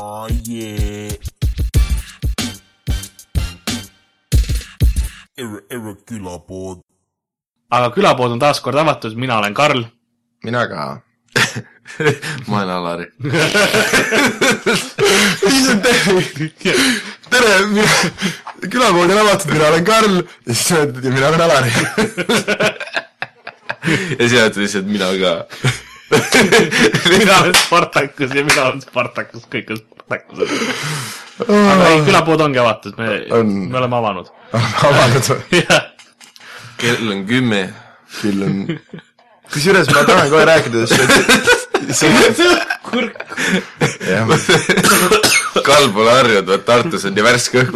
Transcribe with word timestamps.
Oh 0.00 0.28
yeah. 0.46 1.12
Ere, 5.38 5.60
Ere 5.70 5.94
külapood. 6.06 6.78
aga 7.70 7.92
külapood 7.94 8.30
on 8.34 8.38
taas 8.42 8.60
kord 8.62 8.74
avatud, 8.78 9.14
mina 9.16 9.38
olen 9.38 9.54
Karl. 9.54 9.84
mina 10.44 10.68
ka. 10.68 11.00
ma 12.48 12.56
olen 12.62 12.68
Alari. 12.68 13.06
tere, 17.32 17.52
külapood 18.70 19.10
on 19.10 19.18
avatud, 19.18 19.50
mina 19.52 19.64
olen 19.72 19.84
Karl 19.84 20.16
ja 20.46 20.54
siis 20.54 20.70
ütled 20.78 21.04
ja 21.04 21.10
mina 21.10 21.28
olen 21.28 21.40
Alari. 21.40 21.70
ja 24.18 24.28
sina 24.28 24.46
ütled 24.46 24.62
lihtsalt 24.62 24.86
mina 24.86 25.08
ka. 25.22 25.46
mina 27.18 27.40
olen 27.40 27.54
Spartakus 27.54 28.34
ja 28.34 28.44
mina 28.44 28.64
olen 28.70 28.80
Spartakus, 28.80 29.44
kõik 29.52 29.72
on 29.74 29.80
Spartakused. 29.82 30.54
aga 31.48 31.90
ei, 31.90 32.00
külapood 32.06 32.40
ongi 32.46 32.62
avatud, 32.62 32.96
me 32.98 33.20
On., 33.36 33.52
me 33.68 33.78
oleme 33.82 34.00
avanud. 34.00 34.32
avanud 34.88 35.30
või? 35.34 35.62
kell 36.78 37.12
on 37.12 37.24
kümme. 37.28 37.62
küll 38.20 38.42
on. 38.46 38.58
kusjuures 39.52 39.90
ma 39.92 40.04
tahan 40.08 40.30
kohe 40.32 40.44
rääkida, 40.48 40.86
sest 40.86 41.12
kurk. 41.12 41.67
jah, 44.08 44.26
Karl 45.64 45.90
pole 45.94 46.10
harjunud, 46.12 46.48
vaat 46.48 46.64
Tartus 46.68 47.04
on 47.08 47.14
nii 47.16 47.24
värske 47.26 47.62
õhk. 47.62 47.72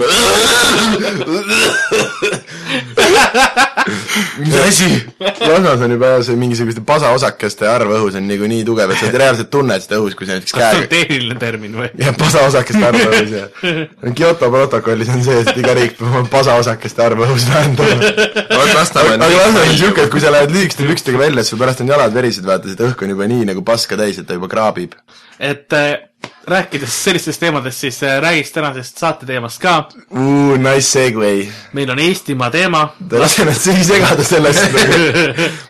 mis 4.39 4.55
asi? 4.63 4.89
Lasnas 5.21 5.81
on 5.85 5.95
juba 5.95 6.11
see 6.27 6.37
mingisuguste 6.39 6.83
pasaosakeste 6.87 7.67
arv 7.69 7.93
õhus 7.97 8.17
on 8.19 8.27
nagu 8.29 8.49
nii 8.51 8.65
tugev, 8.67 8.93
et 8.93 9.01
sa 9.01 9.11
reaalselt 9.13 9.51
tunned 9.53 9.85
seda 9.85 9.99
õhus, 10.01 10.17
kui 10.19 10.29
sa 10.29 10.37
näiteks 10.37 10.55
kas 10.55 10.63
see 10.63 10.69
on 10.69 10.75
käega 10.77 10.93
tehniline 10.93 11.37
termin 11.43 11.73
või? 11.81 11.89
jah, 12.01 12.15
pasaosakeste 12.19 12.85
arv 12.89 13.01
õhus 13.09 13.31
ja 13.37 13.45
Kyoto 14.19 14.51
protokollis 14.53 15.11
on 15.13 15.25
sees, 15.27 15.49
et 15.51 15.61
iga 15.63 15.75
riik 15.79 15.97
peab 15.99 16.11
oma 16.13 16.31
pasaosakeste 16.33 17.05
arvu 17.05 17.27
õhus 17.27 17.49
vähendama. 17.51 18.13
aga 18.43 18.69
Lasnamäe 18.77 19.17
on 19.47 19.77
siuke, 19.79 20.07
et 20.07 20.13
kui 20.13 20.23
sa 20.23 20.33
lähed 20.35 20.53
lühikeste 20.55 20.87
pükstega 20.89 21.21
välja, 21.23 21.45
siis 21.45 21.55
sul 21.55 21.63
pärast 21.63 21.83
on 21.85 21.93
jalad 21.93 22.15
verised, 22.15 22.45
vaata, 22.47 22.71
seda 22.73 22.89
õhku 22.91 23.07
on 23.07 23.15
juba 23.15 23.29
nii 23.31 23.49
nagu 23.53 23.65
paska 23.93 24.01
täis, 24.01 24.19
et 24.19 24.27
ta 24.27 24.35
juba 24.35 24.49
kraabib. 24.49 24.95
et 25.39 25.73
äh, 25.73 26.09
rääkides 26.47 27.05
sellistest 27.05 27.41
teemadest, 27.41 27.79
siis 27.79 28.03
äh, 28.03 28.21
räägiks 28.23 28.53
tänasest 28.53 28.99
saate 28.99 29.27
teemast 29.27 29.61
ka. 29.61 29.89
Uh, 30.11 30.57
nice 30.59 30.89
segway. 30.89 31.49
meil 31.73 31.91
on 31.91 31.99
Eestimaa 31.99 32.51
teema. 32.51 32.95
ta 33.09 33.17
ei 33.17 33.21
lase 33.23 33.43
ennast 33.43 33.67
isegi 33.67 33.85
segada 33.85 34.25
sellest. 34.25 34.73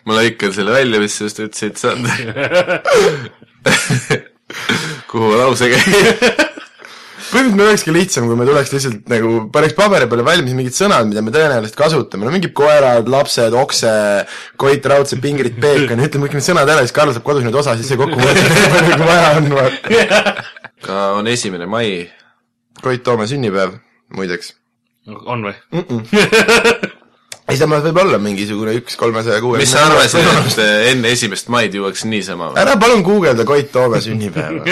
ma 0.05 0.19
lõikan 0.19 0.53
selle 0.55 0.71
välja, 0.71 0.99
mis 0.99 1.17
sa 1.17 1.27
just 1.27 1.39
ütlesid, 1.39 1.77
Sander. 1.77 2.81
kuhu 5.11 5.37
lause 5.37 5.69
käib? 5.73 6.49
põhimõtteliselt 7.31 7.57
meil 7.57 7.69
olekski 7.69 7.93
lihtsam, 7.95 8.27
kui 8.29 8.37
me 8.39 8.47
tuleks 8.47 8.71
lihtsalt 8.73 9.11
nagu, 9.11 9.33
paneks 9.53 9.75
paberi 9.77 10.07
peale 10.11 10.25
valmis 10.27 10.55
mingid 10.57 10.77
sõnad, 10.77 11.09
mida 11.09 11.23
me 11.25 11.33
tõenäoliselt 11.35 11.77
kasutame, 11.79 12.27
no 12.27 12.33
mingid 12.33 12.55
koerad, 12.57 13.09
lapsed, 13.11 13.57
okse, 13.59 13.93
Koit 14.61 14.89
Raudsepp, 14.91 15.27
Ingrid 15.29 15.59
Peekon, 15.63 16.03
ütleme 16.03 16.27
kõik 16.27 16.39
need 16.39 16.47
sõnad 16.47 16.73
ära, 16.73 16.85
siis 16.85 16.95
Karl 16.95 17.13
saab 17.15 17.27
kodus 17.27 17.45
neid 17.45 17.59
osa 17.59 17.77
sisse 17.79 17.99
kokku 17.99 18.19
võtta, 18.19 18.47
nii 18.55 18.73
palju 18.73 18.97
kui 18.97 19.11
vaja 19.11 19.29
on, 19.37 19.53
vaata. 19.59 20.33
ka 20.87 21.05
on 21.19 21.31
esimene 21.31 21.69
mai. 21.69 21.93
Koit 22.83 23.05
Toome 23.05 23.29
sünnipäev, 23.29 23.77
muideks. 24.17 24.55
on 25.07 25.47
või? 25.47 25.55
ei, 27.53 27.59
samas 27.61 27.83
võib 27.85 27.99
olla 28.03 28.19
mingisugune 28.21 28.75
üks 28.79 28.97
kolmesaja 28.99 29.39
kuue. 29.43 29.61
mis 29.61 29.71
sa 29.73 29.85
arvasid, 29.87 30.27
et 30.27 30.59
äh, 30.63 30.73
enne 30.91 31.13
esimest 31.13 31.49
maid 31.53 31.75
jõuaks 31.77 32.05
niisama 32.09 32.51
või? 32.51 32.61
ära 32.63 32.75
palun 32.81 33.03
guugelda 33.05 33.45
Koit 33.47 33.71
Toome 33.73 34.01
sünnipäeva. 34.03 34.65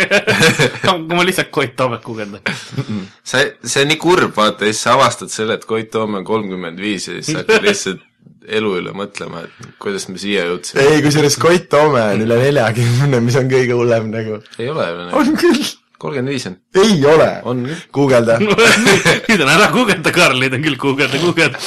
ma 1.18 1.26
lihtsalt 1.28 1.52
Koit 1.54 1.76
Toomet 1.80 2.06
guugeldan. 2.06 2.46
see, 3.32 3.52
see 3.64 3.86
on 3.86 3.92
nii 3.94 4.00
kurb, 4.02 4.36
vaata, 4.38 4.68
siis 4.70 4.86
sa 4.88 4.96
avastad 4.98 5.34
selle, 5.34 5.60
et 5.60 5.68
Koit 5.70 5.92
Toome 5.94 6.22
on 6.22 6.28
kolmkümmend 6.28 6.82
viis 6.82 7.10
ja 7.10 7.20
siis 7.20 7.36
sa 7.36 7.44
hakkad 7.44 7.68
lihtsalt 7.70 8.08
elu 8.52 8.72
üle 8.80 8.94
mõtlema, 8.98 9.46
et 9.46 9.76
kuidas 9.82 10.08
me 10.10 10.18
siia 10.22 10.48
jõudsime. 10.50 10.84
ei, 10.84 11.04
kusjuures 11.06 11.38
Koit 11.42 11.70
Toome 11.72 12.02
on 12.16 12.26
üle 12.26 12.40
neljakümne, 12.42 13.22
mis 13.24 13.38
on 13.40 13.52
kõige 13.52 13.78
hullem 13.78 14.10
nagu. 14.14 14.42
ei 14.58 14.72
ole 14.72 14.90
ju, 14.90 15.08
on 15.22 15.38
küll. 15.40 15.70
Kolmkümmend 16.02 16.34
viis 16.34 16.48
on. 16.50 16.56
ei 16.82 17.06
ole. 17.06 17.30
on 17.48 17.64
küll. 17.68 17.84
guugelda. 17.94 18.38
nüüd 19.28 19.44
on 19.44 19.52
ära 19.54 19.70
guugelda, 19.74 20.14
Karl, 20.16 20.40
nüüd 20.42 20.56
on 20.58 20.66
küll 20.66 20.80
guugelda, 20.82 21.20
guugelda. 21.22 21.62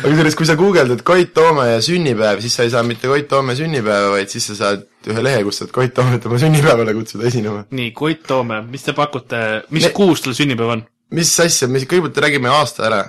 aga 0.00 0.10
kusjuures, 0.10 0.38
kui 0.38 0.48
sa 0.48 0.56
guugeldad 0.58 1.04
Koit 1.06 1.32
Toome 1.36 1.68
ja 1.70 1.80
sünnipäev, 1.84 2.42
siis 2.44 2.56
sa 2.58 2.66
ei 2.66 2.72
saa 2.74 2.82
mitte 2.86 3.10
Koit 3.10 3.28
Toome 3.30 3.56
sünnipäeva, 3.58 4.12
vaid 4.16 4.32
siis 4.32 4.48
sa 4.50 4.58
saad 4.58 4.86
ühe 5.06 5.22
lehe, 5.22 5.44
kus 5.46 5.62
saad 5.62 5.72
Koit 5.74 5.94
Toomet 5.96 6.26
oma 6.26 6.40
sünnipäevale 6.42 6.96
kutsuda 6.96 7.28
esinema. 7.30 7.64
nii, 7.70 7.92
Koit 7.96 8.26
Toome, 8.26 8.62
mis 8.72 8.86
te 8.86 8.96
pakute, 8.96 9.42
mis 9.70 9.86
Me- 9.88 9.94
kuus 9.96 10.24
tal 10.24 10.36
sünnipäev 10.38 10.76
on? 10.78 10.84
mis 11.14 11.30
asja, 11.42 11.70
mis, 11.70 11.86
kõigepealt 11.86 12.24
räägime 12.26 12.50
aasta 12.50 12.88
ära. 12.90 13.02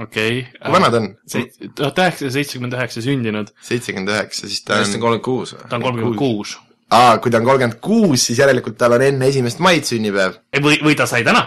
okei 0.00 0.42
kui 0.44 0.72
vana 0.74 0.90
ta 0.92 1.00
on? 1.00 1.12
tuhat 1.74 2.02
üheksasada 2.04 2.34
seitsekümmend 2.36 2.76
üheksa 2.76 3.04
sündinud, 3.04 3.54
seitsekümmend 3.64 4.12
üheksa, 4.12 4.48
siis 4.50 4.64
ta 4.66 4.82
on 4.82 4.84
on, 4.84 5.06
kolmkümmend 5.06 5.24
kuus 5.30 5.56
või? 5.56 5.68
ta 5.68 5.78
on 5.78 5.88
kolmkümmend 5.88 6.20
kuus. 6.20 6.58
aa, 6.90 7.18
kui 7.18 7.30
ta 7.30 7.38
on 7.40 7.44
kolmkümmend 7.48 7.78
kuus, 7.84 8.26
siis 8.26 8.38
järelikult 8.42 8.78
tal 8.78 8.92
on 8.96 9.02
enne 9.06 9.28
esimest 9.30 9.58
maid 9.62 9.84
sünnipäev. 9.88 10.32
või, 10.62 10.78
või 10.84 10.96
ta 10.98 11.06
sai 11.10 11.22
täna? 11.26 11.42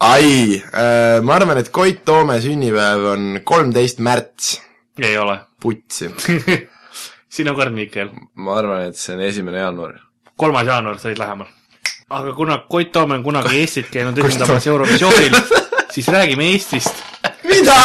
ai 0.00 0.60
äh,, 0.60 1.20
ma 1.24 1.34
arvan, 1.38 1.58
et 1.60 1.70
Koit 1.72 2.02
Toome 2.04 2.36
sünnipäev 2.40 3.04
on 3.12 3.40
kolmteist 3.44 3.98
märts. 4.04 4.56
ei 5.02 5.16
ole. 5.18 5.38
putsi. 5.60 6.10
sinu 7.36 7.54
kord, 7.54 7.72
Mihkel. 7.76 8.10
ma 8.34 8.58
arvan, 8.60 8.88
et 8.90 8.96
see 9.00 9.14
on 9.16 9.22
esimene 9.24 9.58
jaanuar. 9.64 9.92
kolmas 10.36 10.66
jaanuar 10.68 10.98
said 11.00 11.18
lähemal. 11.20 11.48
aga 12.10 12.32
kuna 12.36 12.58
Koit 12.68 12.92
Toome 12.92 13.14
on 13.20 13.24
kunagi 13.24 13.60
Eestit 13.60 13.88
käinud 13.92 14.18
esindamas 14.24 14.66
Eurovisioonil, 14.66 15.34
siis 15.94 16.08
räägime 16.08 16.44
Eestist. 16.52 16.94
mida? 17.44 17.76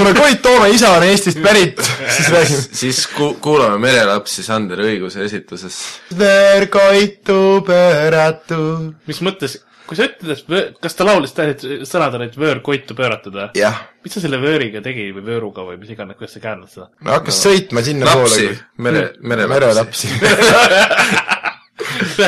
kuna 0.00 0.14
Koit 0.16 0.42
Toome 0.42 0.68
isa 0.74 0.90
on 0.96 1.06
Eestist 1.06 1.40
pärit, 1.44 1.80
siis 2.08 2.28
räägime. 2.32 2.62
siis 2.82 3.00
ku-, 3.14 3.34
kuulame 3.42 3.78
merelapsi 3.82 4.44
Sander 4.46 4.80
õiguse 4.84 5.24
esituses. 5.26 5.80
Ver 6.18 6.68
Koitu 6.72 7.60
pööratu. 7.66 8.60
mis 9.06 9.20
mõttes, 9.26 9.58
kui 9.90 9.98
sa 9.98 10.06
ütled, 10.06 10.44
et 10.56 10.78
kas 10.82 10.94
ta 10.96 11.06
laulis 11.08 11.34
tähendab, 11.36 11.84
sõnad 11.88 12.14
olid 12.20 12.36
vöör 12.38 12.60
koitu 12.64 12.94
pööratud 12.98 13.34
või? 13.34 13.48
jah, 13.58 13.80
mis 14.04 14.14
ta 14.14 14.22
selle 14.22 14.38
vööriga 14.42 14.82
tegi 14.84 15.08
või 15.16 15.24
vööruga 15.26 15.64
või 15.66 15.80
mis 15.80 15.90
iganes, 15.90 16.18
kuidas 16.18 16.36
sa 16.36 16.44
käändad 16.44 16.70
seda? 16.70 16.86
no 17.02 17.16
hakkas 17.16 17.40
sõitma 17.42 17.82
sinnapoole 17.84 18.28
lapsi, 18.30 18.52
mere, 18.86 19.04
merelapsi. 19.20 20.12
merelapsi. 20.22 21.28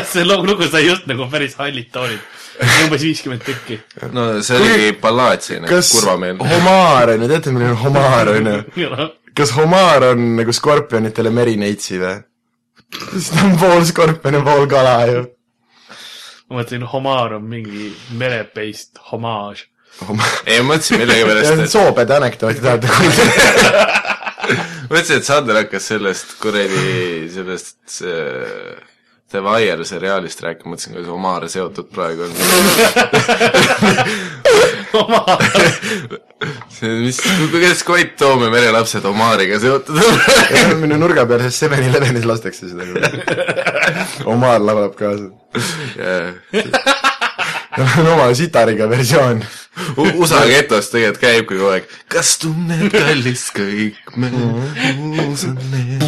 see 0.12 0.24
lugu 0.26 0.48
lugu 0.48 0.66
sai 0.72 0.88
just 0.88 1.06
nagu 1.10 1.28
päris 1.30 1.54
hallid 1.60 1.92
toonid. 1.94 2.22
Umbes 2.60 3.02
viiskümmend 3.02 3.44
tükki. 3.46 3.78
no 4.12 4.26
see 4.44 4.58
oligi 4.58 4.92
ballaad 5.02 5.44
selline, 5.44 5.70
kas 5.70 5.92
kurvameelne. 5.94 6.48
homaar 6.54 7.14
on 7.14 7.24
ju, 7.24 7.30
teate, 7.32 7.54
milline 7.54 7.72
on 7.72 7.80
homaar 7.86 8.32
on 8.34 8.50
ju? 8.52 8.58
kas 9.38 9.54
homaar 9.56 10.10
on 10.12 10.24
nagu 10.40 10.52
skorpionitele 10.52 11.32
merineitsi 11.34 12.00
või? 12.02 12.20
sest 13.12 13.34
ta 13.34 13.46
on 13.46 13.58
pool 13.60 13.84
skorpion 13.88 14.38
ja 14.38 14.44
pool 14.46 14.66
kala 14.70 14.96
ju. 15.10 15.24
ma 16.48 16.60
mõtlesin, 16.60 16.86
homaar 16.94 17.38
on 17.38 17.48
mingi 17.48 17.90
mere-based 18.18 19.00
homaaž. 19.10 19.66
ei, 20.46 20.60
ma 20.60 20.74
mõtlesin 20.74 21.02
millegipärast, 21.02 21.58
et 21.66 21.72
soopede 21.72 22.18
anekdooti 22.20 22.64
tahate 22.64 22.92
kuulda? 22.92 23.90
mõtlesin, 24.92 25.20
et 25.20 25.28
Sander 25.28 25.62
hakkas 25.62 25.88
sellest 25.92 26.36
kuradi, 26.42 27.28
sellest 27.32 27.76
see, 27.88 28.16
The 29.32 29.40
Wire 29.40 29.80
seriaalist 29.88 30.42
rääkima, 30.44 30.74
mõtlesin, 30.74 30.92
kuidas 30.92 31.08
Omar 31.12 31.44
seotud 31.48 31.86
praegu 31.94 32.22
on. 32.26 32.32
see, 36.76 36.90
mis, 37.00 37.20
kuidas 37.50 37.80
Koit 37.88 38.12
Toome 38.20 38.50
merelapsed 38.52 39.04
Omariga 39.08 39.56
seotud 39.62 39.96
on? 39.96 40.04
minu 40.82 40.96
nurga 41.00 41.24
peal, 41.30 41.40
sest 41.46 41.58
Seven 41.64 41.80
Elevenis 41.88 42.26
lastakse 42.28 42.64
seda. 42.68 42.84
Omar 44.28 44.60
laulab 44.60 44.92
kaasa. 45.00 45.26
on 47.96 48.06
oma 48.12 48.28
sitariga 48.36 48.84
versioon. 48.90 49.40
USA 49.96 50.44
getost 50.50 50.92
tegelikult 50.92 51.20
käibki 51.22 51.56
kogu 51.56 51.68
aeg. 51.72 51.84
kas 52.12 52.36
tunned, 52.42 52.92
kallis, 52.92 53.48
kõik 53.56 53.96
me 54.20 54.28
uus 54.36 55.42
on 55.48 55.56
need. 55.72 56.04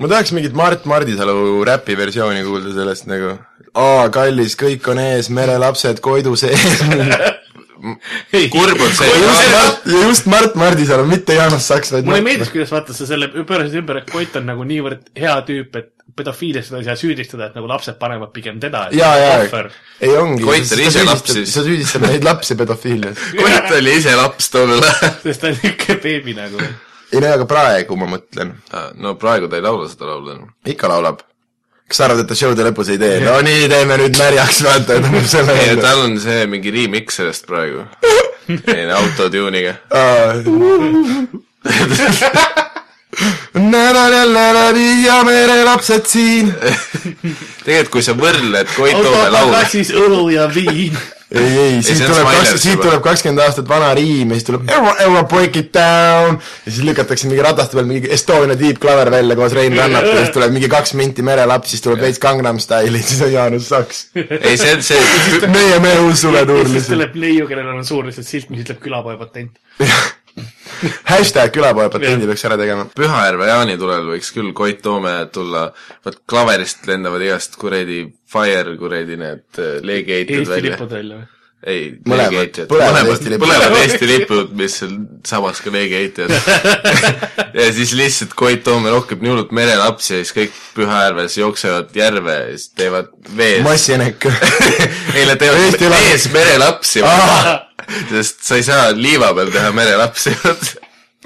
Ma 0.00 0.10
tahaks 0.12 0.32
mingit 0.36 0.56
Mart 0.56 0.84
Mardisalu 0.88 1.64
räpi 1.66 1.96
versiooni 1.98 2.44
kuulda 2.46 2.74
sellest 2.76 3.08
nagu. 3.10 3.36
aa, 3.74 4.08
kallis, 4.14 4.56
kõik 4.60 4.86
on 4.92 5.00
ees, 5.02 5.30
merelapsed 5.32 6.02
Koidu 6.04 6.36
sees. 6.36 6.78
kurb 8.52 8.80
on 8.80 8.94
see, 8.96 9.08
ja 9.08 9.18
just 9.22 9.50
Mart, 9.52 9.82
ja 9.86 10.04
just 10.06 10.30
Mart 10.32 10.54
Mardisalu, 10.58 11.06
mitte 11.10 11.36
Jaanus 11.36 11.68
Saks, 11.68 11.92
vaid 11.94 12.08
mulle 12.08 12.22
meeldiks, 12.24 12.52
kuidas 12.54 12.72
vaata 12.74 12.96
sa 12.96 13.08
selle 13.08 13.28
pöörasid 13.36 13.76
ümber, 13.82 14.02
et 14.02 14.10
Koit 14.10 14.36
on 14.40 14.48
nagu 14.48 14.64
niivõrd 14.68 15.12
hea 15.16 15.36
tüüp, 15.48 15.76
et 15.80 15.92
pedofiiliast 16.16 16.72
ei 16.78 16.86
saa 16.86 16.96
süüdistada, 16.98 17.50
et 17.50 17.56
nagu 17.58 17.68
lapsed 17.68 17.98
panevad 18.00 18.32
pigem 18.34 18.60
teda. 18.62 18.86
jaa, 18.96 19.12
jaa, 19.20 19.62
ei 20.00 20.16
ongi. 20.16 20.44
Koit 20.44 20.72
oli 20.76 20.88
ise 20.88 21.04
laps 21.04 21.32
siis. 21.32 21.52
sa 21.52 21.64
süüdistad 21.66 22.04
neid 22.06 22.24
lapsi 22.24 22.56
pedofiilias. 22.58 23.22
Koit 23.36 23.72
oli 23.78 23.96
ise 24.00 24.16
laps 24.16 24.50
tollel 24.54 24.84
ajal. 24.84 25.16
sest 25.24 25.44
ta 25.44 25.52
on 25.52 25.58
niisugune 25.62 25.98
beebi 26.04 26.36
nagu. 26.36 26.68
Ei 27.12 27.22
no 27.22 27.32
aga 27.36 27.46
praegu 27.50 27.96
ma 28.00 28.10
mõtlen, 28.16 28.52
no 29.02 29.14
praegu 29.20 29.50
ta 29.50 29.58
ei 29.58 29.64
laula 29.64 29.88
seda 29.90 30.10
laulu 30.10 30.34
enam. 30.34 30.52
ikka 30.66 30.90
laulab. 30.90 31.22
kas 31.86 32.00
sa 32.00 32.08
arvad, 32.08 32.24
et 32.24 32.28
ta 32.30 32.38
show'de 32.38 32.62
lõpus 32.66 32.88
ei 32.94 33.00
tee? 33.02 33.20
no 33.24 33.38
nii, 33.46 33.68
teeme 33.72 33.94
nüüd 34.02 34.18
märjaks, 34.18 34.62
vaata, 34.66 34.98
ja 34.98 35.06
tõmbab 35.06 35.26
selle 35.30 35.58
ei, 35.62 35.76
tal 35.80 36.04
on 36.06 36.18
see 36.22 36.46
mingi 36.50 36.74
remix 36.74 37.20
sellest 37.20 37.46
praegu. 37.50 37.86
selline 38.46 38.94
autotune'iga. 39.00 39.74
nädal 43.54 44.12
jälle 44.12 44.54
läbi 44.54 45.04
ja 45.04 45.24
merelapsed 45.24 46.06
siin. 46.06 46.54
tegelikult, 47.64 47.90
kui 47.90 48.02
sa 48.02 48.14
võrdled 48.16 48.68
Koit 48.76 48.96
Toome 48.96 49.30
laule, 49.32 49.62
kassis 49.62 49.92
õlu 49.96 50.28
ja 50.34 50.48
viin. 50.54 50.98
ei, 51.30 51.58
ei, 51.58 51.76
on 51.78 52.02
tuleb 52.06 52.28
kaks, 52.30 52.50
siit 52.62 52.72
juba. 52.76 52.84
tuleb 52.84 53.02
kakskümmend 53.02 53.42
aastat 53.42 53.68
vana 53.68 53.88
riim 53.98 54.30
ja 54.30 54.38
siis 54.38 54.46
tuleb 54.46 54.68
ever, 54.70 55.00
ever 55.02 55.24
break 55.30 55.56
it 55.58 55.72
down 55.74 56.36
ja 56.38 56.70
siis 56.70 56.84
lükatakse 56.86 57.30
mingi 57.30 57.42
rataste 57.42 57.74
peal 57.78 57.88
mingi 57.88 58.12
Estonia 58.14 58.58
Deep 58.60 58.78
Clover 58.82 59.10
välja 59.10 59.36
koos 59.38 59.56
Rein 59.56 59.74
Rannata 59.78 60.12
ja 60.12 60.20
siis 60.20 60.34
tuleb 60.36 60.54
mingi 60.54 60.70
kaks 60.70 60.94
minti 60.98 61.26
merelaps, 61.26 61.72
siis 61.74 61.82
tuleb 61.82 62.04
veits 62.06 62.22
Gangnam 62.22 62.60
Style'i, 62.62 63.02
siis 63.02 63.24
on 63.26 63.32
Jaanus 63.32 63.70
Saks. 63.72 64.04
ei 64.14 64.54
see 64.60 64.76
on 64.76 64.86
see, 64.86 65.00
meie, 65.56 65.80
meie 65.82 66.04
uus 66.06 66.22
suvetuur 66.22 66.62
siis 66.62 66.78
lihtsalt. 66.78 66.94
tuleb 66.94 67.18
neiu, 67.26 67.50
kellel 67.50 67.74
on 67.74 67.82
suur 67.88 68.06
lihtsalt 68.06 68.30
silt, 68.30 68.52
mis 68.54 68.62
ütleb 68.62 68.78
külapoe 68.86 69.18
patent. 69.18 69.58
hashtag 71.12 71.54
külapoe 71.54 71.88
patendi 71.92 72.28
peaks 72.30 72.44
ära 72.48 72.58
tegema. 72.60 72.88
Pühajärve 72.96 73.48
jaanitulel 73.52 74.10
võiks 74.14 74.32
küll 74.34 74.52
Koit 74.56 74.82
Toome 74.84 75.14
tulla, 75.34 75.68
vot 76.06 76.20
klaverist 76.28 76.86
lendavad 76.90 77.24
igast 77.26 77.56
kuradi 77.60 78.04
fire 78.30 78.76
kuradi 78.80 79.16
need 79.20 79.64
leegiheitjad 79.86 80.42
Eesti 80.42 80.54
välja. 80.56 80.76
lipud 80.76 80.94
välja 80.98 81.22
või? 81.22 81.32
ei, 81.66 81.86
Mõlemad. 82.06 82.30
leegiheitjad, 82.30 82.68
Põlevad 82.70 82.92
mõlemad 82.92 83.10
Eesti, 83.12 83.30
lipud. 83.32 83.42
põlevad 83.46 83.76
Eesti 83.80 84.08
lipud, 84.10 84.50
mis 84.60 84.76
on 84.86 84.96
samas 85.26 85.60
ka 85.64 85.72
leegiheitjad. 85.74 86.34
ja 87.58 87.68
siis 87.74 87.94
lihtsalt 87.98 88.36
Koit 88.38 88.62
Toome 88.66 88.92
rohkeb 88.94 89.24
nii 89.24 89.32
hullult 89.32 89.54
merelapsi 89.56 90.14
ja 90.14 90.20
siis 90.22 90.34
kõik 90.36 90.60
Pühajärves 90.76 91.38
jooksevad 91.40 91.96
järve 91.96 92.36
ja 92.38 92.50
siis 92.52 92.68
teevad 92.78 93.10
vees. 93.36 93.62
massienek. 93.66 94.28
ei, 95.16 95.24
nad 95.26 95.40
teevad 95.42 95.64
Eesti 95.64 95.90
vees 95.96 96.28
merelapsi, 96.34 97.02
sest 98.12 98.42
sa 98.46 98.58
ei 98.58 98.64
saa 98.66 98.90
liiva 98.96 99.32
peal 99.36 99.50
teha 99.54 99.70
merelapsi. 99.76 100.30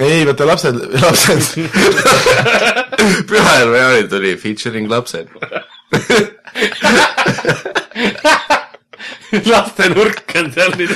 ei, 0.01 0.23
vaata 0.29 0.47
lapsed, 0.49 0.77
lapsed. 1.03 1.43
Pühajärve 3.31 3.77
jaanid 3.85 4.11
oli 4.21 4.33
featuring 4.41 4.87
lapsed. 4.91 5.29
lastenurk 9.47 10.33
on 10.41 10.51
seal 10.55 10.73
nüüd. 10.79 10.93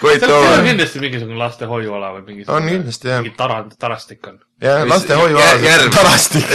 Seal 0.00 0.32
on 0.32 0.64
kindlasti 0.66 1.00
mingisugune 1.02 1.38
lastehoiuala 1.40 2.08
või 2.16 2.22
mingisugune. 2.26 2.56
On 2.56 2.62
kindlasti, 2.72 3.10
jah. 3.12 3.20
mingi 3.24 3.36
tarand, 3.38 3.70
tarastik 3.80 4.22
on. 4.30 4.36
ja 4.64 4.72
Mis- 4.82 4.90
lastehoiu 4.94 5.36
jär- 5.38 5.64
järv. 5.66 5.90
tarastik. 5.94 6.46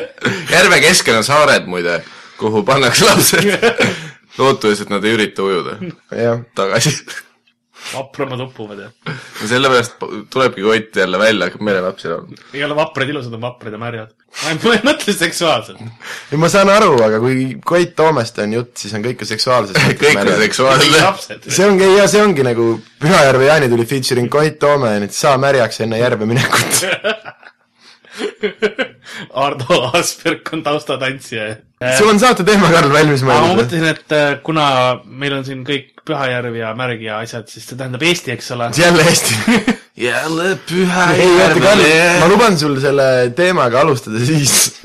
järve 0.56 0.76
keskel 0.84 1.14
on 1.20 1.26
saared 1.26 1.64
muide, 1.70 1.94
kuhu 2.40 2.58
pannakse 2.68 3.02
lapsed. 3.08 3.42
lootuses, 4.38 4.80
et 4.86 4.90
nad 4.92 5.02
ei 5.04 5.12
ürita 5.18 5.40
ujuda 5.44 5.72
jah, 6.16 6.36
tagasi. 6.56 6.90
Vapramad 7.94 8.40
upuvad 8.40 8.78
ja. 8.78 8.88
ja 9.42 9.48
sellepärast 9.48 9.96
tulebki 10.30 10.62
Koit 10.62 10.96
jälle 10.96 11.18
välja, 11.18 11.48
hakkab 11.48 11.64
merelapsi 11.66 12.08
laulma. 12.08 12.36
ei 12.54 12.64
ole 12.64 12.76
vaprad 12.76 13.08
ilusad, 13.08 13.34
on 13.34 13.40
vaprad 13.40 13.72
ja 13.72 13.78
märjad. 13.78 14.12
ma 14.44 14.50
ei 14.50 14.74
ei 14.76 14.84
mõtle 14.86 15.14
seksuaalselt. 15.16 15.80
ja 16.30 16.38
ma 16.38 16.48
saan 16.52 16.70
aru, 16.70 16.92
aga 17.06 17.20
kui 17.22 17.56
Koit 17.64 17.94
Toomest 17.96 18.38
on 18.44 18.54
jutt, 18.58 18.76
siis 18.82 18.94
on 18.94 19.04
kõik 19.04 19.24
ju 19.24 19.30
seksuaalses 19.32 19.76
kõik 20.02 20.20
on. 20.20 20.32
seksuaalne. 20.44 20.90
lapsed. 20.96 21.50
see 21.50 21.66
ongi, 21.66 21.90
ja 21.96 22.06
see 22.10 22.22
ongi 22.22 22.46
nagu 22.46 22.72
Pühajärve 23.00 23.48
Jaani 23.48 23.68
tuli 23.72 23.88
featuring 23.88 24.30
Koit 24.32 24.58
Toome, 24.62 24.92
nüüd 25.02 25.16
saa 25.16 25.38
märjaks 25.40 25.80
enne 25.86 25.98
järve 26.02 26.28
minekut. 26.28 26.84
Ardo 29.44 29.90
Asperg 29.94 30.48
on 30.52 30.62
taustatantsija. 30.62 31.56
sul 31.98 32.08
on 32.10 32.20
saate 32.20 32.44
teema, 32.44 32.68
Karl, 32.72 32.92
valmis 32.92 33.22
aga 33.24 33.32
ma 33.32 33.38
mõeldud? 33.38 33.62
mõtlesin, 33.62 33.86
et 33.88 34.14
äh, 34.16 34.32
kuna 34.44 34.66
meil 35.04 35.38
on 35.38 35.46
siin 35.46 35.62
kõik 35.66 35.99
Pühajärv 36.10 36.56
ja 36.58 36.72
Märg 36.78 37.02
ja 37.04 37.20
asjad, 37.22 37.46
siis 37.50 37.68
see 37.70 37.78
tähendab 37.78 38.02
Eesti, 38.02 38.32
eks 38.34 38.50
ole. 38.56 38.70
jälle 38.76 39.04
Eesti. 39.06 39.36
jälle 40.10 40.48
Karl, 40.66 40.86
ma 40.88 41.06
Pühajärvele. 41.14 42.28
luban 42.32 42.58
sul 42.58 42.76
selle 42.82 43.06
teemaga 43.36 43.80
alustada 43.84 44.18
siis, 44.24 44.80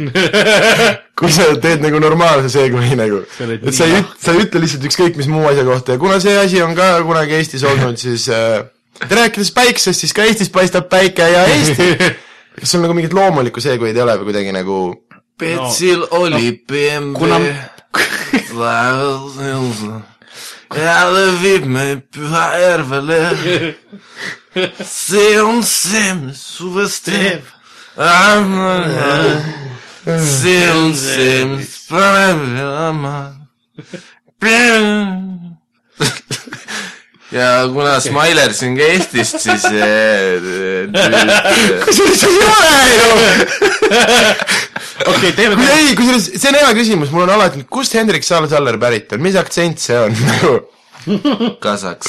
kui 1.19 1.31
sa 1.33 1.47
teed 1.61 1.81
nagu 1.85 1.99
normaalse 2.03 2.49
segway 2.53 2.93
nagu. 2.99 3.23
Et 3.55 3.73
sa 3.75 3.87
ei 3.89 3.99
üt-, 4.01 4.15
sa 4.21 4.35
ei 4.35 4.45
ütle 4.45 4.61
lihtsalt 4.63 4.85
ükskõik 4.91 5.17
mis 5.19 5.29
muu 5.31 5.45
asja 5.49 5.65
kohta 5.67 5.95
ja 5.95 6.01
kuna 6.01 6.19
see 6.23 6.35
asi 6.39 6.61
on 6.65 6.75
ka 6.77 6.91
kunagi 7.07 7.39
Eestis 7.39 7.63
olnud, 7.67 7.97
siis 8.01 8.27
äh, 8.33 8.61
et 9.01 9.11
rääkides 9.21 9.51
päiksest, 9.55 10.05
siis 10.05 10.13
ka 10.15 10.27
Eestis 10.27 10.51
paistab 10.53 10.89
päike 10.91 11.25
ja 11.31 11.45
Eesti. 11.55 11.89
kas 12.59 12.71
sul 12.75 12.83
nagu 12.85 12.95
mingit 12.97 13.15
loomulikku 13.15 13.63
segway'd 13.63 13.97
ei 13.97 14.03
ole 14.05 14.19
või 14.21 14.29
kuidagi 14.31 14.53
nagu 14.55 14.81
Petsil 15.39 16.05
oli 16.15 16.53
BMW 16.67 17.15
kuna- 17.17 17.39
meid 21.65 22.01
Pühajärvele. 22.11 23.75
see 24.83 25.41
on 25.41 25.61
see, 25.63 26.13
mis 26.13 26.39
suvest 26.39 27.05
teeb. 27.05 27.43
see 30.05 30.71
on 30.71 30.93
see, 30.95 31.45
mis 31.45 31.87
paneb 31.89 32.41
elama. 32.59 33.17
ja 37.31 37.67
kuna 37.73 37.99
Smiler 37.99 38.53
siin 38.53 38.77
ka 38.77 38.83
Eestist, 38.93 39.39
siis 39.43 39.65
eh, 39.65 40.39
nüüd 40.93 41.81
kusjuures 41.85 42.19
see 42.21 42.31
ei 42.31 42.41
ole 42.53 42.73
ju. 42.95 43.11
okei, 45.11 45.33
teeme 45.35 45.57
kui 45.59 45.67
ei, 45.71 45.95
kusjuures 45.97 46.29
see 46.35 46.51
on 46.51 46.59
hea 46.61 46.71
küsimus, 46.77 47.11
mul 47.13 47.25
on 47.27 47.35
alati, 47.35 47.65
kust 47.69 47.97
Hendrik 47.97 48.25
Saal-Saller 48.27 48.79
pärit 48.81 49.11
on, 49.15 49.23
mis 49.25 49.35
aktsent 49.39 49.83
see 49.83 49.97
on 49.99 50.15
nagu 50.29 50.55
kasaks. 51.61 52.07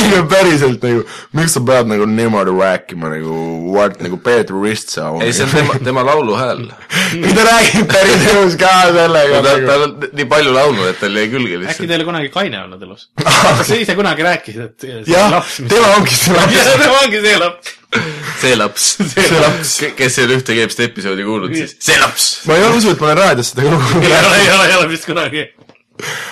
ei 0.00 0.06
no 0.14 0.22
päriselt 0.30 0.84
nagu, 0.84 1.02
miks 1.36 1.56
sa 1.56 1.62
pead 1.66 1.90
nagu 1.90 2.06
niimoodi 2.08 2.54
rääkima 2.56 3.10
nagu, 3.12 3.34
what 3.74 3.98
nagu 4.00 4.16
Peeter 4.16 4.56
Ristsaun. 4.62 5.20
ei, 5.22 5.32
see 5.36 5.44
on 5.44 5.50
tema, 5.52 5.76
tema 5.84 6.04
lauluhääl. 6.06 6.62
kui 7.24 7.34
ta 7.36 7.44
räägib 7.48 7.90
päris 7.90 8.28
elus 8.32 8.56
ka 8.60 8.70
sellega 8.94 9.42
ta, 9.42 9.56
nagu 9.56 9.66
ta 9.66 9.78
on 9.84 9.96
nii 10.22 10.28
palju 10.30 10.54
laulnud, 10.56 10.86
et 10.92 11.02
tal 11.02 11.20
jäi 11.20 11.26
külge 11.34 11.58
äkki 11.58 11.64
lihtsalt. 11.66 11.90
teil 11.92 12.06
kunagi 12.08 12.32
kaine 12.32 12.62
olnud 12.64 12.86
elus? 12.88 13.10
sa 13.66 13.76
ise 13.76 13.98
kunagi 13.98 14.24
rääkisid, 14.30 14.70
et 14.70 14.88
see 14.88 15.18
jah 15.18 15.28
laps, 15.36 15.60
tema 15.74 15.92
ongi 15.98 16.16
see 16.22 16.38
laps. 16.38 16.72
tema 16.86 17.02
ongi 17.02 17.22
see 17.26 17.36
laps. 17.44 17.76
see 18.42 18.56
laps. 18.56 18.96
see 19.14 19.40
laps. 19.40 19.72
kes 19.96 20.18
ei 20.18 20.26
ole 20.28 20.38
ühtegi 20.38 20.62
eelmist 20.62 20.82
episoodi 20.84 21.26
kuulnud, 21.26 21.54
siis 21.56 21.74
see 21.82 21.98
laps. 22.00 22.28
ma 22.48 22.58
ei 22.58 22.68
usu, 22.76 22.92
et 22.94 23.02
ma 23.02 23.10
olen 23.10 23.18
raadios 23.24 23.52
seda 23.52 23.66
lugu 23.66 23.98
ei 24.04 24.14
ole, 24.14 24.36
ei 24.38 24.52
ole, 24.54 24.68
ei 24.68 24.76
ole 24.78 24.90
vist 24.92 25.08
kunagi. 25.08 25.46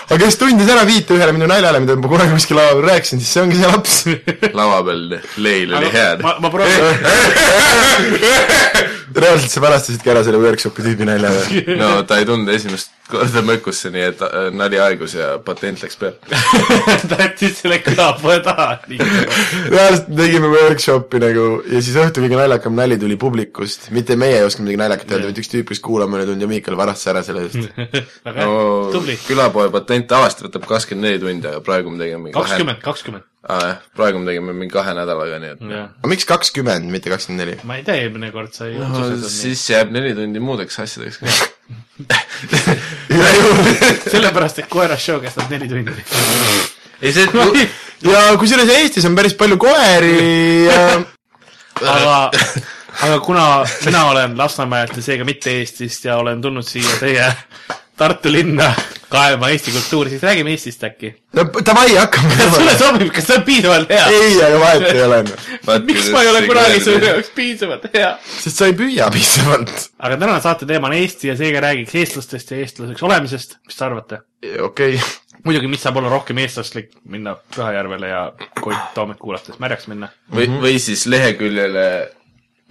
aga 0.08 0.18
kes 0.22 0.38
tundis 0.40 0.70
ära 0.72 0.84
viite 0.88 1.16
ühele 1.16 1.34
minu 1.36 1.48
naljale, 1.50 1.82
mida 1.84 1.96
ma 1.98 2.12
kunagi 2.12 2.36
kuskil 2.36 2.60
laval 2.60 2.84
rääkisin, 2.86 3.22
siis 3.22 3.32
see 3.34 3.42
ongi 3.44 3.58
see 3.58 3.72
laps. 3.72 3.94
lava 4.60 4.78
peal 4.86 5.02
leil 5.48 5.74
oli 5.80 5.90
head. 5.94 6.22
ma, 6.26 6.36
ma 6.44 6.52
proovin, 6.54 6.78
reaalselt 9.18 9.52
sa 9.52 9.64
pärastasidki 9.64 10.14
ära 10.14 10.22
selle 10.26 10.40
workshopi 10.42 10.86
tüübi 10.86 11.08
nalja 11.08 11.34
või? 11.34 11.64
no 11.80 11.96
ta 12.08 12.20
ei 12.22 12.28
tulnud 12.28 12.54
esimest 12.54 12.94
korda 13.10 13.42
mökusse, 13.46 13.90
nii 13.94 14.04
et 14.10 14.22
äh, 14.24 14.48
nali 14.54 14.78
aegus 14.82 15.14
ja 15.16 15.30
patent 15.44 15.82
läks 15.84 15.98
peale. 16.00 16.16
ta 17.10 17.18
jättis 17.22 17.62
selle 17.62 17.80
külapoe 17.84 18.38
taha. 18.44 18.68
reaalselt 18.88 20.10
tegime 20.18 20.50
workshopi 20.52 21.22
nagu 21.22 21.46
ja 21.68 21.82
siis 21.84 21.96
õhtul 22.00 22.26
kõige 22.26 22.40
naljakam 22.40 22.76
nali 22.78 22.98
tuli 23.00 23.18
publikust, 23.20 23.88
mitte 23.96 24.18
meie 24.20 24.40
ei 24.40 24.46
osanud 24.46 24.68
midagi 24.68 24.82
naljakat 24.82 25.16
öelda, 25.16 25.30
vaid 25.30 25.42
üks 25.42 25.52
tüüp, 25.54 25.68
kes 25.72 25.82
kuulama 25.84 26.20
ei 26.20 26.28
tulnud 26.28 26.46
ja 26.46 26.50
Miikal 26.50 26.78
varastas 26.80 27.12
ära 27.14 27.24
selle 27.26 27.46
eest. 27.46 27.72
väga 28.28 28.44
no 28.44 28.58
hea, 28.58 28.92
tubli. 28.94 29.18
külapoe 29.26 29.72
patent 29.74 30.08
tavaliselt 30.10 30.48
võtab 30.48 30.68
kakskümmend 30.74 31.08
neli 31.08 31.24
tundi, 31.24 31.50
aga 31.50 31.64
praegu 31.64 31.94
me 31.94 32.02
tegime 32.04 32.34
kakskümmend, 32.36 32.84
kakskümmend. 32.84 33.27
Aa 33.46 33.58
jah, 33.62 33.76
praegu 33.94 34.18
me 34.18 34.26
tegime 34.26 34.52
mingi 34.56 34.74
kahe 34.74 34.90
nädalaga, 34.98 35.38
nii 35.42 35.52
et 35.54 35.60
jah, 35.70 35.90
aga 36.00 36.10
miks 36.10 36.26
kakskümmend, 36.26 36.90
mitte 36.90 37.10
kakskümmend 37.12 37.44
neli? 37.44 37.54
ma 37.68 37.76
ei 37.78 37.84
tea, 37.86 37.94
eelmine 38.02 38.32
kord 38.34 38.50
sai 38.56 38.72
no, 38.74 38.88
otsused 38.90 39.22
nii. 39.22 39.34
siis 39.34 39.62
jääb 39.70 39.92
neli 39.94 40.10
tundi 40.18 40.42
muudeks 40.42 40.80
asjadeks 40.82 41.20
ka. 41.22 41.26
sellepärast, 44.14 44.64
et 44.64 44.70
koera 44.72 44.96
show 44.98 45.22
kestab 45.22 45.46
neli 45.54 45.70
tundi. 45.70 45.94
ei 47.02 47.12
see, 47.14 47.28
ja 48.08 48.24
kusjuures 48.40 48.70
Eestis 48.74 49.06
on 49.06 49.14
päris 49.18 49.34
palju 49.38 49.56
koeri 49.62 50.18
ja 50.66 50.82
aga, 51.94 52.16
aga 53.06 53.16
kuna 53.22 53.44
mina 53.86 54.00
olen 54.10 54.34
Lasnamäelt 54.38 54.98
ja 54.98 55.02
seega 55.12 55.24
mitte 55.28 55.54
Eestist 55.60 56.10
ja 56.10 56.18
olen 56.18 56.42
tulnud 56.42 56.66
siia 56.66 56.98
teie 56.98 57.30
Tartu 57.98 58.30
linna 58.32 58.72
kaevama 59.08 59.48
Eesti 59.48 59.72
kultuuri, 59.72 60.10
siis 60.10 60.22
räägime 60.22 60.50
Eestist 60.50 60.84
äkki. 60.84 61.14
no 61.32 61.44
davai, 61.66 61.96
hakkame 61.96 62.34
kas 62.36 62.54
sulle 62.54 62.74
sobib, 62.78 63.12
kas 63.14 63.26
see 63.26 63.38
on 63.38 63.44
piisavalt 63.46 63.90
hea? 63.90 64.06
ei, 64.14 64.34
aga 64.46 64.60
vahet 64.62 64.86
ei 64.92 65.02
ole, 65.02 65.20
noh. 65.26 65.46
miks 65.88 66.10
ma 66.14 66.22
ei 66.22 66.30
ole 66.32 66.42
kunagi 66.46 66.82
su 66.84 66.96
jaoks 67.02 67.30
piisavalt 67.36 67.88
hea? 67.94 68.10
sest 68.38 68.60
sa 68.60 68.68
ei 68.68 68.76
püüa 68.78 69.08
piisavalt. 69.14 69.72
aga 69.98 70.18
tänane 70.20 70.44
saate 70.44 70.68
teema 70.68 70.90
on 70.90 70.98
Eesti 70.98 71.32
ja 71.32 71.38
seega 71.40 71.64
räägiks 71.64 71.96
eestlastest 72.02 72.52
ja 72.52 72.60
eestlaseks 72.64 73.06
olemisest, 73.08 73.56
mis 73.66 73.80
te 73.80 73.88
arvate? 73.88 74.20
okei 74.68 74.94
okay., 75.00 75.16
muidugi, 75.44 75.72
mis 75.72 75.82
saab 75.82 75.98
olla 76.02 76.12
rohkem 76.12 76.38
eestlaslik 76.44 76.92
minna 77.08 77.34
Pühajärvele 77.56 78.12
ja 78.12 78.22
Koit 78.60 78.94
Toomet 78.94 79.18
kuulates 79.22 79.58
märjaks 79.62 79.88
minna. 79.90 80.12
või, 80.34 80.50
või 80.60 80.78
siis 80.82 81.06
leheküljele 81.10 81.88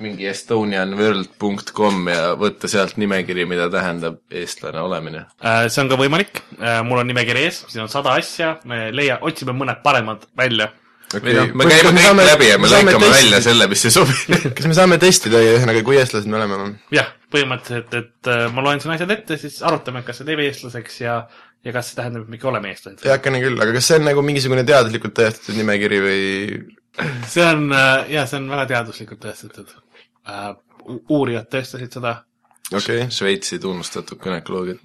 mingi 0.04 0.27
estonianworld.com 0.30 2.10
ja 2.12 2.34
võtta 2.38 2.70
sealt 2.70 3.00
nimekiri, 3.01 3.48
mida 3.50 3.66
tähendab 3.74 4.20
eestlane 4.30 4.82
olemine. 4.84 5.24
Äh, 5.42 5.66
see 5.74 5.82
on 5.84 5.89
ka 5.92 5.98
võimalik, 6.00 6.44
mul 6.86 7.01
on 7.01 7.10
nimekiri 7.10 7.48
ees, 7.48 7.63
siin 7.72 7.86
on 7.88 7.92
sada 7.92 8.13
asja, 8.20 8.58
me 8.70 8.92
leia, 8.94 9.18
otsime 9.25 9.56
mõned 9.58 9.82
paremad 9.86 10.27
välja. 10.38 10.70
või 11.16 11.34
noh, 11.34 11.50
me 11.56 11.66
käime 11.70 11.89
kõik 11.96 12.06
saame- 12.06 12.27
läbi 12.27 12.50
ja 12.51 12.60
me 12.62 12.70
lõikame 12.70 12.94
testida. 12.94 13.13
välja 13.16 13.42
selle, 13.42 13.68
mis 13.72 13.86
ei 13.88 13.96
sobi. 13.96 14.16
kas 14.60 14.70
me 14.70 14.77
saame 14.77 14.98
testida 15.01 15.42
ühesõnaga, 15.42 15.84
kui 15.88 15.98
eestlased 15.98 16.30
me 16.30 16.38
oleme? 16.42 16.70
jah, 16.94 17.10
põhimõtteliselt, 17.34 17.98
et 17.98 18.32
äh, 18.34 18.46
ma 18.54 18.66
loen 18.68 18.84
siin 18.84 18.94
asjad 18.94 19.16
ette, 19.18 19.39
siis 19.42 19.62
arutame, 19.66 20.04
kas 20.06 20.22
see 20.22 20.30
teeb 20.30 20.46
eestlaseks 20.46 21.01
ja, 21.01 21.18
ja 21.66 21.74
kas 21.74 21.89
see 21.89 21.98
tähendab, 22.04 22.27
et 22.27 22.36
me 22.36 22.38
ikka 22.38 22.51
oleme 22.54 22.70
eestlased. 22.75 23.01
heakene 23.08 23.42
küll, 23.42 23.58
aga 23.66 23.74
kas 23.80 23.89
see 23.89 23.98
on 23.98 24.10
nagu 24.12 24.25
mingisugune 24.30 24.68
teadlikult 24.68 25.18
tõestatud 25.18 25.58
nimekiri 25.58 26.04
või 26.06 26.22
see 27.30 27.50
on, 27.50 27.70
ja 28.12 28.30
see 28.30 28.42
on 28.44 28.51
väga 28.54 28.70
teaduslikult 28.75 29.25
tõestatud 29.25 29.74
uh,. 30.27 30.55
uurijad 31.10 31.50
tõestasid 31.51 32.00
seda 32.00 32.13
okei 32.72 33.01
okay., 33.01 33.12
Šveitsi 33.12 33.60
tunnustatud 33.60 34.19
gümnakoloogiat. 34.24 34.79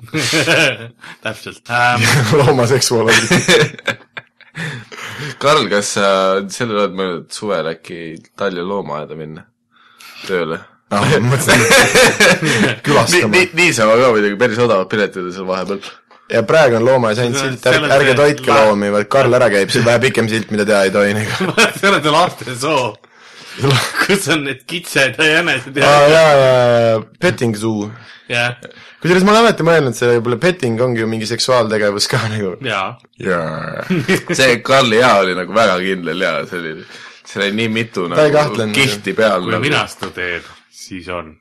täpselt 1.24 1.70
um,. 1.70 2.02
loomaseksuaalid. 2.40 3.24
Karl, 5.42 5.68
kas 5.70 5.94
sa 5.96 6.04
sellel 6.52 6.82
oled 6.82 6.98
mõelnud 6.98 7.32
suvel 7.32 7.70
äkki 7.72 8.02
Tallinna 8.36 8.66
loomaaeda 8.68 9.16
minna 9.18 9.46
tööle? 10.26 10.60
Ah, 10.92 11.08
mõtlesin 11.24 11.62
nii, 12.44 12.72
külastama 12.84 13.32
nii, 13.32 13.48
niisama 13.56 13.96
ka 13.96 14.10
muidugi 14.12 14.36
päris 14.40 14.58
odavad 14.60 14.90
piletid 14.92 15.24
on 15.24 15.32
seal 15.32 15.46
vahepeal. 15.48 15.80
ja 16.32 16.42
praegu 16.48 16.76
on 16.76 16.84
loomaaias 16.84 17.22
ainult 17.22 17.40
silt, 17.40 17.68
ärge 17.96 18.12
toitke 18.18 18.52
loomi, 18.52 18.90
vaid 18.92 19.08
Karl 19.12 19.38
ära 19.38 19.48
käib, 19.54 19.72
on 19.80 19.86
vähe 19.88 20.02
pikem 20.04 20.28
silt, 20.28 20.52
mida 20.52 20.68
teha 20.68 20.82
ei 20.88 20.92
tohi 20.92 21.16
nagu. 21.16 21.54
see 21.78 21.88
on 21.88 21.96
see 22.02 22.12
lastesoo, 22.12 22.84
kus 24.06 24.28
on 24.32 24.46
need 24.46 24.62
kitsed 24.68 25.18
ja 25.18 25.28
jänesed 25.36 25.76
ja 25.76 25.88
aa, 25.88 26.08
jaa, 26.08 26.32
jaa, 26.40 27.02
petting 27.20 27.56
zoo. 27.58 27.90
jah, 28.32 28.56
kusjuures 29.02 29.26
ma 29.26 29.34
olen 29.34 29.46
alati 29.46 29.66
mõelnud, 29.66 29.96
see 29.98 30.10
võib-olla 30.14 30.40
petting 30.42 30.80
ongi 30.84 31.04
ju 31.04 31.10
mingi 31.10 31.28
seksuaaltegevus 31.30 32.08
ka 32.10 32.22
nagu. 32.32 32.56
ja 32.66 32.82
jaa. 33.20 33.84
see 34.38 34.58
Karli 34.64 35.02
jaa 35.02 35.18
oli 35.24 35.36
nagu 35.38 35.56
väga 35.56 35.78
kindel 35.84 36.26
jaa, 36.26 36.42
see 36.48 36.62
oli, 36.62 36.74
seal 37.22 37.46
oli 37.46 37.60
nii 37.60 37.70
mitu 37.80 38.08
nagu 38.12 38.72
kihti 38.74 39.16
peal 39.18 39.44
kui 39.44 39.56
nagu. 39.56 39.64
mina 39.64 39.84
seda 39.90 40.12
teen, 40.16 40.50
siis 40.70 41.08
on. 41.12 41.34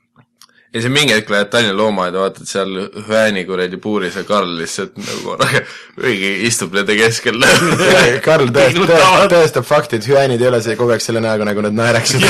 Ja 0.72 0.80
siis 0.80 0.92
mingi 0.92 1.12
hetk 1.12 1.30
lähed 1.30 1.50
Tallinna 1.52 1.76
loomaaeda, 1.76 2.22
vaatad 2.22 2.48
seal 2.48 2.72
Hüääni 3.08 3.44
kuradi 3.48 3.76
puuris 3.82 4.16
ja 4.16 4.24
Karl 4.28 4.54
lihtsalt 4.58 4.96
nagu 4.96 5.36
õige 6.06 6.32
istub 6.48 6.74
nende 6.76 6.96
keskel. 6.96 7.40
Karl 8.26 8.48
tõestab, 8.54 8.94
tõestab 9.32 9.68
fakti, 9.68 10.00
et 10.00 10.08
hüäänid 10.08 10.42
ei 10.42 10.48
ole 10.48 10.62
see 10.64 10.78
kogu 10.80 10.94
aeg 10.94 11.04
selle 11.04 11.22
näoga, 11.24 11.46
nagu 11.48 11.64
nad 11.66 11.76
naeraksid 11.76 12.24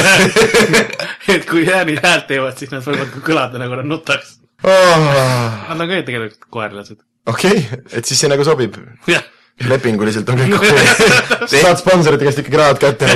et 1.35 1.47
kui 1.49 1.67
jäänid 1.69 2.03
häält 2.03 2.27
teevad, 2.31 2.59
siis 2.59 2.73
nad 2.75 2.85
võivad 2.87 3.13
ka 3.15 3.23
kõlada 3.31 3.63
nagu 3.63 3.79
nad 3.79 3.91
nutaks. 3.95 4.37
oh,. 4.65 5.07
Nad 5.69 5.79
on 5.79 5.87
ka 5.87 6.01
ju 6.01 6.09
tegelikult 6.11 6.51
koerlased. 6.51 6.99
okei 7.27 7.63
okay., 7.63 7.83
et 7.93 8.11
siis 8.11 8.25
see 8.25 8.33
nagu 8.33 8.47
sobib. 8.47 8.79
jah, 9.11 9.23
lepinguliselt 9.69 10.29
on 10.33 10.41
kõik 10.41 10.55
okei. 10.59 11.61
saad 11.61 11.79
sponsorite 11.81 12.27
käest 12.27 12.41
ikka 12.43 12.59
rahad 12.59 12.81
kätte, 12.83 13.09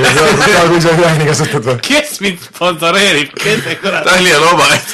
kui 0.70 0.80
sa 0.84 0.94
hüääni 0.98 1.28
kasutad 1.28 1.64
või? 1.66 1.76
kes 1.86 2.20
mind 2.24 2.42
sponsoreerib, 2.44 3.32
kes 3.40 3.62
see 3.64 3.78
kurat. 3.82 4.04
Tallinna 4.06 4.42
loomaaed. 4.44 4.92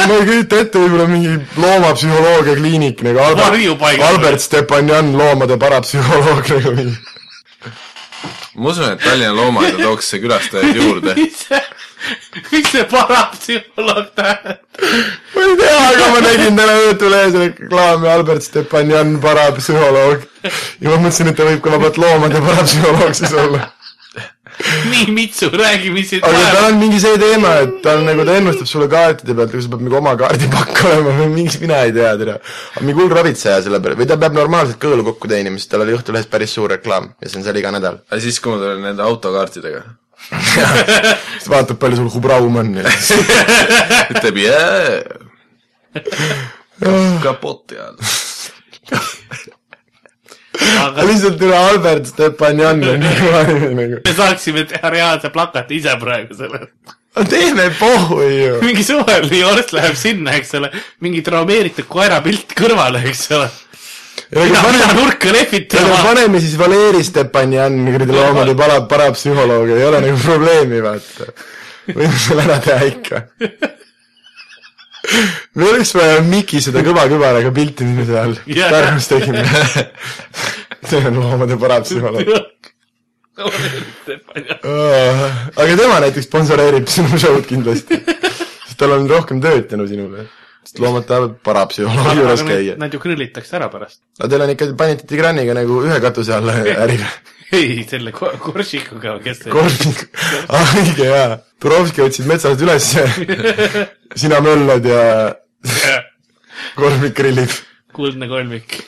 ma 0.00 0.18
ei 0.20 0.28
kujuta 0.30 0.62
ette, 0.64 0.84
võib-olla 0.84 1.08
mingi 1.10 1.34
loomapsühholoogia 1.60 2.56
kliinik 2.60 3.02
nagu 3.06 3.24
Albert. 3.26 4.00
Albert 4.08 4.44
Stepanjan, 4.46 5.12
loomade 5.18 5.58
parapsühholoog 5.60 6.54
nagu 6.56 6.74
mingi. 6.78 6.96
ma 8.54 8.70
usun, 8.70 8.92
et 8.94 9.04
Tallinna 9.04 9.34
loomaaeda 9.36 9.82
tooks 9.82 10.14
see 10.14 10.22
külastajaid 10.24 10.80
juurde. 10.80 11.18
mis 12.50 12.70
see, 12.70 12.84
parapsühholoog 12.90 14.10
tähendab? 14.18 14.64
ma 15.34 15.46
ei 15.46 15.56
tea, 15.60 15.78
aga 15.90 16.10
ma 16.14 16.24
nägin 16.24 16.58
täna 16.58 16.74
Õhtulehes 16.88 17.38
reklaami 17.40 18.10
Albert 18.10 18.44
Stepanjan, 18.48 19.16
parapsühholoog. 19.22 20.26
ja 20.44 20.90
ma 20.90 20.98
mõtlesin, 20.98 21.30
et 21.30 21.38
ta 21.38 21.48
võib 21.48 21.64
ka 21.64 21.72
vabalt 21.76 22.00
loomade 22.00 22.42
parapsühholoog 22.44 23.16
siis 23.16 23.32
olla. 23.44 23.70
nii 24.90 25.10
Mitsu, 25.10 25.48
räägi, 25.50 25.90
mis 25.90 26.12
siit 26.12 26.26
aga 26.26 26.42
tal 26.54 26.68
on 26.68 26.76
mingi 26.78 27.00
see 27.02 27.16
teema, 27.18 27.56
et 27.64 27.80
ta 27.82 27.96
on 27.98 28.04
nagu, 28.06 28.26
ta 28.26 28.36
ennustab 28.38 28.68
sulle 28.70 28.86
kaartide 28.90 29.34
pealt, 29.34 29.50
kas 29.50 29.66
sul 29.66 29.72
peab 29.72 29.82
mingi 29.82 29.98
oma 29.98 30.12
kaardipakk 30.20 30.84
olema 30.90 31.16
või 31.18 31.32
mingi, 31.32 31.58
mina 31.64 31.80
ei 31.88 31.94
tea, 31.96 32.12
tere. 32.20 32.36
aga 32.76 32.84
mingi 32.86 33.00
hull 33.00 33.16
ravitseja 33.18 33.64
selle 33.66 33.82
peale 33.82 33.98
või 33.98 34.06
ta 34.10 34.18
peab 34.20 34.38
normaalselt 34.38 34.78
kõõlu 34.84 35.08
kokku 35.10 35.30
teenima, 35.32 35.58
sest 35.58 35.74
tal 35.74 35.82
oli 35.86 35.96
Õhtulehes 35.96 36.30
päris 36.30 36.54
suur 36.54 36.70
reklaam 36.76 37.10
ja 37.18 37.30
see 37.30 37.40
on 37.40 37.48
seal 37.48 37.58
iga 37.58 37.74
nädal. 37.74 37.98
aga 38.06 38.22
siis, 38.22 38.38
kui 38.38 38.54
ma 38.54 38.62
tulen 38.62 38.86
nende 38.86 39.02
autokaartidega, 39.02 39.82
siis 41.38 41.48
vaatab, 41.50 41.78
palju 41.80 42.00
sul 42.00 42.10
hubraum 42.14 42.56
on 42.62 42.72
ja 42.80 42.90
siis 42.96 43.20
ütleb 44.14 44.40
jää, 44.44 45.02
kapotti 47.22 47.78
all. 47.78 47.98
aga 50.84 51.06
lihtsalt 51.08 51.42
üle 51.44 51.56
Albert 51.58 52.10
Stepanjan 52.10 52.82
on 52.82 53.00
nii 53.04 53.16
kõva 53.20 53.44
nimi 53.50 53.72
nagu. 53.78 54.02
me 54.06 54.16
saaksime 54.16 54.66
teha 54.70 54.92
reaalse 54.94 55.30
plakati 55.34 55.80
ise 55.80 55.96
praegu 56.00 56.38
selle. 56.38 56.66
teeme 57.30 57.68
pohhu 57.78 58.22
ju. 58.22 58.56
mingi 58.64 58.86
suvel 58.86 59.28
New 59.28 59.40
York 59.40 59.74
läheb 59.76 59.98
sinna, 59.98 60.38
eks 60.38 60.56
ole, 60.60 60.72
mingi 61.04 61.22
traumeeritud 61.26 61.88
koera 61.90 62.22
pilt 62.24 62.56
kõrvale, 62.58 63.04
eks 63.10 63.28
ole. 63.36 63.50
Nurka 64.94 65.32
lehvitama. 65.32 65.96
paneme 66.02 66.40
siis 66.40 66.58
Valeri 66.58 67.04
Stepanjan, 67.04 67.78
kuradi 67.92 68.12
loomade 68.12 68.54
para-, 68.58 68.84
parapsühholoog, 68.90 69.70
ei 69.76 69.84
ole 69.84 70.00
nagu 70.04 70.18
probleemi, 70.22 70.82
vaata. 70.84 71.32
võime 71.92 72.18
selle 72.18 72.46
ära 72.46 72.58
teha 72.64 72.86
ikka. 72.88 73.22
me 75.54 75.68
oleks 75.68 75.94
vaja 75.94 76.20
Miki 76.24 76.62
seda 76.64 76.82
kõva 76.86 77.06
kübaraga 77.10 77.52
pilti 77.54 77.84
nime 77.88 78.06
seal 78.08 78.36
Jah. 78.48 78.72
Pärnus 78.72 79.10
tegime. 79.10 79.44
see 80.88 81.02
on 81.08 81.20
loomade 81.20 81.58
parapsühholoog. 81.60 82.30
aga 85.56 85.76
tema 85.76 86.00
näiteks 86.06 86.28
sponsoreerib 86.30 86.88
sinu 86.88 87.18
show'd 87.18 87.44
kindlasti. 87.50 88.00
sest 88.64 88.78
tal 88.80 88.96
on 88.96 89.10
rohkem 89.10 89.42
tööd 89.44 89.68
tänu 89.70 89.86
sinule. 89.90 90.28
Sest 90.64 90.78
loomad 90.80 91.04
tahavad 91.08 91.34
parapsühholoogi 91.44 92.20
juures 92.22 92.42
käia. 92.48 92.74
Nad 92.80 92.92
ju 92.94 93.00
grüllitakse 93.02 93.56
ära 93.58 93.68
pärast. 93.72 94.00
aga 94.20 94.28
teil 94.32 94.42
on 94.46 94.50
ikka 94.54 94.68
panite 94.80 95.06
Tigraniga 95.10 95.54
nagu 95.56 95.82
ühe 95.84 96.00
katuse 96.00 96.34
alla 96.34 96.54
äriga. 96.86 97.08
ei, 97.52 97.84
selle 97.90 98.10
ko- 98.16 98.32
Korsikuga, 98.42 99.18
kes 99.22 99.44
see 99.44 99.52
Korvik, 99.52 100.06
ah 100.56 100.74
õige 100.80 101.06
jaa. 101.10 101.36
Turovski 101.62 102.02
otsid 102.04 102.26
metsast 102.28 102.60
ülesse, 102.64 103.04
sina 104.24 104.40
möllad 104.44 104.84
ja 104.88 105.04
Korvik 106.76 107.14
grillib. 107.16 107.52
kuldne 107.94 108.26
kolmik. 108.28 108.80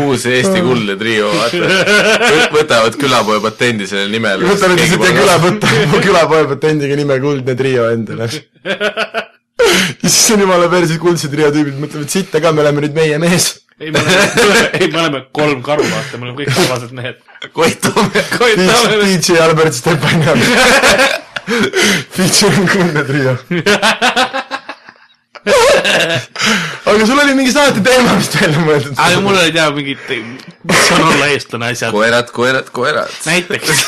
uus 0.00 0.24
Eesti 0.30 0.60
kuldne 0.62 0.94
trio, 0.98 1.26
vaata. 1.34 2.46
võtavad 2.54 2.94
külapoe 3.00 3.40
patendi 3.42 3.86
selle 3.90 4.06
nimel. 4.12 4.44
võtame 4.46 4.76
siis 4.78 4.92
ette 4.94 5.10
küla, 5.16 5.34
võta 5.42 6.00
külapoe 6.04 6.44
patendiga 6.54 6.96
nime 6.98 7.16
Kuldne 7.22 7.56
trio 7.58 7.88
endale. 7.90 8.28
ja 10.02 10.08
siis 10.08 10.30
on 10.34 10.44
jumala 10.44 10.68
perses 10.72 11.00
kuldse 11.02 11.30
trio 11.32 11.50
tüübid 11.54 11.78
mõtlevad, 11.80 12.10
sitta 12.12 12.42
ka, 12.42 12.52
me 12.54 12.64
oleme 12.64 12.86
nüüd 12.86 12.96
meie 12.96 13.18
mees. 13.22 13.50
ei, 13.80 13.90
me 13.90 14.02
oleme, 14.02 14.68
ei, 14.80 14.88
me 14.88 15.00
oleme 15.02 15.22
kolm 15.36 15.62
karu, 15.66 15.86
vaata, 15.88 16.20
me 16.20 16.28
oleme 16.28 16.38
kõik 16.42 16.52
karvased 16.56 16.94
mehed. 16.96 17.22
Koit 17.56 17.80
Toome. 17.84 18.24
Koit 18.38 18.60
Toome, 18.60 19.00
DJ 19.06 19.40
Albert 19.46 19.76
Stepanjan. 19.78 20.46
Feature 22.14 22.54
on 22.60 22.68
Kuldne 22.70 23.04
trio. 23.08 23.36
aga 26.90 27.06
sul 27.06 27.18
oli 27.22 27.34
mingi 27.34 27.52
saate 27.54 27.80
teema 27.84 28.16
vist 28.18 28.34
välja 28.36 28.60
mõeldud. 28.60 28.92
aga 29.00 29.22
mul 29.24 29.38
olid 29.40 29.56
jah 29.56 29.70
mingid, 29.72 30.02
mis 30.68 30.90
on 30.96 31.06
olla 31.06 31.30
eestlane 31.32 31.70
asjad. 31.72 31.94
koerad, 31.96 32.28
koerad, 32.36 32.68
koerad. 32.76 33.14
näiteks. 33.24 33.86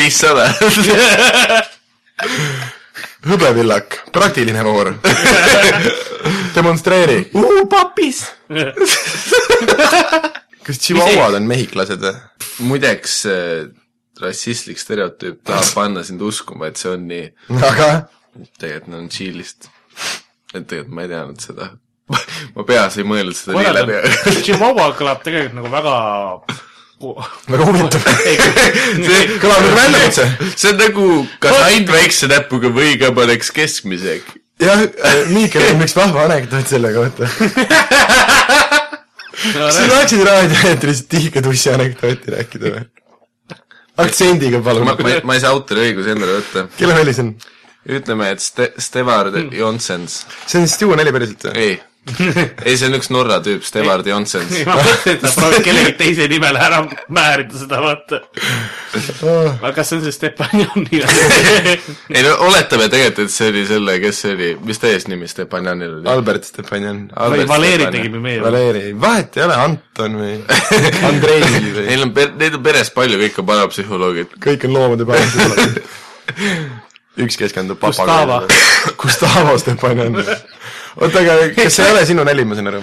viissada. 0.00 0.50
hõbevillak, 3.28 4.00
praktiline 4.14 4.64
voor. 4.66 4.94
demonstreeri. 6.56 7.20
papis. 7.70 8.24
kas 10.68 10.80
tšivauad 10.82 11.38
on 11.38 11.46
mehhiklased 11.48 12.02
või? 12.02 12.14
muideks 12.68 13.14
äh, 13.30 13.68
rassistlik 14.20 14.78
stereotüüp 14.80 15.36
tahab 15.46 15.68
panna 15.76 16.02
sind 16.04 16.20
uskuma, 16.24 16.68
et 16.68 16.76
see 16.80 16.90
on 16.92 17.06
nii. 17.08 17.26
aga 17.56 17.88
tegelikult 18.60 18.90
nad 18.92 19.00
on 19.02 19.08
Tšiilist. 19.12 19.60
et 20.54 20.66
tegelikult 20.66 20.96
ma 20.96 21.00
ei 21.06 21.12
teadnud 21.12 21.40
seda. 21.44 21.64
ma 22.56 22.62
peas 22.68 22.96
ei 22.98 23.06
mõelnud 23.08 23.36
seda 23.36 23.50
nii 23.54 23.68
koerad 23.68 23.84
läbi, 23.84 23.94
Chihuahua 24.42 24.86
kõlab 24.98 25.20
tegelikult 25.24 25.56
nagu 25.60 25.70
väga 25.72 25.94
väga 27.52 27.68
huvitav. 27.68 28.00
see 29.06 29.38
kõlab 29.42 29.62
nagu 29.62 29.76
väljakutse. 29.76 30.26
see 30.54 30.72
on 30.72 30.82
nagu 30.82 31.06
kas 31.42 31.62
ainult 31.68 31.94
väikse 31.94 32.30
näpuga 32.30 32.72
või 32.74 32.96
ka 33.00 33.12
paneks 33.16 33.52
keskmise. 33.54 34.20
jah, 34.62 34.84
Miikel 35.32 35.66
on 35.72 35.86
üks 35.86 35.96
vahva 35.98 36.26
anekdoot 36.28 36.70
selle 36.70 36.92
kohta. 36.96 37.30
sa 39.38 39.82
tahaksid 39.86 40.24
raadioeetris 40.26 41.04
tihke 41.10 41.42
tussi 41.44 41.70
anekdooti 41.74 42.34
rääkida 42.34 42.74
või? 42.74 42.86
aktsendiga 43.98 44.60
palun 44.62 44.86
ma, 44.86 45.34
ei 45.34 45.42
saa 45.42 45.54
autoriõigusi 45.54 46.14
endale 46.14 46.40
võtta. 46.40 46.66
kelle 46.78 46.98
nali 46.98 47.14
see 47.14 47.26
on? 47.26 47.36
ütleme, 47.98 48.32
et 48.34 48.42
Ste-, 48.42 48.72
Stevard 48.82 49.38
Jonsens. 49.54 50.24
see 50.46 50.60
on 50.60 50.68
Stu 50.70 50.90
nali 50.98 51.14
päriselt 51.14 51.48
või? 51.48 51.54
ei, 51.62 51.78
ei 52.66 52.76
see 52.78 52.88
on 52.88 52.96
üks 52.98 53.10
Norra 53.12 53.38
tüüp, 53.44 53.64
Stevard 53.66 54.06
Jonsens. 54.08 54.52
ma 54.68 54.76
mõtlesin, 54.78 55.16
et 55.16 55.24
sa 55.24 55.32
proovid 55.36 55.66
kellegi 55.66 55.94
teise 56.00 56.28
nimele 56.30 56.62
ära 56.62 56.80
määrida 57.14 57.60
seda, 57.60 57.80
vaata. 57.84 58.20
aga 59.32 59.72
kas 59.76 59.92
see 59.92 59.98
on 59.98 60.04
see 60.06 60.16
Stepanjoni? 60.16 61.02
ei 62.16 62.24
no 62.26 62.34
oletame 62.48 62.88
tegelikult, 62.92 63.28
et 63.28 63.34
see 63.34 63.52
oli 63.52 63.64
selle, 63.68 63.98
kes 64.02 64.22
see 64.24 64.34
oli, 64.36 64.50
mis 64.68 64.82
ta 64.82 64.90
eesnimi 64.92 65.30
Stepanjanil 65.30 65.98
oli? 66.00 66.10
Albert 66.12 66.48
Stepanjan. 66.50 67.04
või 67.34 67.46
Valeri 67.50 67.90
tegime 67.94 68.22
meie. 68.24 68.42
Valeri, 68.44 68.84
vahet 68.98 69.38
ei 69.38 69.46
ole, 69.46 69.60
Anton 69.68 70.18
või 70.22 70.34
Andrei 71.08 71.40
või 71.44 71.88
Neil 71.88 72.04
on 72.06 72.12
per-, 72.16 72.34
neid 72.38 72.58
on 72.58 72.62
peres 72.64 72.92
palju, 72.94 73.18
kõik 73.22 73.40
on 73.42 73.48
parapsühholoogid. 73.48 74.36
kõik 74.42 74.66
on 74.68 74.76
loomade 74.76 75.08
pärast. 75.08 75.38
üks 77.18 77.38
keskendub 77.40 77.80
Gustavo. 77.82 78.06
papagaiale. 78.06 78.94
Gustavo 79.00 79.58
Stepanjan. 79.58 80.20
oota, 81.00 81.22
aga 81.22 81.36
kas 81.56 81.78
see 81.78 81.86
ei 81.86 81.94
ole 81.94 82.06
sinu 82.08 82.26
nali, 82.26 82.44
ma 82.48 82.58
saan 82.58 82.70
aru? 82.72 82.80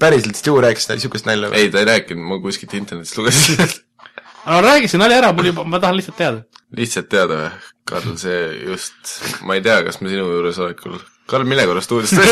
päriselt 0.00 0.36
Stu 0.38 0.56
rääkis 0.60 0.88
niisugust 0.90 1.28
nalja 1.28 1.50
või? 1.50 1.62
ei, 1.62 1.72
ta 1.72 1.82
ei 1.82 1.88
rääkinud, 1.88 2.24
ma 2.30 2.40
kuskilt 2.42 2.74
internetist 2.78 3.16
lugesin. 3.18 3.62
no 4.46 4.60
räägi 4.64 4.90
see 4.92 5.00
nali 5.00 5.16
ära, 5.16 5.32
mul 5.36 5.50
juba, 5.52 5.64
ma 5.64 5.80
tahan 5.82 5.96
lihtsalt 5.98 6.18
teada. 6.20 6.44
lihtsalt 6.76 7.08
teada 7.12 7.34
või? 7.42 7.50
Karl, 7.86 8.16
see 8.18 8.40
just, 8.66 8.98
ma 9.46 9.54
ei 9.54 9.62
tea, 9.62 9.78
kas 9.86 10.00
me 10.02 10.10
sinu 10.10 10.24
juuresolekul 10.26 10.96
Karl, 11.30 11.46
mille 11.46 11.66
korrast 11.66 11.92
uudist 11.94 12.18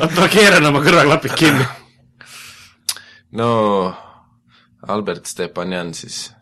oota, 0.00 0.20
ma 0.20 0.28
keeran 0.30 0.66
oma 0.70 0.82
kõrvaklapid 0.84 1.34
kinni. 1.38 1.66
no 3.38 3.48
Albert 4.90 5.30
Stepanjan 5.30 5.94
siis, 5.96 6.32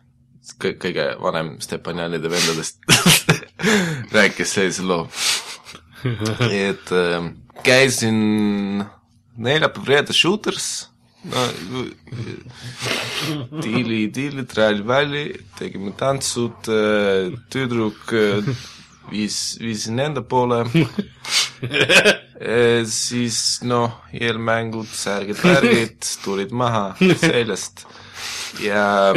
kõ-, 0.57 0.77
kõige 0.81 1.05
vanem 1.21 1.55
Stepanjanide 1.63 2.29
vendadest 2.33 2.81
rääkis 4.15 4.53
sellise 4.57 4.83
loo, 4.87 5.07
et 6.67 6.91
äh, 6.91 7.29
käisin 7.63 8.83
neljapäev-reede 9.37 10.13
Shooters, 10.13 10.69
no 11.23 11.45
diili, 13.63 14.05
diili, 14.13 14.43
trall-valli, 14.49 15.25
tegime 15.57 15.93
tantsud, 15.97 16.67
tüdruk 17.53 18.11
äh, 18.19 18.53
viis, 19.11 19.57
viisin 19.61 19.99
enda 19.99 20.21
poole. 20.21 20.65
Eh, 22.43 22.81
siis 22.89 23.61
noh, 23.63 24.01
eelmängud, 24.11 24.89
särgid, 24.91 25.37
värgid 25.39 26.03
tulid 26.25 26.51
maha 26.51 26.89
seljast. 27.21 27.85
Ja 28.59 29.13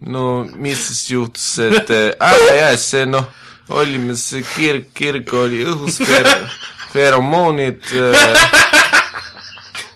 no 0.00 0.24
mis 0.58 0.82
siis 0.88 1.04
juhtus, 1.12 1.46
et 1.62 1.92
äh, 1.94 2.32
jah, 2.58 2.74
see 2.82 3.06
noh, 3.06 3.28
olime 3.68 4.16
see 4.16 4.42
kirg, 4.54 4.88
kirg 4.94 5.32
oli 5.34 5.64
õhus, 5.68 6.00
feromoonid 6.92 7.84
äh,, 7.92 8.50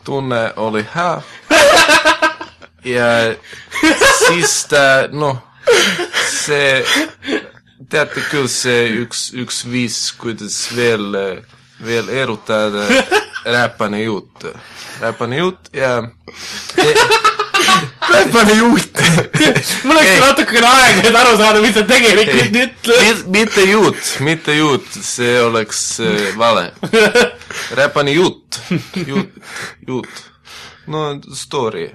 tunne 0.05 0.43
oli 0.57 0.85
hea 0.95 1.23
ja 2.85 3.09
siis 4.29 4.65
ta 4.71 5.09
noh, 5.13 5.39
see 6.29 6.83
teate 7.93 8.25
küll, 8.31 8.49
see 8.51 8.89
üks, 9.03 9.31
üks 9.39 9.63
viis, 9.71 9.99
kuidas 10.19 10.65
veel, 10.77 11.13
veel 11.83 12.11
erutada 12.23 12.87
räpane 13.45 14.03
jutt, 14.05 14.49
räpane 15.03 15.43
jutt 15.43 15.73
ja 15.77 15.99
pane 18.33 18.55
juut. 18.59 18.99
mul 19.85 19.97
läks 19.97 20.19
natukene 20.21 20.67
aega, 20.69 21.05
et 21.09 21.17
aru 21.23 21.37
saada, 21.39 21.61
mis 21.65 21.75
sa 21.77 21.85
tegelikult 21.89 22.59
ütled. 22.63 23.07
Mit- 23.07 23.25
mitte 23.37 23.65
juut, 23.69 24.03
mitte 24.27 24.57
juut, 24.57 24.87
see 25.05 25.39
oleks 25.43 25.83
äh, 26.01 26.29
vale. 26.39 26.71
räpane 27.79 28.15
jutt, 28.17 28.61
juut, 29.07 29.33
juut. 29.89 30.23
no 30.87 31.03
story, 31.35 31.91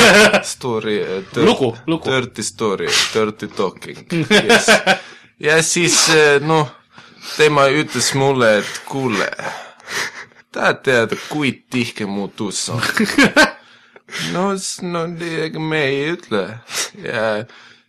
story, 0.54 0.98
Lugu, 1.36 1.72
lugu. 1.86 2.10
dirty 2.10 2.42
story, 2.42 2.86
dirty 3.12 3.48
talking 3.48 3.98
yes.. 4.30 4.68
ja 5.42 5.56
siis 5.62 6.04
äh, 6.14 6.38
noh, 6.40 6.68
tema 7.36 7.66
ütles 7.68 8.12
mulle, 8.14 8.58
et 8.60 8.80
kuule, 8.86 9.26
tahad 10.54 10.82
teada, 10.86 11.18
kui 11.28 11.52
tihke 11.70 12.06
mu 12.06 12.28
tuss 12.28 12.68
on? 12.70 12.82
no, 14.32 14.50
no 14.82 15.04
ega 15.44 15.60
me 15.60 15.82
ei 15.90 16.02
ütle 16.14 16.42
ja 17.04 17.24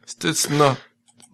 siis 0.05 0.19
ta 0.19 0.31
ütles, 0.31 0.45
noh, 0.59 0.77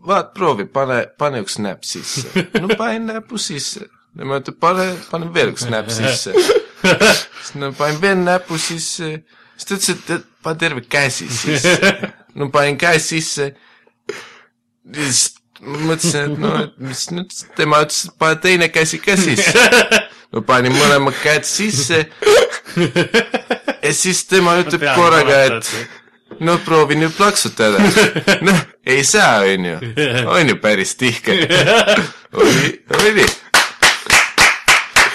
vaat 0.06 0.34
proovi, 0.38 0.66
pane, 0.72 1.02
pane 1.18 1.42
üks 1.44 1.58
näpp 1.64 1.86
sisse. 1.88 2.28
no 2.62 2.70
panin 2.78 3.08
näpu 3.10 3.40
sisse. 3.42 3.88
tema 4.18 4.40
ütleb, 4.42 4.60
pane, 4.62 4.90
pane 5.12 5.32
veel 5.36 5.54
üks 5.54 5.66
näpp 5.72 5.90
sisse. 5.94 6.36
siis 6.86 7.56
no 7.62 7.72
panin 7.78 8.02
veel 8.02 8.20
näpu 8.24 8.60
sisse. 8.62 9.12
siis 9.56 9.70
ta 9.70 9.80
ütles, 9.80 10.12
et 10.18 10.28
pane 10.46 10.62
terve 10.62 10.86
käsi 10.90 11.30
sisse. 11.34 11.96
no 12.36 12.50
panin 12.54 12.78
käe 12.82 13.00
sisse. 13.00 13.54
siis 14.94 15.26
ma 15.62 15.80
mõtlesin, 15.90 16.34
et 16.36 16.40
no, 16.42 16.52
et 16.66 16.78
mis 16.84 17.08
nüüd, 17.16 17.34
tema 17.58 17.82
ütles, 17.86 18.06
et 18.10 18.20
pane 18.22 18.42
teine 18.44 18.70
käsi 18.74 19.02
ka 19.02 19.18
sisse. 19.20 19.66
no 20.36 20.46
panin 20.46 20.76
mõlemad 20.76 21.18
käed 21.24 21.48
sisse. 21.50 22.06
Ja 23.86 23.94
siis 23.94 24.24
tema 24.30 24.58
ütleb 24.62 24.84
korraga, 24.96 25.40
et 25.50 26.42
no 26.46 26.58
proovi 26.66 26.98
nüüd 27.00 27.14
plaksutada. 27.18 27.82
noh, 28.48 28.62
ei 28.86 29.04
saa, 29.08 29.40
onju. 29.46 29.78
on 30.34 30.50
ju 30.54 30.58
päris 30.62 30.96
tihke. 31.00 31.38
oli, 32.34 32.72
oli. 33.00 33.28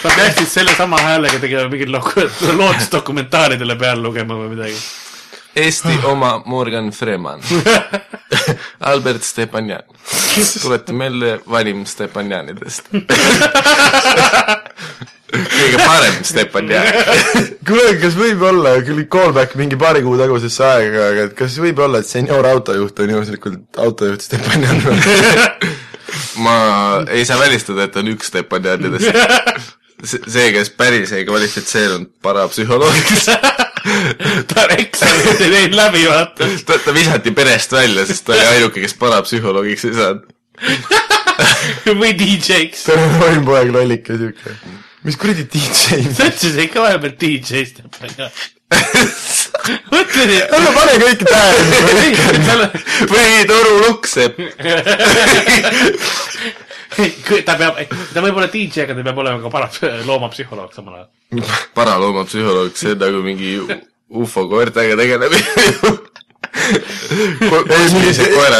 sa 0.03 0.09
peaksid 0.17 0.49
sellesama 0.49 1.01
häälega 1.03 1.39
tegema 1.43 1.69
mingit 1.69 1.91
lo- 1.93 2.03
loodusdokumentaaridele 2.63 3.77
peale 3.77 4.03
lugema 4.03 4.39
või 4.39 4.55
midagi. 4.55 4.81
Eesti 5.61 5.97
oma 6.07 6.37
Morgan 6.47 6.91
Freeman. 6.95 7.43
Albert 8.81 9.23
Stepanjan. 9.23 9.83
tuleta 10.63 10.93
meelde 10.93 11.39
vanim 11.51 11.85
Stepanjanidest. 11.87 12.89
kõige 15.31 15.83
parem 15.85 16.17
Stepanjan. 16.27 16.89
kuule, 17.69 17.93
kas 18.03 18.17
võib 18.19 18.43
olla, 18.49 18.77
küll 18.87 19.05
callback 19.13 19.57
mingi 19.61 19.79
paari 19.81 20.03
kuu 20.07 20.17
tagusesse 20.21 20.65
aega, 20.67 21.11
aga 21.13 21.29
et 21.29 21.37
kas 21.39 21.59
võib 21.63 21.83
olla, 21.85 22.01
et 22.01 22.09
senior 22.09 22.49
autojuht 22.51 23.05
on 23.05 23.15
juhuslikult 23.17 23.85
autojuht 23.85 24.25
Stepanjan 24.27 24.83
ma 26.41 26.57
ei 27.11 27.25
saa 27.25 27.39
välistada, 27.39 27.87
et 27.87 27.97
on 27.97 28.09
üks 28.15 28.31
Stepanjanidest. 28.33 29.13
see, 30.05 30.47
kes 30.57 30.73
päris 30.73 31.13
ei 31.13 31.27
kvalifitseerunud 31.29 32.11
parapsühholoogiks. 32.25 33.29
ta 34.51 34.67
teinud 35.41 35.77
läbi, 35.77 36.05
vaata. 36.09 36.49
ta, 36.67 36.79
ta 36.85 36.95
visati 36.95 37.33
perest 37.37 37.73
välja, 37.73 38.07
sest 38.09 38.27
ta 38.27 38.37
oli 38.37 38.47
ainuke, 38.55 38.85
kes 38.85 38.95
parapsühholoogiks 39.01 39.89
ei 39.89 39.97
saanud. 39.99 40.29
või 42.01 42.15
DJ-ks. 42.19 42.87
ta 42.87 42.97
on 42.97 43.19
norim 43.19 43.45
poeg, 43.49 43.75
lollike 43.75 44.17
siuke. 44.21 44.55
mis 45.07 45.17
kuradi 45.21 45.47
DJ? 45.49 46.01
sa 46.13 46.29
ütlesid 46.29 46.59
ikka 46.67 46.85
vahepeal 46.85 47.15
DJ-st. 47.21 47.85
mõtlesin, 49.91 50.35
ära 50.47 50.73
pane 50.77 50.97
kõike 51.05 51.29
tähele. 51.31 52.71
või 53.11 53.45
Toru 53.51 53.77
Lukksepp. 53.87 54.41
et 57.01 57.47
ta 57.47 57.57
peab, 57.57 57.81
ta 58.15 58.25
võib 58.25 58.37
olla 58.37 58.51
DJ, 58.53 58.85
aga 58.85 58.99
ta 58.99 59.07
peab 59.07 59.23
olema 59.25 59.45
ka 59.45 59.55
para-, 59.55 60.03
loomapsühholoog 60.09 60.75
samal 60.77 61.01
ajal. 61.01 61.09
paraloomapsühholoog, 61.79 62.77
see 62.77 62.93
on 62.97 63.03
nagu 63.07 63.25
mingi 63.25 63.57
ufo 64.11 64.49
koertega 64.51 64.97
tegeleb. 64.99 65.37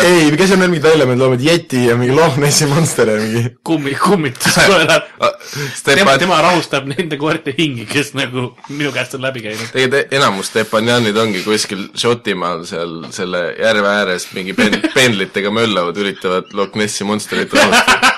ei, 0.03 0.07
ei, 0.07 0.37
kes 0.39 0.53
on 0.55 0.63
veel 0.63 0.71
mingid 0.71 0.85
välja 0.85 1.07
mõelnud 1.09 1.23
loomad, 1.25 1.43
Yeti 1.45 1.85
ja 1.89 1.97
mingi 1.99 2.15
Loch 2.15 2.37
Nessi 2.41 2.69
monster 2.71 3.11
ja 3.11 3.17
mingi. 3.19 3.43
kummi, 3.67 3.95
kummituskoerad. 3.99 5.09
tema, 5.87 6.15
tema 6.21 6.41
rahustab 6.45 6.87
nende 6.91 7.19
koerte 7.21 7.55
hingi, 7.57 7.87
kes 7.91 8.13
nagu 8.19 8.51
minu 8.69 8.93
käest 8.95 9.17
on 9.19 9.25
läbi 9.27 9.43
käinud. 9.47 9.67
tegelikult 9.75 10.15
enamus 10.21 10.53
Stepanjanid 10.53 11.19
ongi 11.19 11.43
kuskil 11.47 11.89
Šotimaal 11.99 12.65
seal 12.69 12.97
selle 13.15 13.43
järve 13.59 13.91
ääres 13.91 14.31
mingi 14.37 14.55
pen-, 14.59 14.81
pendlitega 14.97 15.53
möllavad, 15.55 15.99
üritavad 15.99 16.55
Loch 16.59 16.79
Nessi 16.79 17.07
monsterit 17.09 17.55
rahustada. 17.55 18.15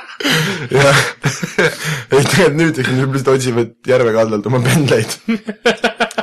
jah. 0.71 1.05
ei, 2.13 2.23
tegelikult 2.23 2.59
nüüd, 2.61 2.83
nüüd 2.93 3.17
lihtsalt 3.17 3.35
otsivad 3.37 3.77
järve 3.89 4.15
kaldalt 4.15 4.47
oma 4.53 4.63
pendleid. 4.65 5.17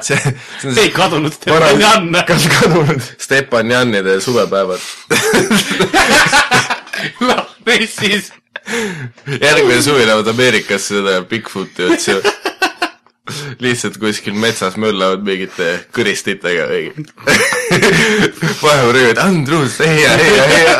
see, 0.07 0.17
see 0.61 0.69
on 0.69 0.73
ei 0.73 0.89
see 0.89 0.95
kadunud 0.95 1.33
Stepanjanna. 1.35 2.23
kas 2.29 2.47
kadunud? 2.53 3.01
Stepanjanide 3.17 4.19
suvepäevad. 4.23 4.79
noh, 7.27 7.45
mis 7.65 7.95
siis? 7.95 8.33
järgmine 9.41 9.81
suvi 9.81 10.05
lähevad 10.05 10.27
Ameerikasse 10.27 10.99
seda 10.99 11.21
Bigfooti 11.21 11.83
otsima. 11.83 12.19
lihtsalt 13.59 13.97
kuskil 14.01 14.33
metsas 14.33 14.77
möllavad 14.81 15.21
mingite 15.25 15.69
kõristitega 15.93 16.65
või 16.69 16.89
vahepeal 18.63 18.93
röövad 18.95 19.21
Andrus, 19.21 19.77
heia, 19.85 20.15
heia, 20.17 20.47
heia. 20.49 20.75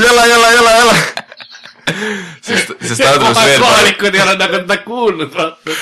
jala, 0.00 0.26
jala, 0.26 0.52
jala, 0.56 0.76
jala. 0.80 1.25
Sest, 2.42 2.72
sest 2.88 3.02
Andrus 3.06 3.38
veel 3.38 3.60
kohalikud 3.62 4.14
ei 4.16 4.22
ole 4.24 4.34
nagu 4.40 4.60
teda 4.62 4.76
kuulnud, 4.84 5.32
vaata. 5.34 5.76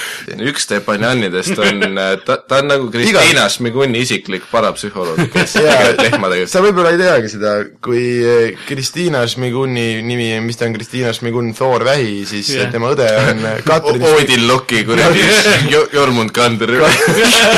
üks 0.51 0.67
Stepanjanidest 0.69 1.59
on, 1.65 1.83
ta, 2.27 2.37
ta 2.49 2.61
on 2.63 2.71
nagu 2.73 2.89
Kristiina 2.93 3.47
Šmiguni 3.53 4.03
isiklik 4.05 4.47
parapsühholoog, 4.53 5.23
kes 5.35 5.55
tegeleb 5.59 6.03
lehmadega. 6.07 6.49
sa 6.51 6.63
võib-olla 6.65 6.95
ei 6.95 7.01
teagi 7.01 7.33
seda, 7.37 7.55
kui 7.85 8.03
eh, 8.25 8.59
Kristiina 8.69 9.25
Šmiguni 9.31 10.03
nimi, 10.07 10.29
mis 10.45 10.61
ta 10.61 10.69
on, 10.69 10.77
Kristiina 10.77 11.13
Šmigun 11.17 11.53
Thor 11.57 11.85
Vähi, 11.87 12.25
siis 12.29 12.53
yeah. 12.55 12.73
tema 12.73 12.93
õde 12.95 13.09
on 13.23 13.45
eh, 13.53 13.63
Katrin 13.67 14.05
Oodil 14.13 14.47
Loki 14.51 14.85
kuradi 14.89 15.25
Jo- 15.73 15.87
Jormund 15.93 16.35
Kander. 16.37 16.75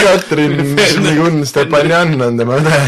Katrin 0.02 0.76
Šmigun 0.92 1.42
Stepanjan 1.48 2.16
on 2.22 2.38
tema 2.38 2.60
õde. 2.62 2.80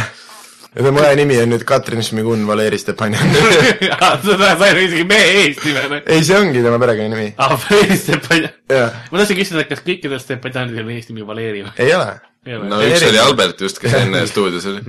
Ja 0.78 0.84
tema 0.86 1.02
õe 1.08 1.16
nimi 1.18 1.36
on 1.42 1.50
nüüd 1.52 1.64
Katrin 1.68 2.04
Šmigun 2.06 2.44
Valeri 2.48 2.78
Stepanjan. 2.78 3.34
seda 4.28 4.52
sai 4.60 4.70
isegi 4.86 5.04
mehe 5.08 5.28
eesnimene. 5.42 6.02
ei, 6.06 6.22
see 6.26 6.38
ongi 6.38 6.62
tema 6.64 6.78
perekonnanimi. 6.82 7.32
aa, 7.36 7.58
Valeri 7.66 7.98
Stepanjan. 7.98 8.54
ma 9.10 9.18
tahtsin 9.20 9.40
küsida, 9.42 9.66
kas 9.68 9.82
kõikidel 9.86 10.22
Stepanjanidel 10.22 10.86
on 10.86 10.94
eesti 10.96 11.14
nimi 11.16 11.26
Valeri 11.28 11.64
või? 11.66 11.74
ei 11.82 11.94
ole. 11.96 12.12
ei 12.48 12.56
no 12.70 12.78
üks 12.86 13.02
oli 13.08 13.18
Albert 13.20 13.60
just, 13.66 13.80
kes 13.82 13.92
enne 13.98 14.22
stuudios 14.30 14.64
oli. 14.70 14.84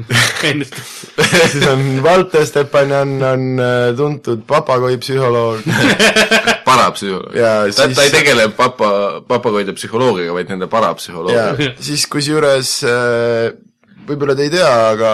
ennast. 0.51 0.77
siis 1.17 1.65
on 1.71 1.81
Valter 2.05 2.45
Stepanjan 2.47 3.15
on 3.31 3.47
äh, 3.63 3.77
tuntud 3.97 4.45
papagoipsühholoog 4.47 5.65
parapsühholoog. 6.69 7.33
Ta, 7.33 7.71
siis- 7.71 7.97
ta 7.97 8.05
ei 8.05 8.13
tegele 8.13 8.45
papa, 8.55 8.91
papagoide 9.27 9.73
psühholoogiaga, 9.73 10.35
vaid 10.37 10.53
nende 10.53 10.69
parapsühholoogiaga. 10.71 11.73
siis 11.81 12.05
kusjuures 12.13 12.75
äh, 12.85 13.49
võib-olla 14.09 14.35
te 14.35 14.43
ei 14.47 14.51
tea, 14.53 14.69
aga 14.91 15.11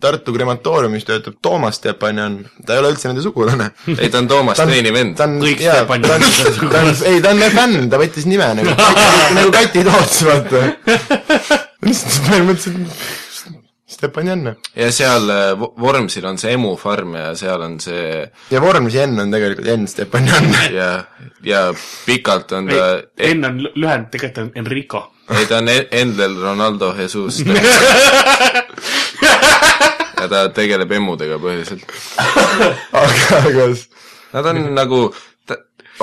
Tartu 0.00 0.32
krematooriumis 0.34 1.04
töötab 1.08 1.36
Toomas 1.44 1.76
Stepanjan, 1.80 2.38
ta 2.66 2.74
ei 2.76 2.82
ole 2.82 2.90
üldse 2.94 3.08
nende 3.10 3.22
sugulane. 3.24 3.70
ei, 3.98 4.08
ta 4.10 4.18
on 4.22 4.28
Toomas 4.30 4.58
Treini 4.60 4.92
vend 4.96 5.16
ta. 5.20 5.28
on, 5.28 5.38
Kõik 5.44 5.60
jaa, 5.64 5.84
ta 5.84 5.94
on 5.94 6.02
ta 6.04 6.84
on, 6.84 6.92
ei 7.12 7.20
ta 7.24 7.34
on 7.34 7.42
meie 7.44 7.54
fänn, 7.54 7.88
ta 7.92 8.00
võttis 8.00 8.26
nime 8.30 8.48
nagu, 8.60 8.76
nagu 9.38 9.52
Kati 9.54 9.84
Toots, 9.86 10.22
vaata. 10.28 10.64
lihtsalt 11.86 12.24
põhimõtteliselt 12.28 13.18
Stepanjan. 13.90 14.44
ja 14.78 14.86
seal 14.94 15.26
äh, 15.34 15.50
Vo- 15.58 15.72
Vormsil 15.82 16.24
on 16.28 16.38
see 16.40 16.52
Emu 16.54 16.76
farm 16.80 17.16
ja 17.18 17.32
seal 17.36 17.60
on 17.66 17.74
see 17.82 18.22
ja 18.52 18.60
Vormsi 18.62 19.00
N 19.02 19.18
on 19.26 19.32
tegelikult 19.34 19.66
N 19.74 19.86
Stepanjan. 19.90 20.46
ja, 20.72 20.90
ja 21.44 21.64
pikalt 22.06 22.52
on 22.56 22.70
ta, 22.70 22.86
Enn 23.18 23.44
on 23.44 23.58
lü- 23.66 23.72
lühend, 23.76 24.08
tegelikult 24.14 24.44
on 24.46 24.52
Enrico. 24.62 25.02
Ei 25.38 25.46
ta 25.46 25.58
on 25.58 25.68
E- 25.68 25.88
Endel 25.90 26.36
Ronaldo 26.42 26.94
Jesus. 26.98 27.42
ja 30.20 30.28
ta 30.28 30.48
tegeleb 30.54 30.92
emudega 30.92 31.38
põhiliselt. 31.42 31.82
aga, 32.92 33.40
aga 33.40 33.68
Nad 34.30 34.46
on 34.46 34.60
nagu, 34.76 34.98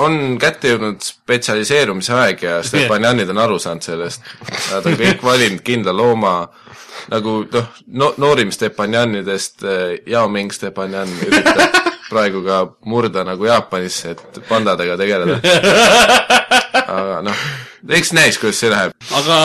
on 0.04 0.36
kätte 0.40 0.74
jõudnud 0.74 1.00
spetsialiseerumise 1.04 2.12
aeg 2.12 2.42
ja 2.44 2.58
Stepanjanid 2.66 3.30
on 3.32 3.40
aru 3.40 3.58
saanud 3.62 3.84
sellest. 3.86 4.26
Nad 4.72 4.86
on 4.86 4.98
kõik 5.00 5.24
valinud 5.24 5.62
kindla 5.64 5.94
looma, 5.96 6.34
nagu 7.12 7.40
noh 7.52 7.70
no,, 7.86 8.12
noorim 8.20 8.52
Stepanjanidest 8.52 9.64
äh, 9.64 9.94
Yao 10.10 10.28
Ming 10.28 10.52
Stepanjan 10.52 11.08
üritab 11.24 11.78
praegu 12.10 12.42
ka 12.44 12.60
murda 12.88 13.24
nagu 13.24 13.48
Jaapanisse, 13.48 14.14
et 14.16 14.40
pandadega 14.48 14.96
tegeleda. 15.00 15.40
aga 16.98 17.20
noh, 17.24 17.46
eks 17.88 18.12
näis, 18.16 18.38
kuidas 18.40 18.60
see 18.62 18.72
läheb. 18.72 18.92
aga 19.20 19.38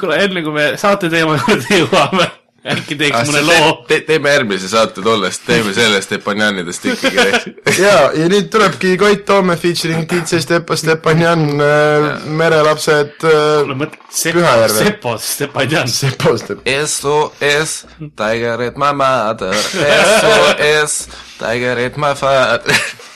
kuule, 0.00 0.18
enne 0.24 0.42
kui 0.42 0.54
me 0.54 0.72
saate 0.80 1.10
teema 1.12 1.36
juurde 1.40 1.80
jõuame, 1.82 2.28
äkki 2.72 2.96
teeks 2.98 3.30
mõne 3.30 3.42
loo. 3.46 3.70
te, 3.88 4.00
teeme 4.06 4.32
järgmise 4.32 4.68
saate 4.70 5.04
tollest, 5.04 5.44
teeme 5.46 5.74
selle 5.76 6.00
Stepanjanidest 6.02 6.88
ikkagi. 6.92 7.54
jaa, 7.84 8.10
ja 8.16 8.28
nüüd 8.32 8.50
tulebki 8.52 8.96
Koit 9.00 9.24
Toome 9.28 9.56
featuring 9.60 10.06
DJ 10.10 10.40
Stepa 10.44 10.78
Stepanjan 10.78 11.46
äh,, 11.54 12.08
merelapsed 12.26 13.26
äh, 13.26 13.72
mõtled, 13.72 13.98
Pühajärve. 14.36 14.78
Sepo, 14.80 15.16
Stepanjan. 15.22 15.90
Sepo 15.92 16.36
Step-. 16.40 16.64
SOS, 16.86 17.76
Tiger 18.18 18.68
at 18.70 18.80
my 18.80 18.92
mother, 18.96 19.54
SOS, 19.54 21.02
Tiger 21.40 21.84
at 21.86 22.00
my 22.00 22.14
father. 22.18 22.80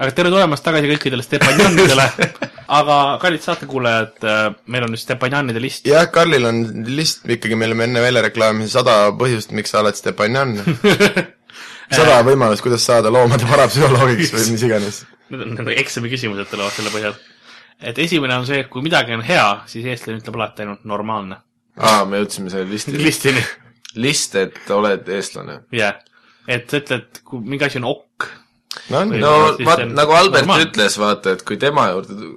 aga 0.00 0.14
tere 0.16 0.30
tulemast 0.32 0.64
tagasi 0.64 0.88
kõikidele 0.94 1.24
Stepanjanidele. 1.24 2.06
aga 2.78 2.96
kallid 3.20 3.44
saatekuulajad, 3.44 4.24
meil 4.72 4.86
on 4.86 4.94
nüüd 4.94 5.02
Stepanjanide 5.02 5.60
list. 5.62 5.88
jah, 5.88 6.06
Karlil 6.12 6.48
on 6.48 6.62
list 6.88 7.28
ikkagi, 7.28 7.58
me 7.58 7.68
oleme 7.68 7.88
enne 7.88 8.04
välja 8.04 8.24
reklaaminud 8.24 8.72
sada 8.72 8.96
põhjust, 9.20 9.52
miks 9.56 9.74
sa 9.74 9.82
oled 9.84 9.98
Stepanjan. 9.98 10.56
sada 11.98 12.20
võimalust, 12.26 12.64
kuidas 12.64 12.86
saada 12.86 13.12
loomade 13.12 13.48
parapsühholoogiks 13.50 14.32
või 14.38 14.48
mis 14.54 14.66
iganes. 14.70 15.02
Need 15.30 15.44
on 15.46 15.56
nagu 15.60 15.76
eksami 15.76 16.10
küsimused 16.12 16.48
tulevad 16.50 16.74
selle 16.74 16.92
põhjal. 16.94 17.16
et 17.92 17.98
esimene 18.00 18.40
on 18.40 18.48
see, 18.48 18.64
et 18.64 18.72
kui 18.72 18.84
midagi 18.84 19.14
on 19.16 19.24
hea, 19.26 19.46
siis 19.70 19.84
eestlane 19.88 20.22
ütleb 20.22 20.36
alati 20.40 20.64
ainult 20.64 20.86
normaalne. 20.88 21.42
aa, 21.76 22.06
me 22.08 22.22
jõudsime 22.22 22.52
selle 22.52 22.70
listi. 22.72 22.96
listini, 22.96 23.44
list, 24.06 24.36
et 24.40 24.70
oled 24.72 25.12
eestlane. 25.12 25.64
jah. 25.76 26.00
et 26.48 26.70
sa 26.70 26.80
ütled, 26.80 27.20
kui 27.24 27.44
mingi 27.44 27.68
asi 27.68 27.82
on 27.82 27.92
ok, 27.92 28.09
no 28.90 29.04
no 29.08 29.34
vaat 29.66 29.84
nagu 29.88 30.14
Albert 30.14 30.46
normaalne. 30.46 30.68
ütles, 30.68 30.96
vaata, 31.00 31.36
et 31.36 31.44
kui 31.46 31.58
tema 31.60 31.90
juurde, 31.90 32.32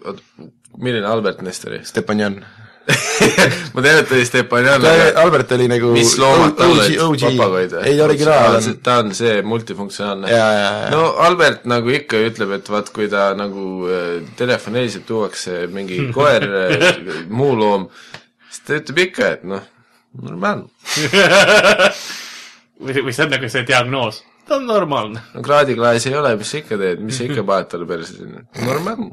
milline 0.82 1.08
Albert 1.08 1.43
neist 1.46 1.65
oli? 1.69 1.84
Stepanjan. 1.86 2.41
ma 3.74 3.82
tean, 3.84 4.00
et 4.02 4.10
ta 4.10 4.15
oli 4.17 4.26
Stepanjan, 4.28 4.84
aga 4.84 5.12
Albert 5.22 5.54
oli 5.56 5.69
nagu 5.72 5.93
mis 5.96 6.15
loomad 6.19 6.58
tal 6.58 6.74
olid, 6.74 6.98
papagoid 7.22 7.76
või? 7.78 7.84
ei 7.88 8.02
originaal 8.04 8.58
on, 8.58 8.65
ta 8.84 8.98
on 9.00 9.13
see 9.15 9.38
multifunktsionaalne. 9.48 10.32
no 10.91 11.06
Albert 11.24 11.63
nagu 11.69 11.93
ikka 11.96 12.19
ütleb, 12.28 12.58
et 12.58 12.74
vaat 12.74 12.91
kui 12.96 13.08
ta 13.12 13.30
nagu 13.39 13.67
äh, 13.88 14.10
telefoni 14.39 14.82
heliseb, 14.82 15.06
tuuakse 15.08 15.63
mingi 15.72 16.02
koer, 16.17 16.50
muu 17.32 17.54
loom, 17.62 17.88
siis 18.50 18.67
ta 18.67 18.82
ütleb 18.82 19.06
ikka, 19.06 19.32
et 19.38 19.48
noh, 19.54 19.63
normaalne. 20.19 20.67
või, 22.84 23.00
või 23.00 23.15
see 23.15 23.30
on 23.30 23.36
nagu 23.38 23.54
see 23.54 23.63
diagnoos, 23.69 24.24
ta 24.48 24.56
on 24.56 24.68
normaalne. 24.68 25.20
no 25.34 25.42
kraadiklaasi 25.42 26.10
ei 26.12 26.18
ole, 26.20 26.36
mis 26.40 26.52
sa 26.52 26.60
ikka 26.60 26.78
teed, 26.78 27.02
mis 27.06 27.18
sa 27.18 27.28
ikka 27.28 27.44
paned 27.48 27.70
talle 27.72 27.88
perse 27.90 28.18
sinna, 28.18 28.44
normaalne. 28.66 29.12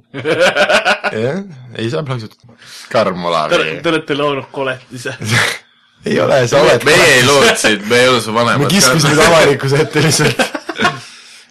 jah, 1.24 1.42
ei 1.78 1.90
saa 1.90 2.02
plaksutada. 2.06 2.58
Karm 2.92 3.24
Olavi. 3.24 3.80
te 3.82 3.92
olete 3.92 4.16
loonud 4.18 4.50
koletise. 4.52 5.14
ei 6.08 6.20
ole, 6.20 6.42
sa 6.48 6.62
oled. 6.64 6.86
meie 6.88 7.10
ei 7.18 7.26
loonud 7.26 7.60
sind, 7.60 7.86
me 7.90 8.00
ei 8.04 8.08
ole 8.08 8.24
su 8.24 8.32
me 8.32 8.40
vanemad 8.42 8.72
kiskusime 8.72 9.16
ta 9.18 9.28
avalikkuse 9.32 9.84
ette 9.86 10.06
lihtsalt. 10.06 10.49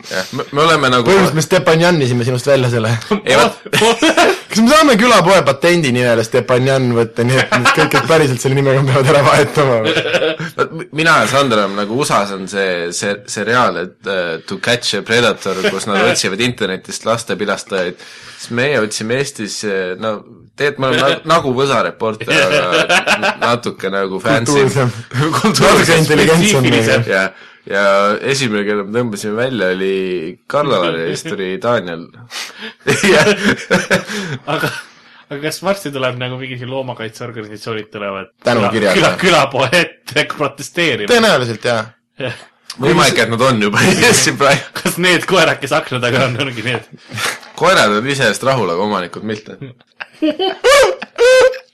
jah, 0.10 0.32
me, 0.38 0.46
me 0.52 0.64
oleme 0.66 0.92
nagu 0.92 1.06
põhimõtteliselt 1.08 1.38
me 1.38 1.46
Stepanjanisime 1.46 2.28
sinust 2.28 2.50
välja 2.50 2.72
selle. 2.74 2.92
kas 4.50 4.62
me 4.64 4.72
saame 4.72 4.96
külapoe 5.00 5.42
patendi 5.48 5.94
nimele 5.96 6.26
Stepanjan 6.26 6.90
võtta, 6.98 7.26
nii 7.28 7.40
et 7.44 7.54
kõik, 7.78 7.92
kes 7.96 8.08
päriselt 8.10 8.44
selle 8.44 8.60
nimega 8.60 8.84
peavad 8.88 9.12
ära 9.14 9.24
vahetama? 9.26 9.80
vaat 10.58 10.76
mina 10.96 11.20
ja 11.24 11.30
Sander 11.32 11.64
oleme 11.64 11.82
nagu 11.82 12.00
USA-s 12.02 12.36
on 12.36 12.48
see, 12.52 12.90
see 12.96 13.16
seriaal, 13.30 13.82
et 13.86 14.10
uh, 14.10 14.36
To 14.50 14.60
Catch 14.64 15.00
a 15.00 15.04
Predator, 15.06 15.62
kus 15.70 15.88
nad 15.90 16.04
otsivad 16.10 16.42
internetist 16.44 17.08
lastepilastajaid, 17.08 18.02
siis 18.38 18.54
meie 18.58 18.80
otsime 18.84 19.20
Eestis, 19.20 19.62
no 20.00 20.18
tegelikult 20.60 20.80
me 20.80 20.88
oleme 20.88 21.04
nagu, 21.04 21.30
nagu 21.30 21.54
võsareporter, 21.56 22.34
aga 22.48 23.30
natuke 23.48 23.92
nagu 23.94 24.20
fancy. 24.24 24.56
Kultuursem. 24.56 24.92
natuke 25.46 26.00
intelligentsem. 26.04 26.50
spetsiifilisem. 26.50 27.06
ja, 27.70 27.82
ja 27.82 28.18
esimene, 28.32 28.64
kelle 28.68 28.86
me 28.86 28.94
tõmbasime 28.98 29.36
välja, 29.38 29.72
oli 29.76 29.94
Karl-Alari 30.50 31.06
ja 31.06 31.16
siis 31.16 31.26
tuli 31.28 31.50
Daniel. 31.62 32.06
aga, 34.54 34.72
aga 35.30 35.40
kas 35.44 35.62
varsti 35.64 35.94
tuleb 35.96 36.20
nagu 36.22 36.40
mingi 36.42 36.60
siin 36.60 36.72
loomakaitseorganisatsioonid 36.74 37.92
tulevad 37.94 38.34
Tänukirjad 38.46 38.98
küla, 38.98 39.14
või? 39.14 39.22
külapoe 39.26 39.70
ette 39.84 40.26
protesteerima? 40.34 41.12
tõenäoliselt 41.12 41.70
jaa. 41.70 41.84
võimalik, 42.80 43.24
et 43.24 43.34
nad 43.36 43.48
on 43.50 43.64
juba 43.70 43.86
Eestis 43.94 44.36
praegu. 44.40 44.74
kas 44.82 45.00
need 45.02 45.30
koerad, 45.30 45.62
kes 45.62 45.76
akna 45.78 46.02
taga 46.04 46.26
on, 46.28 46.38
ongi 46.48 46.66
need? 46.66 46.92
koerad 47.60 48.00
on 48.00 48.08
iseenesest 48.08 48.46
rahul, 48.50 48.70
aga 48.74 48.88
omanikud 48.90 49.26
mitte. 49.28 49.60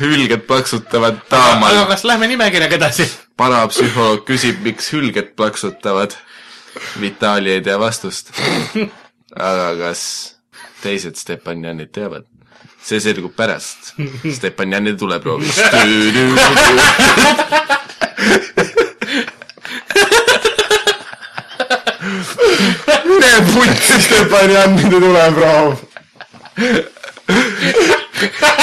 hülged 0.00 0.40
plaksutavad 0.46 1.14
aga 1.18 1.26
taamal. 1.30 1.84
kas 1.90 2.04
lähme 2.04 2.26
nimekirjaga 2.30 2.76
edasi? 2.80 3.08
parapsühholoog 3.36 4.24
küsib, 4.28 4.56
miks 4.64 4.92
hülged 4.92 5.34
plaksutavad. 5.36 6.12
Vitali 7.00 7.50
ei 7.56 7.62
tea 7.64 7.78
vastust. 7.80 8.32
aga 9.34 9.70
kas 9.82 10.02
teised 10.82 11.16
Stepanjanid 11.16 11.90
teavad? 11.92 12.24
see 12.88 13.00
selgub 13.04 13.34
pärast 13.36 13.90
Stepanjani 14.32 14.94
tuleproovist. 14.96 15.60
mine 23.08 23.32
putsi, 23.52 23.96
Stepanjanide 24.06 25.00
tuleproov. 25.00 25.72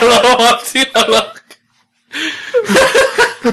paraloomapsühholoog. 0.00 1.32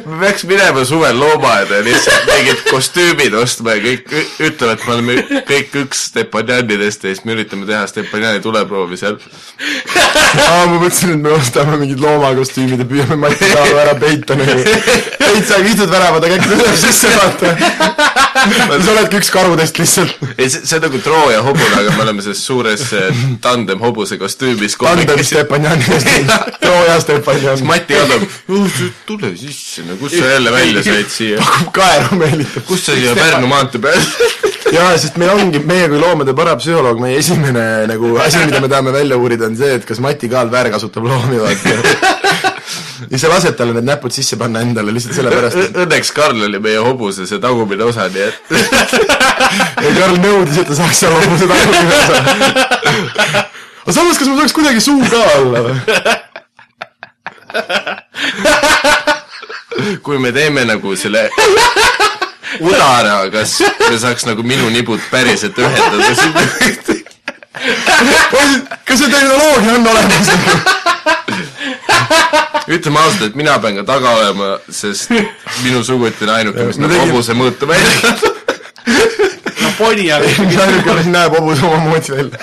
me 0.05 0.15
peaks 0.21 0.43
minema 0.49 0.85
suvel 0.87 1.17
loomaaeda 1.19 1.75
ja 1.75 1.83
lihtsalt 1.85 2.25
mingid 2.29 2.61
kostüümid 2.69 3.33
ostma 3.37 3.75
ja 3.75 3.81
kõik 3.83 4.13
ü- 4.15 4.29
ütlevad, 4.47 4.79
et 4.79 4.85
me 4.87 4.93
oleme 4.95 5.41
kõik 5.49 5.75
üks 5.83 6.05
Stepanjanidest 6.09 7.03
ja 7.03 7.11
siis 7.13 7.21
me 7.27 7.35
üritame 7.35 7.67
teha 7.69 7.83
Stepanjani 7.91 8.41
tuleproovi 8.45 8.97
seal. 8.97 9.17
aa, 9.19 10.65
ma 10.71 10.79
mõtlesin, 10.79 11.13
et 11.17 11.21
me 11.27 11.35
ostame 11.35 11.77
mingid 11.83 12.01
loomakostüümid 12.01 12.81
ja 12.85 12.89
püüame 12.89 13.19
Mati 13.25 13.51
Kaalu 13.53 13.77
ära 13.83 13.95
peita 14.01 14.37
nagu. 14.39 14.63
Peits 15.23 15.51
aeg 15.57 15.69
istud 15.73 15.91
värava 15.93 16.23
taga, 16.23 16.39
äkki 16.39 16.53
tuleb 16.55 16.79
sisse 16.85 17.13
vaata. 17.17 18.22
Sa 18.83 18.91
oledki 18.93 19.19
üks 19.21 19.31
karudest 19.33 19.79
lihtsalt. 19.79 20.15
ei, 20.37 20.49
see, 20.49 20.63
see 20.65 20.77
on 20.77 20.85
nagu 20.87 21.01
Trooja 21.03 21.41
hobune, 21.45 21.71
aga 21.79 21.95
me 21.97 22.03
oleme 22.05 22.25
selles 22.25 22.43
suures 22.45 22.85
eh, 22.97 23.23
tandem 23.43 23.81
hobuse 23.83 24.17
kostüümis. 24.21 24.77
Tandem. 24.81 25.23
Stepanjani 25.23 25.85
kostüüm, 25.91 26.31
Trooja 26.61 26.99
Stepanjan. 27.03 27.65
Mati 27.67 27.97
Adam, 27.99 28.25
tule 29.07 29.33
sisse, 29.39 29.85
no 29.87 29.97
kust 30.01 30.17
sa 30.19 30.33
jälle 30.35 30.51
välja 30.51 30.83
said 30.83 31.11
siia? 31.13 31.43
kaeru 31.77 32.19
meelitab. 32.19 32.65
kust 32.67 32.89
sa 32.89 32.97
siia 32.97 33.15
Pärnu 33.17 33.47
maantee 33.47 33.81
peal? 33.81 34.01
jaa, 34.77 34.93
sest 34.97 35.19
meil 35.21 35.33
ongi, 35.35 35.61
meie 35.67 35.89
kui 35.91 36.01
loomade 36.01 36.35
parapsühholoog, 36.37 37.01
meie 37.03 37.19
esimene 37.21 37.67
nagu 37.89 38.15
asi, 38.23 38.41
mida 38.47 38.63
me 38.63 38.71
tahame 38.71 38.95
välja 38.95 39.19
uurida, 39.19 39.49
on 39.51 39.59
see, 39.59 39.77
et 39.77 39.87
kas 39.87 40.01
Mati 40.03 40.31
Kaal 40.31 40.51
väärkasutab 40.53 41.07
loomi, 41.07 41.39
vaata. 41.43 42.51
Ja 43.11 43.19
sa 43.19 43.31
lased 43.31 43.55
talle 43.57 43.73
need 43.77 43.87
näpud 43.87 44.13
sisse 44.15 44.37
panna 44.39 44.61
endale 44.65 44.93
lihtsalt 44.95 45.15
sellepärast, 45.17 45.57
et 45.67 45.79
Õnneks 45.85 46.11
Karl 46.15 46.45
oli 46.47 46.59
meie 46.63 46.81
hobuse 46.83 47.27
see 47.29 47.39
tagumine 47.43 47.83
osa, 47.87 48.07
nii 48.13 48.25
et 48.27 48.35
ja 49.85 49.91
Karl 49.99 50.17
nõudis, 50.23 50.57
et 50.61 50.67
ta 50.69 50.75
saaks 50.81 50.97
seal 51.03 51.13
hobuse 51.17 51.45
tagumine 51.49 51.95
osa. 52.03 52.15
aga 53.83 53.95
samas, 53.97 54.17
kas 54.19 54.27
ma 54.29 54.35
saaks 54.41 54.55
kuidagi 54.55 54.81
suu 54.83 55.01
ka 55.11 55.21
olla 55.39 55.59
või? 55.67 55.77
kui 60.05 60.17
me 60.21 60.31
teeme 60.35 60.65
nagu 60.65 60.95
selle 60.99 61.29
udara, 62.63 63.29
kas 63.33 63.59
me 63.89 63.97
saaks 63.99 64.25
nagu 64.29 64.43
minu 64.45 64.69
nibud 64.73 65.01
päriselt 65.11 65.57
ühendada 65.59 66.15
sinna? 66.17 67.02
Kas 68.85 68.99
see 68.99 69.09
tehnoloogia 69.09 69.73
on 69.77 69.87
olemas? 69.87 70.29
ütleme 72.67 72.99
ausalt, 72.99 73.21
et 73.27 73.35
mina 73.35 73.57
pean 73.59 73.75
ka 73.81 73.83
taga 73.87 74.09
olema, 74.17 74.53
sest 74.73 75.11
minu 75.63 75.83
suguti 75.83 76.23
on 76.25 76.33
ainuke, 76.37 76.63
mis 76.69 76.79
tegin- 76.79 77.01
hobuse 77.07 77.35
mõõtu 77.37 77.67
välja. 77.69 78.13
no 79.61 79.71
poni, 79.77 80.09
aga 80.11 80.27
mis 80.47 80.57
ainuke, 80.65 80.93
mis 81.01 81.09
näeb 81.13 81.37
hobus 81.39 81.63
omamoodi 81.63 82.15
välja. 82.17 82.37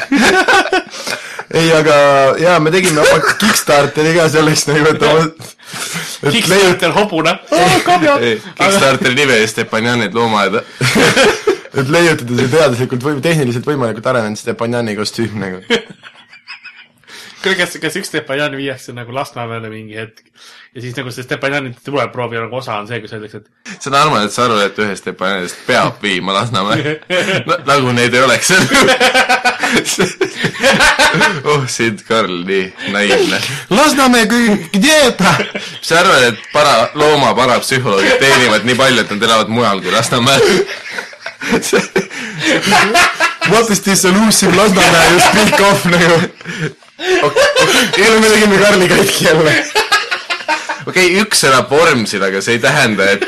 ei, 1.54 1.72
aga 1.74 1.96
jaa, 2.38 2.58
me 2.62 2.70
tegime 2.74 3.00
oma 3.02 3.18
Kickstarteri 3.40 4.14
ka 4.18 4.28
selleks 4.32 4.66
nagu, 4.70 4.86
et 4.94 5.02
oma 5.02 5.22
Kickstarter 6.30 6.92
hobune. 6.94 7.32
Kickstarteri 7.50 9.14
nime 9.14 9.40
eest 9.40 9.56
Stepanjanid 9.56 10.14
loomaaeda. 10.14 10.62
et 11.74 11.92
leiutada 11.92 12.38
see 12.38 12.52
teaduslikult 12.54 13.04
või 13.06 13.20
tehniliselt 13.24 13.68
võimalikult 13.68 14.08
arenenud 14.10 14.40
Stepanjani 14.40 14.96
kostüüm 14.98 15.38
nagu. 15.42 15.62
kuule, 17.42 17.56
kas, 17.56 17.76
kas 17.80 17.96
üks 18.00 18.10
Stepanjan 18.10 18.56
viiakse 18.58 18.92
nagu 18.96 19.14
Lasnamäele 19.14 19.70
mingi 19.72 19.96
hetk 19.98 20.24
ja 20.74 20.82
siis 20.82 20.96
nagu 20.96 21.12
see 21.14 21.24
Stepanjani 21.24 21.72
tuleproovi 21.84 22.38
nagu 22.40 22.56
osa 22.60 22.78
on 22.82 22.88
see, 22.88 23.00
kus 23.02 23.14
öeldakse, 23.16 23.40
et 23.40 23.46
seda 23.82 24.02
arvan, 24.04 24.26
et 24.26 24.34
sa 24.34 24.44
arvad, 24.46 24.62
et 24.66 24.78
ühest 24.84 25.02
Stepanjanist 25.04 25.62
peab 25.66 26.02
viima 26.02 26.34
Lasnamäe 26.36 26.96
no,. 27.48 27.54
nagu 27.68 27.94
neid 27.96 28.14
ei 28.14 28.22
oleks 28.26 28.52
oh 31.50 31.62
sind, 31.70 32.02
Karl, 32.08 32.40
nii 32.46 32.64
naiivne. 32.90 33.38
Lasnamäe 33.70 34.26
kui 34.30 34.56
dieta. 34.74 35.34
mis 35.38 35.86
sa 35.86 36.00
arvad, 36.02 36.22
et 36.32 36.38
para, 36.52 36.90
looma 36.98 37.30
parapsühholoogid 37.38 38.18
teenivad 38.22 38.66
nii 38.66 38.78
palju, 38.78 39.04
et 39.04 39.14
nad 39.14 39.28
elavad 39.30 39.54
mujal 39.54 39.82
kui 39.84 39.94
Lasnamäel? 39.94 40.42
What 43.50 43.70
is 43.70 43.80
this 43.80 44.04
elusive 44.04 44.56
Lasnamäe 44.56 45.10
you 45.10 45.20
speak 45.20 45.60
of 45.60 45.84
nagu? 45.84 46.20
eile 47.98 48.20
me 48.20 48.28
tegime 48.28 48.58
Karliga 48.58 48.94
hetki 48.94 49.24
jälle. 49.24 49.54
okei 50.86 51.06
okay,, 51.06 51.20
üks 51.22 51.44
elab 51.44 51.70
Vormsil, 51.70 52.22
aga 52.22 52.40
see 52.44 52.58
ei 52.58 52.62
tähenda, 52.62 53.06
et, 53.10 53.26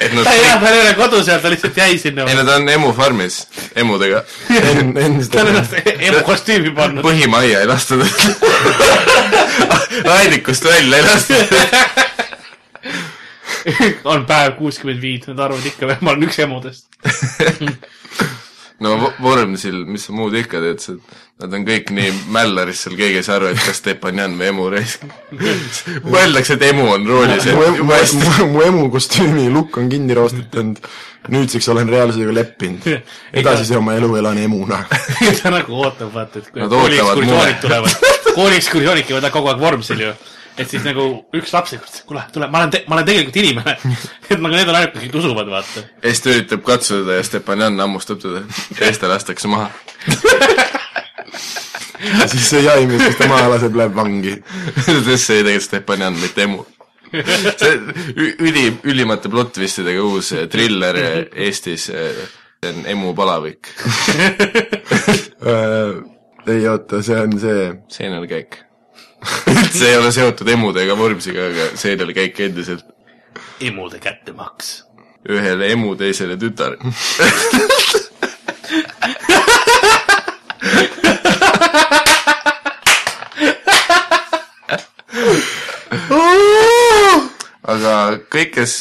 et 0.00 0.12
nad 0.14 0.24
ta 0.24 0.32
ei 0.32 0.40
elanud, 0.44 0.64
ta 0.64 0.70
ei 0.72 0.80
ole 0.80 0.94
kodus 0.96 1.28
ja 1.28 1.38
ta 1.38 1.50
lihtsalt 1.52 1.76
jäi 1.76 1.98
sinna. 1.98 2.26
ei, 2.28 2.36
nad 2.40 2.48
on 2.56 2.68
emu 2.68 2.92
farmis, 2.96 3.42
emudega. 3.76 4.22
ta 4.48 4.60
on 4.72 4.94
ennast 5.06 5.76
emu 5.94 6.22
kostüümi 6.26 6.74
pannud. 6.76 7.04
põhimajja 7.04 7.60
ei 7.60 7.68
lastud. 7.70 8.06
aedikust 10.16 10.64
välja 10.64 11.02
ei 11.02 11.04
lastud. 11.10 12.00
on 14.12 14.26
päev 14.28 14.56
kuuskümmend 14.58 15.02
viis, 15.02 15.26
nad 15.30 15.42
arvavad 15.46 15.66
ikka 15.72 15.90
veel, 15.90 16.04
ma 16.04 16.14
olen 16.14 16.28
üks 16.28 16.38
emudest. 16.42 16.88
no 18.82 18.96
Vo- 18.98 19.12
Vormsil, 19.22 19.84
mis 19.86 20.06
sa 20.08 20.14
muud 20.16 20.34
ikka 20.36 20.60
teed, 20.62 20.82
sa, 20.82 20.94
nad 21.42 21.54
on 21.56 21.64
kõik 21.66 21.92
nii 21.94 22.10
mälleris 22.34 22.82
seal, 22.84 22.96
keegi 22.98 23.20
ei 23.20 23.26
saa 23.26 23.38
aru, 23.38 23.52
et 23.52 23.62
kas 23.62 23.78
Stepanjan 23.82 24.34
või 24.40 24.50
emu 24.50 24.66
raisk. 24.74 25.06
mõeldakse, 26.14 26.58
et 26.58 26.66
emu 26.70 26.88
on 26.96 27.08
roolis. 27.08 27.48
mu 27.54 27.64
emu, 27.68 27.86
mu, 27.86 28.50
mu 28.56 28.66
emu 28.66 28.84
kostüümi 28.94 29.48
lukk 29.54 29.78
on 29.82 29.90
kinni 29.92 30.18
roostetanud. 30.18 30.82
nüüdseks 31.32 31.68
olen 31.70 31.88
reaalsusega 31.88 32.32
leppinud. 32.34 32.86
edasise 33.32 33.76
oma 33.78 33.94
elu 33.94 34.16
elan 34.18 34.38
emuna. 34.42 34.82
ta 35.42 35.54
nagu 35.54 35.78
ootab, 35.84 36.10
vaata, 36.14 36.42
et 36.42 36.50
kui 36.50 36.68
kooliekskursioonid 36.68 37.30
mulle. 37.30 37.58
tulevad, 37.62 38.34
kooliekskursioonid 38.34 39.06
käivad 39.06 39.30
kogu 39.30 39.52
aeg 39.52 39.62
vormsil 39.62 40.06
ju. 40.08 40.14
Et 40.58 40.68
siis 40.68 40.84
nagu 40.84 41.04
üks 41.36 41.52
laps, 41.54 41.74
kuule, 42.08 42.22
tule, 42.32 42.48
ma 42.52 42.62
olen, 42.62 42.74
ma 42.88 42.98
olen 42.98 43.08
tegelikult 43.08 43.38
inimene. 43.42 43.76
et 44.30 44.38
nagu 44.38 44.54
need 44.54 44.68
on 44.68 44.78
ainukesed, 44.78 45.08
kes 45.12 45.22
usuvad, 45.22 45.50
vaata. 45.52 45.84
ja 46.02 46.10
siis 46.10 46.24
ta 46.24 46.34
üritab 46.34 46.64
katsuda 46.66 47.18
ja 47.18 47.24
Stepanjan 47.26 47.80
hammustab 47.80 48.20
teda. 48.22 48.44
ja 48.76 48.82
siis 48.84 49.00
ta 49.02 49.10
lastakse 49.12 49.50
maha. 49.52 49.70
siis 52.32 52.50
see 52.50 52.62
jahimees, 52.66 53.02
kes 53.06 53.18
ta 53.22 53.30
maha 53.30 53.48
laseb, 53.54 53.76
läheb 53.78 53.96
vangi. 53.96 54.36
sest 54.84 55.26
see 55.26 55.40
tegelikult 55.40 55.68
Stepanjan, 55.68 56.20
mitte 56.20 56.46
emu. 56.48 56.66
see 57.12 57.74
üli, 58.40 58.68
ülimate 58.88 59.28
plot 59.32 59.52
twistidega 59.58 60.00
uus 60.04 60.32
eh, 60.32 60.46
triller 60.48 60.96
eh, 60.96 61.18
Eestis, 61.44 61.90
see 61.92 62.70
on 62.70 62.86
Emu 62.88 63.10
palavik, 63.18 63.68
ei 66.52 66.68
oota, 66.70 67.02
see 67.04 67.18
on 67.20 67.34
see, 67.42 67.64
seenelkäik. 67.92 68.71
üldse 69.52 69.88
ei 69.88 69.96
ole 69.98 70.12
seotud 70.14 70.48
emude 70.48 70.82
ega 70.84 70.96
vormsiga, 70.98 71.48
aga 71.52 71.68
seenelkäik 71.78 72.40
endiselt. 72.48 72.84
emude 73.60 73.98
kättemaks. 74.02 74.82
ühele 75.28 75.70
emu, 75.72 75.94
teisele 75.96 76.36
tütar. 76.38 76.76
aga 87.62 88.18
kõik, 88.32 88.50
kes 88.56 88.72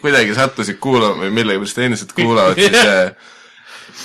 kuidagi 0.00 0.34
sattusid 0.36 0.78
kuulama 0.80 1.24
või 1.24 1.32
millegipärast 1.40 1.78
endiselt 1.84 2.12
kuulavad, 2.16 2.60
siis 2.60 2.76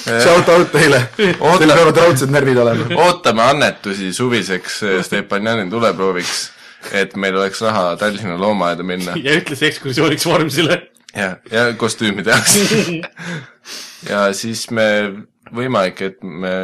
shout 0.06 0.50
out 0.50 0.72
teile. 0.74 1.02
Teil 1.18 1.72
peavad 1.72 2.02
raudsed 2.04 2.34
närvid 2.34 2.60
olema. 2.62 2.89
ootame 3.06 3.44
annetusi 3.46 4.12
suviseks 4.13 4.82
äh, 4.84 5.00
Stepanjani 5.06 5.70
tuleprooviks, 5.72 6.50
et 6.94 7.15
meil 7.20 7.38
oleks 7.39 7.62
raha 7.65 7.96
Tallinna 8.00 8.38
loomaaeda 8.39 8.86
minna 8.86 9.18
ja 9.22 9.39
ütles 9.39 9.63
ekskursiooniks 9.70 10.28
vormsile. 10.30 10.82
ja, 11.15 11.36
ja 11.52 11.72
kostüümi 11.78 12.24
tehakse. 12.24 13.02
ja 14.12 14.28
siis 14.34 14.68
me, 14.72 14.88
võimalik, 15.56 16.02
et 16.02 16.24
me 16.24 16.56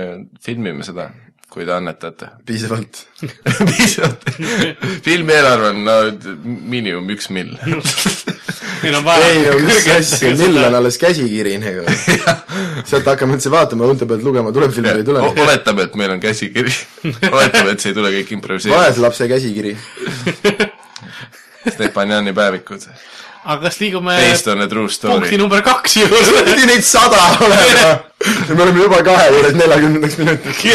filmime 0.46 0.86
seda, 0.86 1.10
kui 1.52 1.66
te 1.68 1.76
annetate. 1.76 2.32
piisavalt. 2.46 3.06
piisavalt. 3.72 4.30
filmi 5.04 5.38
eelarve 5.38 5.74
on 5.74 5.84
no 5.88 6.00
miinimum 6.44 7.10
üks 7.18 7.32
mill. 7.34 7.58
meil 8.84 8.96
on 8.98 9.04
vaja 9.06 9.28
ei 9.30 9.42
no 9.46 9.58
mis 9.66 9.88
asja, 9.96 10.32
mill 10.40 10.58
on 10.64 10.76
alles 10.82 10.98
käsikiri 11.02 11.58
nagu. 11.62 11.86
sealt 12.90 13.06
hakkame 13.12 13.38
üldse 13.38 13.52
vaatama, 13.54 13.88
õunte 13.90 14.08
pealt 14.10 14.26
lugema, 14.26 14.54
tuleb 14.56 14.74
film 14.76 14.90
või 14.90 15.04
ei 15.04 15.08
tule. 15.08 15.24
oletame, 15.46 15.88
et 15.88 15.98
meil 16.02 16.16
on 16.16 16.22
käsikiri. 16.24 16.74
oletame, 17.32 17.76
et 17.76 17.84
see 17.84 17.92
ei 17.94 17.98
tule 17.98 18.12
kõik 18.18 18.36
improviseeritud. 18.38 18.78
vaese 18.82 19.04
lapse 19.04 19.28
käsikiri. 19.32 19.76
Stepanjani 21.70 22.34
päevikud. 22.34 22.88
aga 23.44 23.68
kas 23.68 23.80
liigume 23.82 24.16
Based 24.22 24.48
on 24.54 24.62
a 24.62 24.68
true 24.70 24.90
punkti 25.02 25.38
number 25.38 25.62
kaks 25.66 25.96
juurde? 25.98 26.44
pidi 26.46 26.68
neid 26.70 26.86
sada 26.86 27.22
olema. 27.42 27.94
ja 28.48 28.56
me 28.56 28.64
oleme 28.68 28.84
juba 28.84 29.04
kahe 29.06 29.30
juures 29.34 29.56
neljakümnendaks 29.58 30.18
minutiks. 30.22 30.66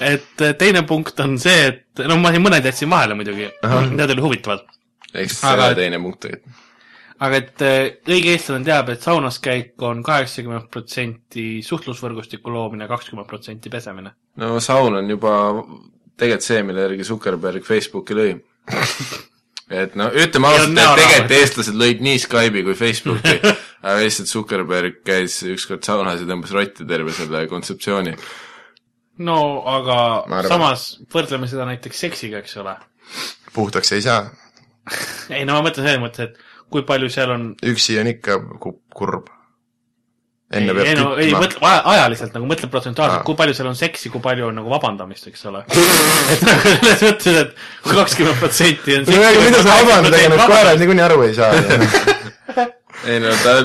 et 0.00 0.46
eh, 0.46 0.54
teine 0.58 0.82
punkt 0.86 1.20
on 1.20 1.36
see, 1.42 1.66
et 1.72 2.06
no 2.10 2.18
ma 2.22 2.32
siin 2.34 2.42
mõned 2.46 2.66
jätsin 2.70 2.90
vahele 2.90 3.18
muidugi, 3.18 3.50
need 3.90 4.06
olid 4.14 4.24
huvitavad. 4.24 4.64
eks 5.14 5.42
Aga- 5.44 5.70
see 5.72 5.82
teine 5.84 6.02
punkt 6.02 6.22
tegelikult. 6.26 6.64
Aga 7.18 7.40
et 7.40 7.62
äh, 7.66 7.78
õige 8.08 8.34
eestlane 8.36 8.66
teab, 8.66 8.92
et 8.92 9.04
saunas 9.04 9.40
käik 9.42 9.82
on 9.82 10.02
kaheksakümmend 10.06 10.68
protsenti 10.72 11.46
suhtlusvõrgustiku 11.66 12.52
loomine, 12.54 12.86
kakskümmend 12.90 13.28
protsenti 13.30 13.72
pesemine. 13.72 14.14
no 14.38 14.58
saun 14.62 15.00
on 15.00 15.10
juba 15.10 15.32
tegelikult 16.18 16.46
see, 16.46 16.62
mille 16.66 16.86
järgi 16.86 17.06
Zuckerberg 17.08 17.66
Facebooki 17.66 18.16
lõi. 18.18 18.32
et 19.82 19.94
no 19.98 20.08
ütleme 20.14 20.50
ausalt, 20.50 20.72
et 20.72 21.00
tegelikult 21.02 21.36
eestlased 21.38 21.78
lõid 21.78 22.02
nii 22.04 22.22
Skype'i 22.22 22.64
kui 22.66 22.76
Facebooki, 22.78 23.38
aga 23.86 23.98
lihtsalt 24.02 24.30
Zuckerberg 24.30 25.02
käis 25.06 25.40
ükskord 25.46 25.86
saunas 25.86 26.22
ja 26.22 26.28
tõmbas 26.28 26.54
rotti 26.54 26.86
terve 26.88 27.14
selle 27.16 27.46
kontseptsiooni. 27.50 28.16
no 29.26 29.38
aga 29.66 29.98
samas 30.48 30.90
võrdleme 31.12 31.50
seda 31.50 31.66
näiteks 31.68 32.04
seksiga, 32.06 32.42
eks 32.44 32.56
ole. 32.62 32.76
puhtaks 33.54 33.92
ei 33.96 34.04
saa, 34.06 34.28
ei 35.36 35.44
no 35.48 35.58
ma 35.58 35.66
mõtlen 35.66 35.84
selles 35.84 36.02
mõttes, 36.02 36.30
et 36.30 36.47
kui 36.72 36.84
palju 36.88 37.10
seal 37.12 37.34
on 37.34 37.50
üksi 37.72 37.98
on 38.00 38.10
ikka 38.12 38.38
ku- 38.62 38.78
kurb. 38.94 39.28
ei, 40.52 40.62
enne 40.62 40.74
peab 40.76 40.86
ei, 40.86 40.94
no, 40.96 41.10
ei 41.16 41.28
kütma. 41.28 41.42
mõtle 41.44 41.68
aja, 41.68 41.82
ajaliselt 41.94 42.36
nagu 42.36 42.46
mõtle 42.48 42.70
protsentuaalselt 42.72 43.20
Aa., 43.20 43.26
kui 43.26 43.36
palju 43.36 43.56
seal 43.58 43.68
on 43.68 43.76
seksi, 43.76 44.08
kui 44.12 44.22
palju 44.24 44.48
on 44.48 44.58
nagu 44.60 44.72
vabandamist, 44.72 45.28
eks 45.28 45.44
ole. 45.50 45.64
et 45.68 46.44
nagu 46.48 46.72
selles 46.72 47.04
mõttes, 47.04 47.38
et 47.44 47.54
kui 47.84 47.98
kakskümmend 48.00 48.42
protsenti 48.42 48.96
on 48.98 49.06
no 49.08 49.22
aga 49.28 49.44
mida 49.44 49.62
sa 49.62 49.78
vabandad, 49.82 50.18
ega 50.20 50.34
need 50.34 50.44
koerad 50.54 50.82
niikuinii 50.84 51.06
aru 51.08 51.22
ei 51.26 51.34
saa. 51.36 51.52
ei 53.08 53.20
no 53.22 53.30
ta, 53.44 53.58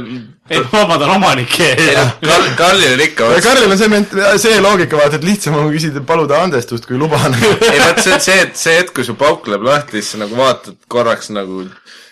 ei, 0.51 0.59
ma 0.59 0.83
vabandan 0.83 1.09
omanike 1.15 1.69
ei 1.71 1.87
ees 1.93 2.11
Karl, 2.21 2.49
Karlil 2.59 2.93
on 2.93 3.01
ikka 3.07 3.29
ja 3.31 3.39
Karlil 3.47 3.71
on 3.73 3.79
see 3.79 3.89
ment-, 3.91 4.13
see 4.43 4.59
loogika 4.61 4.99
vaata, 4.99 5.17
et 5.17 5.25
lihtsam 5.25 5.55
on 5.57 5.71
küsida, 5.73 6.03
paluda 6.05 6.43
andestust, 6.45 6.85
kui 6.89 6.99
luba 6.99 7.17
anda. 7.29 7.39
ei 7.71 7.79
vot 7.79 8.03
see 8.03 8.13
on 8.13 8.21
see, 8.27 8.37
et 8.43 8.59
see 8.59 8.75
hetk, 8.81 8.91
kui 8.99 9.07
su 9.07 9.15
pauk 9.19 9.47
läheb 9.49 9.65
lahti, 9.67 10.01
siis 10.01 10.13
sa 10.13 10.21
nagu 10.25 10.37
vaatad 10.37 10.77
korraks 10.91 11.31
nagu 11.33 11.63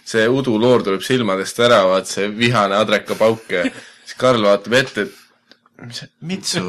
see 0.05 0.27
uduloor 0.29 0.83
tuleb 0.85 1.03
silmadest 1.05 1.59
ära, 1.63 1.83
vaat 1.87 2.09
see 2.09 2.29
vihane 2.35 2.77
adrekapauk 2.79 3.51
ja 3.53 3.63
siis 3.67 4.17
Karl 4.19 4.43
vaatab 4.45 4.77
ette, 4.81 5.07
et 5.07 5.87
mis, 5.87 6.03
Mitsu. 6.19 6.65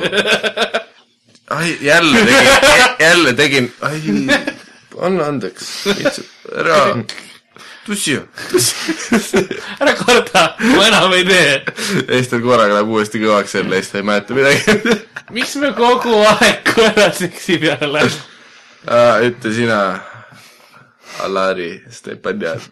ai, 1.56 1.76
jälle 1.80 2.24
tegin, 2.28 2.52
jälle 3.06 3.32
tegin, 3.32 3.72
ai, 3.80 4.00
anna 5.00 5.28
andeks, 5.32 5.70
Mitsu, 5.86 6.24
ära, 6.56 6.78
tussi. 7.86 8.20
ära 9.80 9.94
karda, 9.98 10.44
ma 10.76 10.86
enam 10.86 11.16
ei 11.16 11.24
tee. 11.26 12.24
tal 12.30 12.44
korraga 12.44 12.78
läheb 12.78 12.92
uuesti 12.94 13.22
kõvaks 13.22 13.56
jälle 13.58 13.80
siis 13.80 13.92
ta 13.92 13.98
ei 14.00 14.06
mäleta 14.06 14.36
midagi. 14.38 15.00
miks 15.36 15.56
me 15.56 15.72
kogu 15.76 16.20
aeg 16.36 16.62
koera 16.74 17.10
seksi 17.16 17.58
peale 17.64 17.90
läheme? 17.96 18.28
ütle 19.28 19.52
sina, 19.54 19.80
Alari 21.22 21.82
Stepanjan. 21.90 22.62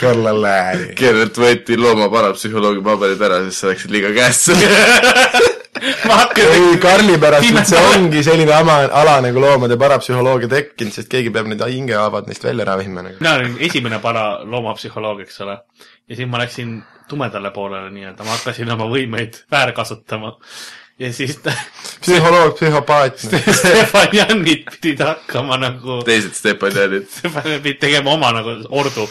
Karl 0.00 0.26
on 0.30 0.40
lääri. 0.42 0.92
kellelt 0.98 1.38
võeti 1.38 1.78
loomaparapsühholoogi 1.78 2.82
paberid 2.86 3.22
ära, 3.28 3.40
sest 3.48 3.64
sa 3.64 3.72
läksid 3.72 3.94
liiga 3.94 4.12
käest. 4.16 4.52
ma 6.08 6.18
hakkan 6.22 6.52
ei, 6.54 6.76
Karli 6.82 7.18
pärast 7.20 7.50
üldse 7.52 7.80
ongi 7.92 8.22
selline 8.26 8.54
ama, 8.54 8.80
ala 9.00 9.18
nagu 9.24 9.42
loomade 9.42 9.78
parapsühholoogia 9.80 10.50
tekkinud, 10.52 10.94
sest 10.94 11.10
keegi 11.12 11.32
peab 11.34 11.50
need 11.50 11.62
hingehaavad 11.62 12.28
neist 12.30 12.44
välja 12.46 12.66
ravima 12.68 13.04
nagu. 13.06 13.20
mina 13.20 13.34
olin 13.38 13.56
esimene 13.68 14.00
para 14.02 14.24
loomapsühholoog, 14.44 15.22
eks 15.26 15.40
ole. 15.46 15.58
ja 16.08 16.16
siis 16.16 16.28
ma 16.30 16.42
läksin 16.42 16.78
tumedale 17.08 17.50
poolele 17.54 17.90
nii-öelda, 17.94 18.26
ma 18.26 18.36
hakkasin 18.36 18.74
oma 18.74 18.88
võimeid 18.90 19.42
väärkasutama. 19.50 20.36
Ja 20.98 21.12
siis 21.14 21.36
ta- 21.42 21.52
psühholoog, 22.02 22.54
psühhopaat. 22.58 23.18
Stefan 23.58 24.08
Jannit 24.12 24.64
pidid 24.74 25.00
hakkama 25.04 25.56
nagu, 25.60 26.00
teised 26.06 26.34
Stepanjanid. 26.34 27.06
Stefan 27.12 27.46
pidid 27.62 27.78
tegema 27.82 28.10
oma 28.16 28.32
nagu 28.34 28.56
ordu. 28.70 29.06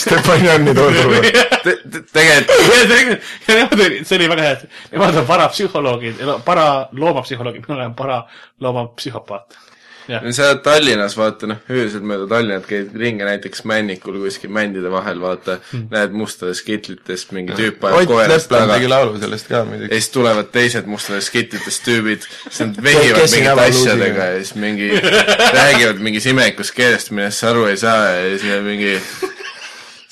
Stepanjani 0.00 0.74
tolmu. 0.74 1.20
Te- 1.66 1.78
te- 1.90 2.02
tegelikult 2.12 3.22
ja 3.48 3.54
nemad 3.60 3.80
olid, 3.80 4.02
see 4.06 4.18
oli 4.20 4.28
väga 4.30 4.42
hea, 4.46 4.52
et 4.58 4.92
nemad 4.92 5.16
on 5.22 5.26
parapsühholoogid, 5.26 6.20
para 6.46 6.66
loomapsühholoogid, 6.92 7.64
mina 7.68 7.80
olen 7.80 7.94
para 7.98 8.20
loomapsühhopaat. 8.60 9.56
jah, 9.56 9.75
sa 10.06 10.48
oled 10.50 10.62
Tallinnas, 10.64 11.16
vaata 11.18 11.48
noh, 11.50 11.60
öösel 11.72 12.04
mööda 12.06 12.28
Tallinnat 12.30 12.66
käid 12.68 12.94
ringi 12.98 13.26
näiteks 13.26 13.64
Männikul 13.68 14.18
kuskil 14.22 14.52
mändide 14.54 14.90
vahel, 14.92 15.20
vaata 15.22 15.58
hmm., 15.70 15.88
näed 15.92 16.14
mustades 16.16 16.62
kitlitest 16.66 17.34
mingi 17.36 17.56
tüüp 17.58 17.84
ajab 17.88 18.10
koerast 18.10 18.50
taga 18.52 18.76
tegi 18.76 18.90
laulu 18.90 19.18
sellest 19.22 19.50
ka 19.50 19.60
ja 19.60 19.68
muidugi. 19.68 19.90
siis 19.94 20.10
tulevad 20.14 20.50
teised 20.54 20.88
mustades 20.90 21.30
kitlitest 21.34 21.84
tüübid, 21.86 22.26
siis 22.46 22.62
nad 22.64 22.80
vehivad 22.88 23.26
mingite 23.34 23.66
asjadega 23.66 24.30
ja 24.30 24.40
siis 24.40 24.54
mingi, 24.62 24.90
räägivad 25.58 26.02
mingis 26.08 26.30
imelikult 26.30 26.72
keelest, 26.76 27.12
millest 27.16 27.42
sa 27.42 27.52
aru 27.52 27.66
ei 27.72 27.80
saa 27.80 28.08
ja 28.14 28.32
siis 28.38 28.56
on 28.56 28.66
mingi 28.70 28.96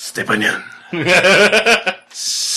Stepanjan, 0.04 0.62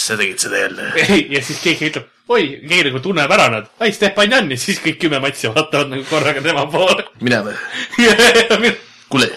sa 0.08 0.18
tegid 0.20 0.42
seda 0.42 0.66
jälle. 0.66 0.92
ja 1.30 1.42
siis 1.42 1.62
keegi 1.64 1.92
ütleb, 1.92 2.14
oi, 2.28 2.44
keegi 2.68 2.90
nagu 2.90 3.02
tunneb 3.04 3.32
ära 3.32 3.48
nad, 3.52 3.70
ai 3.84 3.94
Stefan 3.96 4.32
Jan 4.32 4.52
ja 4.52 4.60
siis 4.60 4.82
kõik 4.84 5.00
kümme 5.02 5.22
matsi 5.24 5.50
vaatavad 5.52 5.92
nagu 5.94 6.04
korraga 6.10 6.44
tema 6.44 6.66
poole. 6.72 7.06
mina 7.24 7.40
või? 7.46 7.56
kuule, 9.12 9.30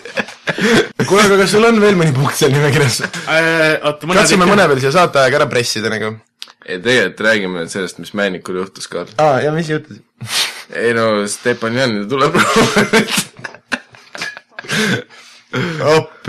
kuule, 1.08 1.22
aga 1.24 1.38
kas 1.40 1.54
sul 1.54 1.64
on 1.68 1.80
veel 1.82 1.96
mõni 1.98 2.12
punkt 2.16 2.36
seal 2.36 2.52
nimekirjas? 2.54 3.00
Äh, 3.32 3.78
katsume 3.80 4.48
mõne 4.50 4.68
veel 4.72 4.82
siia 4.82 4.92
saateaega 4.98 5.40
ära 5.40 5.48
pressida 5.50 5.92
nagu. 5.92 6.14
ei 6.66 6.76
tegelikult 6.76 7.24
räägime 7.24 7.62
nüüd 7.62 7.72
sellest, 7.72 7.98
mis 8.02 8.12
Männikul 8.14 8.60
juhtus, 8.60 8.88
Karl. 8.90 9.16
aa, 9.16 9.40
ja 9.46 9.52
mis 9.56 9.72
juhtus? 9.72 10.02
ei 10.76 10.92
no 10.94 11.26
Stepanjan 11.26 12.02
tuleb 12.10 12.36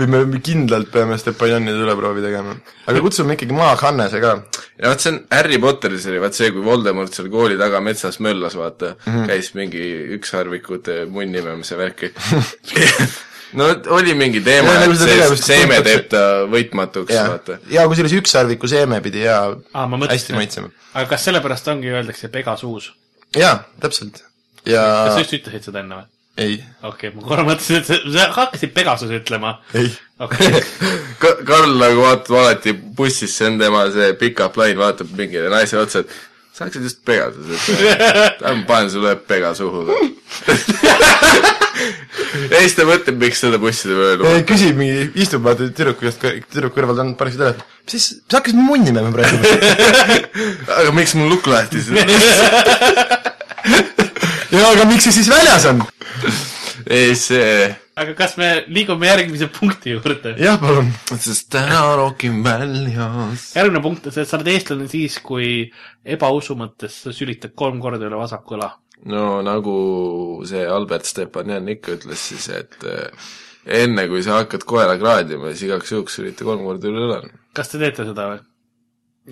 appi, 0.02 0.22
me 0.34 0.42
kindlalt 0.44 0.90
peame 0.92 1.18
Stepanjani 1.20 1.74
tuleproovi 1.76 2.22
tegema. 2.24 2.54
aga 2.86 3.02
kutsume 3.04 3.36
ikkagi 3.36 3.56
Maag 3.56 3.82
Hannese 3.86 4.20
ka. 4.22 4.36
ja 4.78 4.92
vot 4.92 5.04
see 5.04 5.12
on 5.14 5.20
Harry 5.30 5.58
Potteris 5.62 6.06
oli 6.10 6.22
vaat 6.22 6.38
see, 6.38 6.52
kui 6.54 6.64
Voldemort 6.64 7.14
seal 7.14 7.30
kooli 7.32 7.58
taga 7.60 7.80
metsas 7.84 8.20
möllas, 8.24 8.56
vaata 8.58 8.94
mm, 8.94 9.12
-hmm. 9.12 9.26
käis 9.30 9.52
mingi 9.58 9.84
ükssarvikute 10.18 11.04
munnimemise 11.10 11.78
värki 11.78 12.12
no 13.58 13.68
oli 13.96 14.14
mingi 14.14 14.40
teema 14.44 14.74
nagu 14.78 14.92
et 14.92 14.98
seda 14.98 15.08
see 15.08 15.18
tegevust 15.18 15.48
seeme 15.50 15.80
teeb 15.86 16.08
ta 16.12 16.24
võitmatuks, 16.52 17.14
ja 17.14 17.28
vaata., 17.34 17.58
ja 17.70 17.86
kusjuures 17.90 18.16
ükssarviku 18.22 18.70
seeme 18.70 19.00
pidi 19.04 19.26
ja 19.26 19.38
aa, 19.52 19.86
ma 19.86 20.00
hästi 20.06 20.36
maitsema. 20.36 20.72
aga 20.94 21.06
kas 21.14 21.28
sellepärast 21.28 21.68
ongi, 21.74 21.92
öeldakse 21.92 22.32
Pegasuus? 22.32 22.92
jaa, 23.36 23.62
täpselt. 23.80 24.24
ja 24.66 24.82
kas 25.06 25.18
sa 25.18 25.24
just 25.26 25.38
ütlesid 25.40 25.70
seda 25.70 25.84
enne 25.84 26.02
või? 26.02 26.10
ei, 26.36 26.64
okei 26.82 27.10
okay,, 27.10 27.12
ma 27.12 27.26
korra 27.28 27.44
mõtlesin, 27.44 27.82
et 27.82 28.12
sa, 28.14 28.28
hakkasid 28.38 28.72
Pegasus 28.72 29.12
ütlema. 29.12 29.58
ei. 29.76 29.90
okei 30.22 30.48
okay. 30.48 30.62
Ka-, 31.22 31.38
Karl 31.48 31.76
nagu 31.76 32.04
vaatab 32.06 32.38
alati 32.40 32.72
bussis, 32.72 33.34
see 33.36 33.50
on 33.50 33.58
tema 33.60 33.84
see 33.92 34.12
pickup 34.20 34.56
line, 34.60 34.78
vaatab 34.80 35.12
mingile 35.18 35.52
naisele 35.52 35.84
otsa, 35.84 36.00
et 36.00 36.14
sa 36.56 36.64
hakkasid 36.64 36.88
just 36.88 37.02
Pegasus 37.04 37.52
ütlema. 37.52 38.30
ma 38.62 38.68
panen 38.70 38.88
sulle 38.94 39.12
pega 39.28 39.52
suhu. 39.58 39.84
ja 42.48 42.62
siis 42.62 42.78
ta 42.78 42.86
mõtleb, 42.88 43.18
miks 43.20 43.44
seda 43.44 43.60
busside 43.60 43.92
peal 43.98 44.14
öelda. 44.14 44.32
küsib 44.48 44.80
mingi, 44.80 45.10
istub 45.26 45.44
vaata 45.44 45.68
tüdruku 45.68 46.06
käest, 46.06 46.24
tüdruku 46.54 46.78
kõrval 46.78 46.96
ta 46.96 47.04
on 47.04 47.12
parasjagu 47.20 47.44
telefon. 47.44 47.76
mis 47.84 47.92
siis, 47.98 48.08
sa 48.24 48.40
hakkasid 48.40 48.62
munni 48.70 48.96
mängima 48.96 49.12
praegu? 49.18 49.36
aga 50.78 50.96
miks 50.96 51.12
mul 51.18 51.28
lukk 51.34 51.52
lahti 51.52 51.84
siis? 51.84 53.28
Ja 54.52 54.64
aga 54.68 54.88
miks 54.88 55.06
see 55.08 55.16
siis 55.20 55.30
väljas 55.32 55.66
on? 55.70 55.80
ei, 56.90 57.14
see, 57.18 57.68
aga 57.98 58.14
kas 58.18 58.36
me 58.40 58.48
liigume 58.72 59.08
järgmise 59.08 59.48
punkti 59.52 59.94
juurde? 59.94 60.34
jah, 60.40 60.58
palun. 60.60 60.90
sest 61.12 61.48
täna 61.52 61.80
rokin 61.98 62.42
väljas. 62.44 63.52
järgmine 63.56 63.82
punkt 63.84 64.08
on 64.08 64.14
see, 64.14 64.24
et 64.24 64.30
sa 64.30 64.38
oled 64.38 64.52
eestlane 64.52 64.88
siis, 64.92 65.18
kui 65.24 65.48
ebausu 66.04 66.56
mõttes 66.58 67.02
sa 67.06 67.14
sülitad 67.16 67.56
kolm 67.58 67.80
korda 67.82 68.08
üle 68.08 68.20
vasaku 68.20 68.58
õla. 68.58 68.70
no 69.12 69.40
nagu 69.46 69.74
see 70.48 70.64
Albert 70.68 71.08
Stepanjan 71.08 71.72
ikka 71.72 71.96
ütles 71.98 72.28
siis, 72.32 72.48
et 72.52 72.78
eh, 72.88 73.32
enne 73.82 74.08
kui 74.10 74.24
sa 74.24 74.42
hakkad 74.42 74.66
koera 74.68 74.98
kraadima, 75.00 75.52
siis 75.52 75.68
igaks 75.70 75.94
juhuks 75.94 76.20
ürita 76.22 76.48
kolm 76.48 76.64
korda 76.68 76.92
üle 76.92 77.06
õla. 77.08 77.20
kas 77.56 77.72
te 77.72 77.82
teete 77.82 78.08
seda 78.08 78.32
või? 78.34 78.42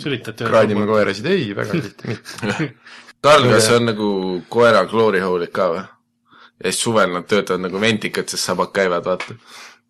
sülitate 0.00 0.46
üle 0.46 0.52
kraadime 0.54 0.88
koerasid, 0.88 1.26
ei, 1.28 1.50
väga 1.56 1.80
tihti 1.86 2.08
mitte. 2.14 2.74
Karl, 3.20 3.48
kas 3.52 3.66
see 3.68 3.76
on 3.76 3.84
nagu 3.90 4.10
koera 4.48 4.86
kloorihoolik 4.88 5.52
ka 5.52 5.66
või? 5.74 5.82
ja 6.60 6.68
siis 6.70 6.82
suvel 6.84 7.12
nad 7.12 7.24
töötavad 7.28 7.62
nagu 7.64 7.80
ventikad, 7.80 8.28
sest 8.28 8.44
sabad 8.48 8.72
käivad, 8.76 9.04
vaata. 9.04 9.34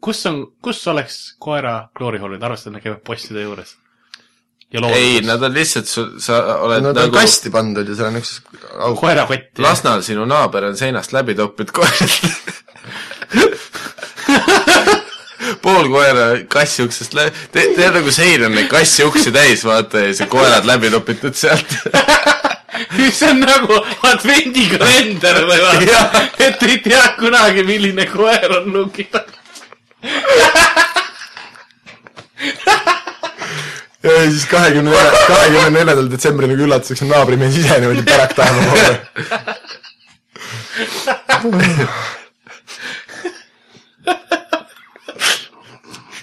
kus 0.02 0.26
on, 0.30 0.42
kus 0.62 0.80
oleks 0.90 1.20
koera 1.42 1.88
kloorihoolid, 1.96 2.42
arvestades, 2.42 2.70
et 2.70 2.76
nad 2.78 2.84
käivad 2.84 3.02
postide 3.06 3.42
juures? 3.42 3.76
ei, 4.70 5.20
nad 5.26 5.42
on 5.42 5.54
lihtsalt, 5.54 5.86
sa 6.22 6.34
oled 6.62 6.82
Nad 6.84 6.94
on 6.94 7.00
nagu 7.02 7.16
kasti 7.16 7.50
pandud 7.50 7.88
ja 7.88 7.94
seal 7.98 8.12
on 8.12 8.20
üks 8.20 8.36
auk. 8.86 9.00
koerakott. 9.00 9.58
Lasnal 9.58 10.02
sinu 10.06 10.24
naaber 10.30 10.68
on 10.68 10.76
seinast 10.78 11.12
läbi 11.12 11.34
toppinud 11.34 11.72
koera. 11.74 12.06
pool 15.64 15.90
koera 15.90 16.28
kassi 16.48 16.86
uksest 16.86 17.18
läbi, 17.18 17.34
te, 17.50 17.66
tead 17.74 17.98
nagu 17.98 18.14
sein 18.14 18.46
on 18.46 18.54
neid 18.54 18.70
kassi 18.70 19.04
uksi 19.08 19.34
täis, 19.34 19.66
vaata 19.66 20.06
ja 20.06 20.14
see 20.14 20.30
koerad 20.30 20.64
läbi 20.70 20.90
topitud 20.94 21.34
sealt. 21.34 21.74
see 23.18 23.30
on 23.30 23.40
nagu 23.44 23.74
advendikalender 24.10 25.36
või 25.48 25.60
vaata, 25.64 26.22
et 26.38 26.62
ei 26.68 26.78
tea 26.84 27.04
kunagi, 27.18 27.62
milline 27.66 28.06
koer 28.10 28.50
on 28.60 28.66
nuki 28.74 29.04
taga. 29.10 29.34
ja 34.02 34.30
siis 34.30 34.46
kahekümne 34.48 34.90
kahekümne 35.26 35.70
neljandal 35.74 36.08
detsembril 36.12 36.48
nagu 36.54 36.62
üllatuseks 36.68 37.02
on 37.04 37.10
naabrimees 37.12 37.56
ise 37.60 37.80
niimoodi 37.82 38.02
pärak 38.08 38.32
taeva 38.38 38.60
poole. 38.70 38.94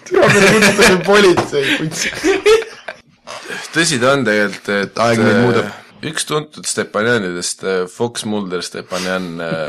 türa 0.07 0.27
peale 0.33 0.47
kutsutakse 0.53 0.97
politsei. 1.05 1.65
tõsi 3.75 3.99
ta 4.01 4.13
on 4.15 4.25
tegelikult, 4.25 4.69
et 4.81 5.03
Aeg 5.05 5.17
meid 5.21 5.35
äh, 5.35 5.41
muudab. 5.45 5.86
Üks 6.05 6.25
tuntud 6.29 6.65
Stepanjanidest, 6.67 7.63
Fox 7.93 8.25
Mulder 8.25 8.61
Stepanjan 8.65 9.41
äh, 9.41 9.67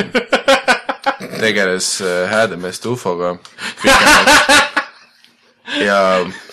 tegeles 1.43 2.01
äh, 2.01 2.31
Häädemeeste 2.31 2.89
ufoga 2.89 3.37
ja 5.85 6.01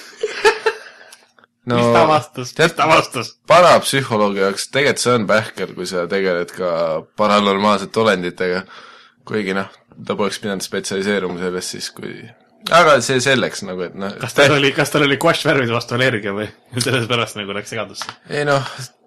no 1.66 1.76
mis 1.76 1.94
ta 1.94 2.08
vastas, 2.08 2.54
mis 2.60 2.78
ta 2.78 2.88
vastas? 2.90 3.34
parapsühholoogi 3.48 4.44
jaoks 4.46 4.70
tegelikult 4.72 5.04
see 5.04 5.18
on 5.20 5.28
pähkel, 5.30 5.76
kui 5.78 5.88
sa 5.90 6.06
tegeled 6.12 6.52
ka 6.56 6.70
paranormaalsete 7.20 7.98
olenditega, 8.06 8.60
kuigi 9.28 9.54
noh, 9.58 9.70
ta 10.06 10.12
poleks 10.16 10.40
pidanud 10.44 10.66
spetsialiseeruma 10.66 11.42
selles 11.42 11.72
siis, 11.76 11.88
kui 11.96 12.14
aga 12.74 12.98
see 13.06 13.20
selleks 13.22 13.64
nagu, 13.68 13.86
et 13.86 13.96
noh 14.00 14.14
kas 14.22 14.34
tal 14.38 14.56
oli, 14.58 14.72
kas 14.76 14.94
tal 14.94 15.06
oli 15.06 15.18
guašš 15.22 15.46
värvide 15.48 15.76
vastu 15.76 15.98
allergia 15.98 16.32
või 16.38 16.48
sellepärast 16.86 17.36
nagu 17.42 17.58
läks 17.58 17.70
segadusse? 17.74 18.18
ei 18.30 18.46
noh, 18.48 18.64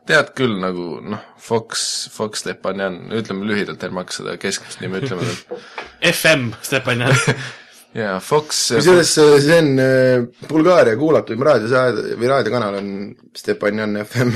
tead 0.08 0.32
küll 0.36 0.56
nagu 0.62 0.98
noh, 1.04 1.22
Fox, 1.42 2.08
Fox 2.12 2.42
Stepanjan, 2.44 2.94
ütleme 3.18 3.48
lühidalt, 3.48 3.82
ärme 3.84 4.02
hakka 4.02 4.18
seda 4.18 4.36
keskmist 4.40 4.82
nime 4.82 5.02
ütlema 5.02 5.22
veel. 5.28 5.64
FM 6.12 6.42
Stepanjan. 6.64 7.16
jaa, 8.00 8.16
Fox, 8.24 8.68
kusjuures 8.78 9.12
see 9.16 9.58
on 9.58 9.74
äh, 9.82 10.24
Bulgaaria 10.48 10.96
kuulatuim 11.00 11.44
raadiosaade 11.48 12.16
või 12.20 12.32
raadiokanal 12.32 12.80
on 12.80 12.88
Stepanjan 13.36 14.00
FM. 14.04 14.30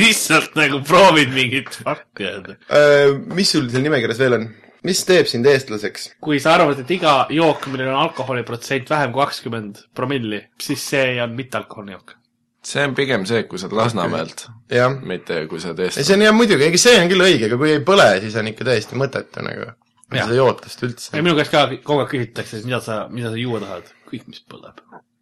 lihtsalt 0.00 0.54
nagu 0.56 0.80
proovid 0.86 1.30
mingit 1.36 1.70
fakti 1.84 2.26
öelda. 2.26 2.56
Äh, 2.72 3.14
mis 3.36 3.50
sul 3.52 3.68
seal 3.70 3.84
nimekirjas 3.86 4.20
veel 4.22 4.38
on? 4.38 4.50
Mis 4.86 5.02
teeb 5.08 5.28
sind 5.30 5.48
eestlaseks? 5.50 6.10
kui 6.24 6.40
sa 6.42 6.54
arvad, 6.56 6.80
et 6.82 6.94
iga 6.94 7.14
jook, 7.34 7.66
millel 7.72 7.92
on 7.92 8.00
alkoholiprotsent 8.06 8.90
vähem 8.90 9.12
kui 9.14 9.24
kakskümmend 9.24 9.84
promilli, 9.96 10.40
siis 10.60 10.86
see 10.94 11.18
on 11.22 11.36
mittealkohoolne 11.36 11.96
jook. 11.96 12.16
see 12.64 12.84
on 12.86 12.96
pigem 12.96 13.26
see, 13.28 13.44
kui 13.50 13.60
sa 13.60 13.68
oled 13.68 13.78
Lasnamäelt, 13.80 14.46
jah, 14.72 14.96
mitte 15.12 15.44
kui 15.50 15.60
sa 15.62 15.72
oled 15.72 15.84
ei 15.84 15.90
eestlane. 15.90 16.08
see 16.08 16.18
on 16.18 16.26
jah 16.26 16.36
muidugi, 16.36 16.68
ega 16.68 16.82
see 16.86 16.96
on 17.02 17.12
küll 17.12 17.26
õige, 17.26 17.48
aga 17.50 17.60
kui 17.60 17.74
ei 17.76 17.84
põle, 17.92 18.08
siis 18.24 18.38
on 18.40 18.52
ikka 18.52 18.68
täiesti 18.70 19.00
mõttetu 19.00 19.46
nagu. 19.46 19.72
Jah. 20.10 20.26
seda 20.26 20.40
jootust 20.40 20.80
üldse 20.82 21.12
ja. 21.14 21.22
minu 21.22 21.36
käest 21.38 21.52
ka 21.52 21.68
kogu 21.86 22.02
aeg 22.02 22.08
küsitakse, 22.10 22.58
et 22.58 22.66
mida 22.66 22.80
sa, 22.82 23.04
mida 23.14 23.30
sa 23.30 23.38
juua 23.38 23.60
tahad. 23.62 23.92
kõik, 24.10 24.24
mis 24.32 24.42
põleb. 24.50 24.80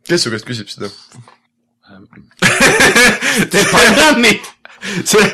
kes 0.08 0.24
su 0.24 0.32
käest 0.32 0.48
küsib 0.48 0.70
seda? 0.72 0.88
Stepanjanit. 3.48 4.48
see, 5.04 5.24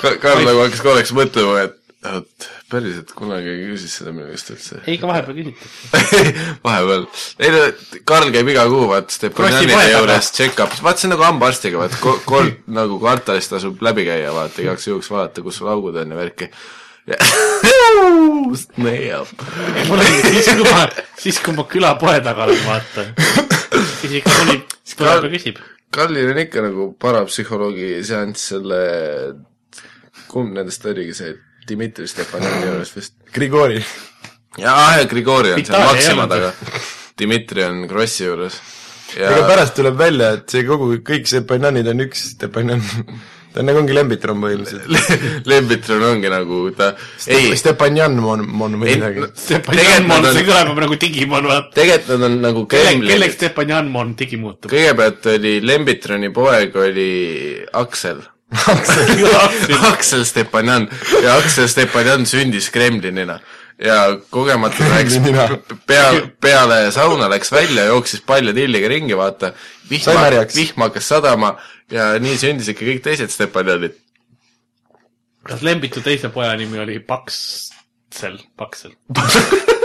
Karl 0.00 0.42
nagu 0.46 0.64
hakkas 0.64 0.82
korraks 0.82 1.12
mõtlema, 1.14 1.66
et 1.68 1.78
oot, 2.16 2.46
päriselt 2.70 3.12
kunagi 3.16 3.48
keegi 3.50 3.66
küsis 3.72 3.96
seda 3.98 4.12
minu 4.14 4.28
käest 4.30 4.52
üldse. 4.54 4.80
ei, 4.86 4.96
ka 5.00 5.10
vahepeal 5.10 5.36
küsitakse. 5.38 6.22
vahepeal, 6.66 7.06
ei 7.42 7.52
no 7.54 7.60
Karl 8.08 8.32
käib 8.34 8.50
iga 8.52 8.66
kuu 8.70 8.86
vaat 8.90 9.12
Stepanjanide 9.14 9.72
poe 9.72 9.82
taga. 9.82 9.92
juures 9.98 10.32
check-up'is, 10.38 10.82
vaat 10.86 11.02
see 11.02 11.08
on 11.08 11.14
nagu 11.16 11.26
hambaarstiga, 11.26 11.82
vaat 11.82 12.00
ko-, 12.02 12.18
kord 12.28 12.64
nagu 12.80 12.98
kvartalis 13.02 13.50
tasub 13.52 13.82
läbi 13.84 14.06
käia, 14.08 14.34
vaata 14.36 14.64
igaks 14.64 14.90
juhuks 14.90 15.12
vaadata, 15.12 15.44
kus 15.46 15.60
sul 15.62 15.70
augud 15.72 15.96
on 16.02 16.14
ja 16.14 16.20
värki. 16.20 16.50
Snail. 18.56 19.26
mul 19.86 20.00
oli 20.00 20.22
siis, 20.26 20.48
kui 20.58 20.66
ma, 20.66 20.86
siis 21.22 21.38
kui 21.38 21.54
ma 21.54 21.64
külapoe 21.70 22.18
taga 22.24 22.48
olen, 22.48 22.62
vaata. 22.66 23.06
siis 24.00 24.18
ikka 24.20 24.34
mõni 24.40 24.58
tuleb 24.96 25.28
ja 25.28 25.32
küsib. 25.36 25.60
Karlil 25.94 26.32
on 26.32 26.40
ikka 26.42 26.64
nagu 26.64 26.88
parapsühholoogi 27.00 28.00
seanss 28.06 28.50
selle, 28.52 28.80
kumb 30.30 30.56
nendest 30.56 30.84
oligi 30.90 31.14
see, 31.16 31.36
Dmitri 31.66 32.06
Stepanjani 32.10 32.66
juures 32.70 32.92
vist. 32.96 33.14
Grigori. 33.34 33.80
jaa, 34.62 35.04
Grigori 35.10 35.52
on 35.56 35.64
seal 35.66 35.86
Maxima 35.90 36.26
taga. 36.30 36.52
Dmitri 37.18 37.64
on 37.64 37.86
Krossi 37.88 38.24
juures. 38.26 38.60
ega 39.16 39.46
pärast 39.48 39.76
tuleb 39.78 39.96
välja, 39.98 40.34
et 40.36 40.50
see 40.50 40.66
kogu, 40.68 40.92
kõik 41.06 41.26
Stepanjanid 41.30 41.88
on 41.92 42.04
üks 42.06 42.30
Stepanjan. 42.34 42.82
ta 43.56 43.62
on 43.62 43.68
nagu 43.70 43.80
ongi 43.80 43.94
Lembitron 43.96 44.40
põhimõtteliselt. 44.42 45.46
Lembitron 45.48 46.02
ongi 46.10 46.28
nagu 46.28 46.58
ta, 46.76 46.90
ei, 47.32 47.54
Stepanjan 47.56 48.18
on, 48.20 48.42
on 48.66 48.76
või 48.82 48.90
midagi 48.98 49.22
no-. 49.24 49.30
Stepanjanmon, 49.32 50.26
Tegelikult 50.26 50.36
see 50.36 50.46
kõlab 50.50 50.80
nagu 50.84 50.98
digimon, 51.06 51.48
vaata. 51.48 51.72
tegelikult 51.78 52.12
nad 52.12 52.26
on 52.28 52.38
nagu 52.44 52.64
kelleks, 52.68 52.90
Kremli 52.92 53.14
kelleks 53.14 53.38
Stepanjanmon 53.40 54.14
digi 54.20 54.40
muutub? 54.42 54.70
kõigepealt 54.74 55.30
oli 55.32 55.54
Lembitroni 55.64 56.32
poeg 56.36 56.76
oli 56.84 57.10
Aksel. 57.80 58.20
Aksel 59.92 60.24
Stepanjan 60.30 60.88
ja 61.22 61.36
Aksel 61.36 61.68
Stepanjan 61.68 62.26
sündis 62.26 62.70
Kremlinina 62.70 63.40
ja 63.82 64.16
kogemata 64.30 64.88
läks 64.88 65.18
Kremlinina. 65.18 65.58
peale, 65.86 66.22
peale 66.40 66.78
sauna 66.94 67.28
läks 67.30 67.52
välja, 67.52 67.84
jooksis 67.90 68.22
palja 68.26 68.54
tilliga 68.54 68.88
ringi, 68.88 69.16
vaata. 69.16 69.52
Vihma 69.90 70.14
märjaks., 70.20 70.56
vihm 70.56 70.86
hakkas 70.86 71.08
sadama 71.08 71.56
ja 71.90 72.14
nii 72.22 72.38
sündis 72.40 72.70
ikka 72.72 72.86
kõik 72.86 73.02
teised 73.04 73.34
Stepanjanid. 73.34 73.98
kas 75.46 75.62
Lembitu 75.62 76.02
teise 76.02 76.28
poja 76.34 76.56
nimi 76.56 76.78
oli 76.78 76.98
Paksel, 76.98 78.38
Paksel? 78.56 78.94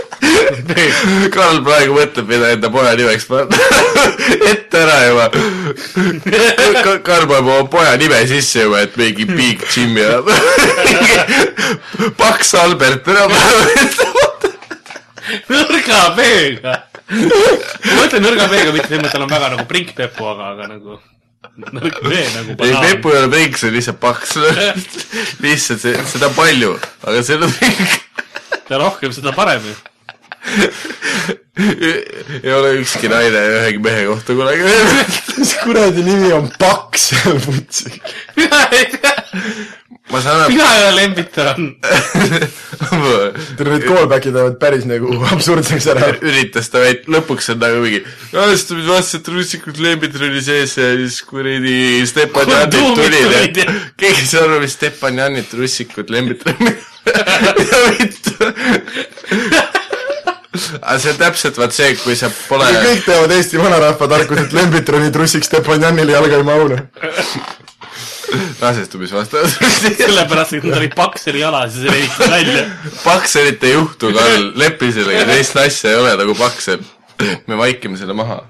Karl 1.34 1.60
praegu 1.64 1.96
mõtleb, 1.96 2.28
mida 2.28 2.50
enda 2.54 2.70
poja 2.72 2.92
nimeks 2.98 3.26
panna. 3.30 3.58
ette 4.52 4.82
ära 4.82 4.98
juba. 5.06 5.28
Karl 7.06 7.28
paneb 7.30 7.38
oma 7.40 7.68
poja 7.72 7.94
nime 8.00 8.20
sisse 8.30 8.66
juba, 8.66 8.82
et 8.86 8.96
mingi 9.00 9.26
Big 9.30 9.62
Jimmy 9.70 10.04
enam. 10.04 10.28
Paks 12.20 12.54
Albert 12.60 13.08
enam. 13.12 13.36
nõrga 15.52 16.02
B-ga. 16.18 16.76
ma 17.12 17.96
mõtlen 18.00 18.24
nõrga 18.24 18.50
B-ga 18.50 18.74
mitte 18.74 18.88
selles 18.88 19.02
mõttes, 19.02 19.08
et 19.08 19.16
tal 19.16 19.26
on 19.26 19.32
väga 19.32 19.54
nagu 19.54 19.66
prinkpepu, 19.70 20.28
aga, 20.34 20.52
aga 20.56 20.68
nagu 20.74 21.00
nõrk 21.58 22.00
B 22.02 22.12
nagu 22.32 22.52
ei, 22.52 22.56
banaan. 22.56 22.84
Pepu 22.86 23.12
ei 23.12 23.20
ole 23.20 23.30
pink, 23.32 23.58
see 23.60 23.70
on 23.70 23.76
lihtsalt 23.76 24.00
paks. 24.02 24.36
lihtsalt 25.44 25.82
see, 25.84 26.04
seda 26.14 26.30
palju, 26.36 26.74
aga 27.04 27.24
see 27.26 27.38
on 27.38 27.56
pink. 27.58 27.96
ja 28.70 28.80
rohkem, 28.80 29.12
seda 29.14 29.34
parem 29.36 29.64
ju. 29.68 29.74
ei 32.42 32.52
ole 32.52 32.74
ükski 32.80 33.10
naine 33.10 33.42
ühegi 33.58 33.78
mehe 33.82 34.06
kohta 34.06 34.34
kunagi 34.34 34.62
öelnud. 34.66 35.38
mis 35.38 35.54
kuradi 35.64 36.06
nimi 36.06 36.32
on 36.34 36.50
Paks 36.58 37.12
putsi. 37.44 37.92
mina 38.36 38.60
ei 38.72 38.86
tea, 38.94 39.14
ma 40.10 40.20
saan 40.24 40.40
aru, 40.40 40.50
mina 40.54 40.68
ei 40.76 40.82
ole 40.86 40.96
Lembiton. 40.96 41.60
tere, 43.58 43.68
need 43.70 43.86
callback'id 43.86 44.34
lähevad 44.34 44.56
päris 44.62 44.84
nagu 44.88 45.08
absurdseks 45.30 45.86
ära. 45.94 46.04
üritas 46.20 46.66
ta 46.72 46.78
veid, 46.82 47.00
lõpuks 47.12 47.46
on 47.54 47.58
nagu 47.62 47.78
mingi, 47.84 48.00
aastaid 48.32 48.88
vastasid 48.88 49.30
russikud 49.36 49.76
Lembitroni 49.84 50.40
sees 50.42 50.72
ja 50.80 50.86
siis 50.98 51.16
kuradi 51.28 51.76
Stepan 52.08 52.46
tuumid 52.72 52.98
tulid 52.98 53.62
ja 53.62 53.68
keegi 54.00 54.24
ei 54.24 54.32
saa 54.32 54.42
aru, 54.48 54.56
mis 54.64 54.74
Stepan 54.78 55.14
Janit 55.22 55.50
russikud 55.60 56.06
Lembitroni 56.10 56.72
ja 57.12 57.78
vittu. 57.92 58.32
Aga 60.52 60.98
see 61.00 61.12
on 61.12 61.18
täpselt 61.20 61.58
vaat 61.60 61.74
see, 61.76 61.94
kui 62.02 62.16
sa 62.18 62.28
pole, 62.48 62.68
kõik 62.84 63.04
teavad 63.06 63.34
Eesti 63.36 63.60
vanarahva 63.60 64.08
tarkust, 64.10 64.46
et 64.46 64.56
Lembitroni 64.56 65.12
trussiks 65.14 65.48
Stepanjanile 65.48 66.12
jalga 66.12 66.40
ei 66.40 66.46
mahu. 66.46 66.78
rasestumisvastased. 68.60 69.58
sellepärast, 70.02 70.56
et 70.58 70.66
nad 70.68 70.78
olid 70.78 70.94
Pakseli 70.96 71.42
jalas 71.42 71.76
ja 71.76 71.84
see 71.84 71.92
leidis 71.92 72.18
välja. 72.32 72.64
Pakselit 73.04 73.64
ei 73.68 73.74
juhtu, 73.76 74.12
Karl, 74.16 74.50
lepi 74.60 74.92
sellega, 74.92 75.24
teist 75.32 75.56
asja 75.60 75.92
ei 75.92 76.00
ole 76.00 76.16
nagu 76.20 76.36
Paksel. 76.38 76.84
me 77.48 77.58
vaikime 77.60 78.00
selle 78.00 78.16
maha. 78.16 78.42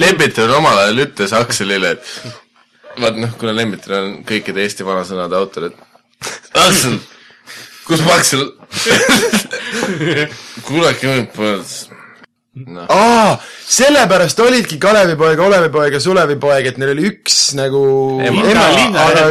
Lembitron 0.00 0.54
omal 0.56 0.78
ajal 0.86 1.04
ütles 1.04 1.34
Akselile, 1.36 1.96
et 1.96 3.00
vaat 3.00 3.18
noh, 3.20 3.34
kuna 3.38 3.54
Lembitron 3.56 4.06
on 4.06 4.18
kõikide 4.26 4.62
Eesti 4.64 4.86
vanasõnade 4.86 5.36
autor, 5.38 5.70
et 5.70 6.58
Aksel, 6.58 6.98
kus 7.90 8.02
Paksel? 8.06 8.44
kuulake 10.66 11.06
mind, 11.08 11.28
noh, 12.70 12.86
aa, 12.90 13.36
sellepärast 13.70 14.40
olidki 14.42 14.78
Kalevipoeg, 14.82 15.38
Olevipoeg 15.42 15.94
ja 15.96 16.00
Sulevipoeg, 16.02 16.66
et 16.72 16.78
neil 16.82 16.92
oli 16.94 17.06
üks 17.10 17.36
nagu 17.58 17.82
Ema. 18.26 18.42
ema, 18.50 18.66
Linna- 18.76 19.04
aga 19.06 19.26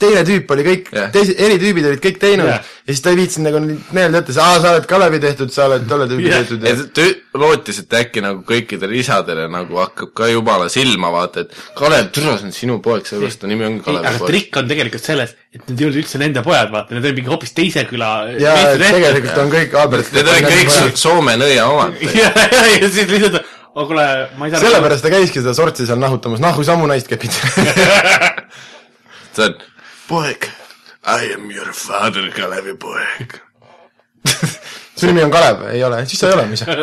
teine 0.00 0.22
tüüp 0.28 0.50
oli 0.54 0.66
kõik 0.68 0.92
Jah. 0.94 1.10
teised, 1.14 1.38
eri 1.42 1.58
tüübid 1.62 1.88
olid 1.90 2.02
kõik 2.04 2.20
teinud 2.22 2.50
Jah. 2.52 2.70
Ja 2.82 2.90
siis 2.90 3.02
ta 3.04 3.10
ei 3.12 3.16
viitsinud 3.20 3.46
nagu 3.46 3.60
meelde 3.94 4.18
jätta, 4.20 4.34
aa, 4.42 4.56
sa 4.62 4.70
oled 4.74 4.86
Kalevi 4.90 5.20
tehtud, 5.22 5.52
sa 5.54 5.68
oled 5.68 5.84
tolle 5.90 6.08
tüübi 6.10 6.26
Jah. 6.26 6.40
tehtud 6.42 6.64
ja 6.66 6.72
ta 6.96 7.38
lootis, 7.38 7.78
et 7.84 7.94
äkki 8.00 8.22
nagu 8.24 8.42
kõikidele 8.48 8.96
isadele 8.98 9.44
nagu 9.52 9.78
hakkab 9.78 10.10
ka 10.18 10.26
jumala 10.32 10.66
silma 10.72 11.12
vaata, 11.14 11.44
et 11.46 11.54
Kalev, 11.78 12.10
türa, 12.16 12.34
see 12.40 12.48
on 12.50 12.56
sinu 12.56 12.80
poeg, 12.82 13.06
sellepärast 13.06 13.42
ta 13.44 13.50
nimi 13.50 13.64
ongi 13.68 13.80
ei, 13.82 13.86
Kalevi 13.86 14.10
aga 14.10 14.18
poeg. 14.24 14.32
trikk 14.32 14.58
on 14.62 14.68
tegelikult 14.72 15.06
selles, 15.06 15.34
et 15.54 15.62
need 15.68 15.80
ei 15.80 15.86
olnud 15.88 16.00
üldse 16.02 16.20
nende 16.24 16.42
pojad, 16.46 16.72
vaata, 16.74 16.96
need 16.98 17.06
olid 17.06 17.20
mingi 17.20 17.32
hoopis 17.36 17.54
teise 17.56 17.84
küla 17.90 18.10
ja 18.42 18.56
tegelikult 18.82 19.38
on 19.44 19.54
kõik 19.54 19.78
Albert 19.84 20.12
Need 20.18 20.32
olid 20.34 20.48
kõik 20.50 20.72
So- 20.74 20.90
Soome 21.06 21.36
nõia 21.38 21.68
omad. 21.70 21.98
ja, 22.22 22.30
ja, 22.34 22.64
ja 22.80 22.88
siis 22.90 23.06
lihtsalt, 23.10 23.38
aga 23.72 23.86
kuule, 23.88 24.06
ma 24.40 24.48
ei 24.48 24.52
saa 24.56 24.64
sellepärast 24.66 25.06
ta 25.06 25.12
käiski 25.14 25.40
seda 25.40 25.54
sortsi 25.56 25.86
seal 25.88 26.02
nahutamas, 26.02 26.42
nahku 26.42 26.66
sammu 26.66 26.90
naist 26.90 27.06
kepid. 27.08 27.32
ta 29.36 29.46
on, 29.48 29.56
poeg, 30.10 30.50
I 31.02 31.32
am 31.34 31.50
your 31.50 31.72
father, 31.74 32.28
Kalevi 32.30 32.76
poeg. 32.78 33.40
su 34.94 35.06
nimi 35.06 35.22
on 35.22 35.30
Kalev, 35.30 35.64
ei 35.72 35.82
ole, 35.82 36.04
siis 36.06 36.20
sa 36.22 36.28
ei 36.30 36.36
ole, 36.36 36.44
mis 36.46 36.62
sa. 36.62 36.76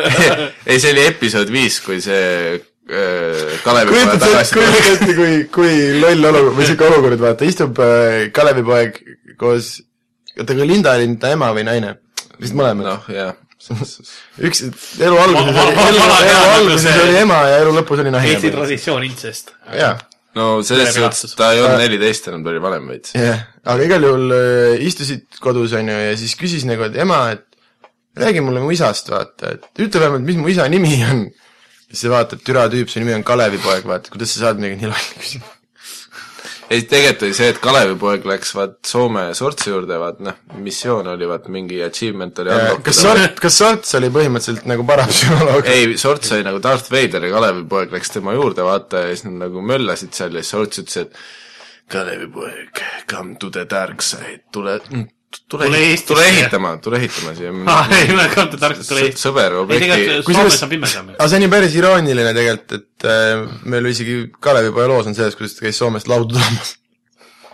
ei, 0.66 0.76
see 0.80 0.92
oli 0.92 1.06
episood 1.08 1.48
viis, 1.52 1.78
kui 1.80 2.02
see 2.04 2.58
äh, 2.58 3.54
Kalevi 3.64 3.94
poeg 3.94 3.94
kujutad 3.94 4.20
sa 4.20 4.26
tagasi 4.26 4.58
kujutad 4.58 4.90
ette, 4.92 5.14
kui, 5.16 5.38
kui 5.54 5.78
loll 6.02 6.28
olukord 6.32 6.58
või 6.58 6.68
siuke 6.68 6.88
olukord, 6.90 7.22
vaata, 7.22 7.48
istub 7.48 7.80
äh, 7.80 8.26
Kalevi 8.36 8.66
poeg 8.66 9.00
koos, 9.40 9.78
oota, 10.36 10.52
aga 10.52 10.68
Linda 10.68 10.98
oli 11.00 11.08
ta 11.22 11.32
ema 11.36 11.54
või 11.56 11.64
naine? 11.70 11.96
vist 12.40 12.56
mõlemad 12.56 12.84
no.. 12.84 12.98
noh, 12.98 13.08
jah. 13.14 13.32
üks, 14.40 14.62
elu 15.00 15.16
alguses 15.20 15.56
elu, 15.64 16.04
elu 16.28 16.44
alguses 16.58 16.84
see- 16.84 17.02
oli 17.06 17.18
ema 17.24 17.40
ja 17.48 17.58
elu 17.64 17.74
lõpus 17.76 18.00
oli 18.04 18.12
Eesti 18.12 18.48
naine. 18.48 18.54
traditsioon 18.56 19.04
intsest. 19.08 19.52
jaa, 19.76 19.96
no 20.38 20.62
selles 20.66 20.94
suhtes 20.94 21.36
ta 21.38 21.52
ei 21.54 21.62
olnud 21.62 21.78
Äh, 21.78 21.84
neliteist 21.86 22.28
enam, 22.30 22.44
ta 22.44 22.52
oli 22.52 22.62
vanem 22.62 22.88
veits. 22.92 23.14
jah, 23.18 23.44
aga 23.64 23.86
igal 23.88 24.08
juhul 24.08 24.34
äh, 24.36 24.86
istusid 24.86 25.40
kodus, 25.42 25.74
on 25.78 25.88
ju, 25.90 26.00
ja 26.08 26.16
siis 26.20 26.36
küsis 26.38 26.66
nagu, 26.68 26.86
et 26.86 26.98
ema, 27.02 27.22
et 27.34 27.46
räägi 28.20 28.42
mulle 28.44 28.62
mu 28.64 28.72
isast, 28.74 29.10
vaata, 29.12 29.54
et 29.56 29.84
ütle 29.86 30.02
vähemalt, 30.02 30.26
mis 30.26 30.38
mu 30.40 30.50
isa 30.52 30.68
nimi 30.70 30.96
on. 31.08 31.24
siis 31.90 32.04
see 32.04 32.12
vaatab, 32.12 32.42
türa 32.46 32.68
tüüp, 32.72 32.90
su 32.90 33.02
nimi 33.02 33.16
on 33.16 33.26
Kalevi 33.26 33.58
poeg, 33.62 33.86
vaata, 33.90 34.12
kuidas 34.14 34.34
sa 34.34 34.46
saad 34.46 34.62
midagi 34.62 34.78
nii 34.82 34.92
lolli 34.92 35.18
küsida. 35.24 35.56
ei, 36.70 36.84
tegelikult 36.86 37.24
oli 37.26 37.36
see, 37.36 37.48
et 37.52 37.58
Kalevi 37.62 37.96
poeg 37.98 38.26
läks 38.30 38.52
vaat 38.54 38.76
Soome 38.86 39.24
sortsi 39.36 39.72
juurde, 39.72 39.98
vaat 40.00 40.20
noh, 40.24 40.38
missioon 40.62 41.10
oli 41.12 41.28
vaat 41.28 41.48
mingi 41.52 41.80
achievement 41.82 42.38
oli 42.44 42.56
kas 42.86 43.02
Sort, 43.02 43.42
kas 43.42 43.58
Sorts 43.60 43.98
oli 43.98 44.10
põhimõtteliselt 44.14 44.68
nagu 44.70 44.86
parapsühholoog? 44.88 45.70
ei, 45.70 45.96
Sorts 46.00 46.34
oli 46.36 46.46
nagu 46.46 46.62
Darth 46.62 46.92
Vader 46.92 47.26
ja 47.26 47.34
Kalevi 47.34 47.64
poeg 47.70 47.94
läks 47.96 48.14
tema 48.14 48.34
juurde, 48.36 48.64
vaata, 48.66 49.04
ja 49.06 49.14
siis 49.14 49.26
nad 49.28 49.40
nagu 49.46 49.64
möllasid 49.66 50.14
seal 50.16 50.36
ja 50.38 50.44
siis 50.44 50.54
Sorts 50.54 50.84
ütles, 50.84 51.06
et 51.06 51.90
Kalevi 51.90 52.30
poeg, 52.30 52.84
come 53.10 53.34
to 53.42 53.50
the 53.50 53.66
dark 53.70 54.04
side, 54.06 54.44
tule, 54.54 54.78
tule 55.48 55.64
Tule, 55.68 55.78
Eestisse. 55.78 56.06
tule 56.10 56.24
ehitama, 56.28 56.72
tule 56.82 56.98
ehitama 56.98 57.34
siia. 57.38 57.52
aa, 57.70 57.84
ei, 57.98 58.08
ma 58.16 58.24
ei 58.26 58.32
kanta 58.34 58.58
targalt 58.58 58.88
tule 58.88 59.04
Eesti. 59.06 59.20
sõber 59.28 59.54
objekti, 59.62 60.18
Soomes 60.26 60.62
on 60.66 60.72
pimedam 60.72 61.12
aga 61.14 61.28
see 61.30 61.38
on 61.40 61.46
ju 61.46 61.50
päris 61.52 61.76
irooniline 61.78 62.32
tegelikult, 62.34 62.76
et 62.80 63.06
äh, 63.06 63.44
meil 63.70 63.86
isegi 63.92 64.18
Kalevi 64.42 64.72
poja 64.74 64.90
loos 64.90 65.06
on 65.10 65.14
selles, 65.18 65.38
kuidas 65.38 65.54
ta 65.58 65.66
käis 65.68 65.78
Soomest 65.78 66.10
laudu 66.10 66.34
toomas. 66.38 66.74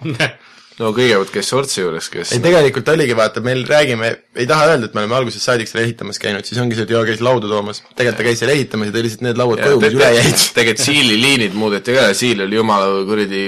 no 0.81 0.91
kõigepealt 0.97 1.33
käis 1.33 1.49
Sortsi 1.51 1.81
juures, 1.81 2.09
kes 2.12 2.35
ei, 2.37 2.43
tegelikult 2.45 2.89
oligi, 2.93 3.14
vaata, 3.16 3.41
meil 3.45 3.62
räägime, 3.68 4.11
ei 4.37 4.49
taha 4.49 4.68
öelda, 4.72 4.91
et 4.91 4.97
me 4.97 5.03
oleme 5.03 5.16
algusest 5.18 5.49
saadik 5.49 5.70
seal 5.70 5.83
ehitamas 5.85 6.20
käinud, 6.20 6.45
siis 6.49 6.61
ongi 6.61 6.77
see, 6.77 6.85
et 6.85 6.93
joo, 6.93 7.03
käis 7.09 7.22
laudu 7.24 7.49
toomas. 7.51 7.81
tegelikult 7.95 8.20
ta 8.20 8.27
käis 8.27 8.43
seal 8.43 8.53
ehitamas 8.53 8.91
ja 8.91 8.97
tõi 8.97 9.07
lihtsalt 9.07 9.24
need 9.24 9.41
lauad 9.41 9.62
koju, 9.64 9.81
mis 9.81 9.97
üle 9.97 10.11
jäid. 10.18 10.43
tegelikult 10.59 10.85
Siili 10.85 11.20
liinid 11.22 11.57
muudeti 11.57 11.97
ka 11.97 12.09
ja 12.11 12.16
Siil 12.18 12.45
oli 12.45 12.59
jumala 12.59 12.91
kuradi 13.09 13.47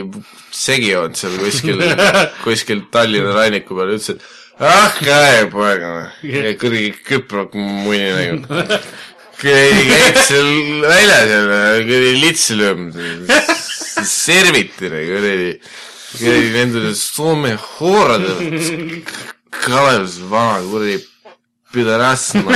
segi 0.59 0.95
olnud 0.97 1.21
seal 1.21 1.37
kuskil, 1.43 1.85
kuskil 2.47 2.87
Tallinna 2.95 3.35
ranniku 3.37 3.77
peal 3.77 3.93
ja 3.93 3.99
ütles, 4.01 4.17
et 4.17 4.65
ah, 4.65 4.97
käe 5.03 5.45
poeg, 5.53 5.85
kuradi 6.63 6.95
küprok 7.11 7.59
munni 7.59 8.09
nagu. 8.17 8.79
kuradi 9.43 9.85
käid 9.91 10.23
seal 10.31 10.49
väljas 10.87 11.35
ja 11.35 11.45
kuradi 11.85 12.17
litsi 12.25 12.57
lööb, 12.57 12.89
serviti 14.09 14.89
nagu 14.95 15.21
kuradi, 16.13 16.25
kuradi 16.25 16.51
nendele 16.57 16.95
Soome 16.95 17.55
hooradele. 17.79 19.03
Kalev, 19.51 20.09
vana 20.31 20.61
kuradi 20.65 20.99
pidarass, 21.73 22.35
noh. 22.35 22.53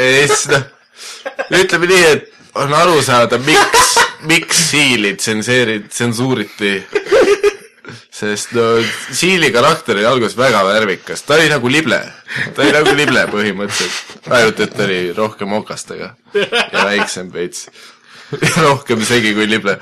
ja 0.00 0.10
siis 0.26 0.46
noh, 0.50 0.62
ütleme 1.60 1.90
nii, 1.90 2.04
et 2.14 2.30
on 2.60 2.72
aru 2.74 3.00
saada, 3.04 3.38
miks, 3.44 3.94
miks 4.28 4.64
Siili 4.70 5.14
tsenseeri-, 5.18 5.82
tsensuuriti. 5.88 6.74
sest 8.20 8.52
no 8.52 8.62
Siili 9.16 9.48
karakter 9.52 9.96
oli 9.96 10.06
alguses 10.06 10.36
väga 10.38 10.62
värvikas, 10.66 11.22
ta 11.24 11.36
oli 11.38 11.48
nagu 11.52 11.70
lible, 11.72 12.00
ta 12.54 12.64
oli 12.64 12.74
nagu 12.74 12.96
lible 12.96 13.24
põhimõtteliselt, 13.32 14.28
ainult 14.28 14.60
et 14.60 14.76
ta 14.76 14.84
oli 14.84 15.00
rohkem 15.16 15.56
okastega 15.60 16.14
ja 16.34 16.84
väiksem 16.84 17.32
veits. 17.32 17.68
rohkem 18.66 19.02
segi 19.06 19.32
kui 19.36 19.46
lible. 19.50 19.78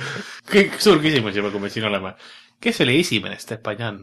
kõik, 0.51 0.79
suur 0.83 1.01
küsimus 1.03 1.37
juba, 1.37 1.51
kui 1.55 1.61
me 1.61 1.71
siin 1.73 1.89
oleme. 1.89 2.15
kes 2.63 2.81
oli 2.85 3.01
esimene 3.01 3.39
Stepanjan? 3.39 4.01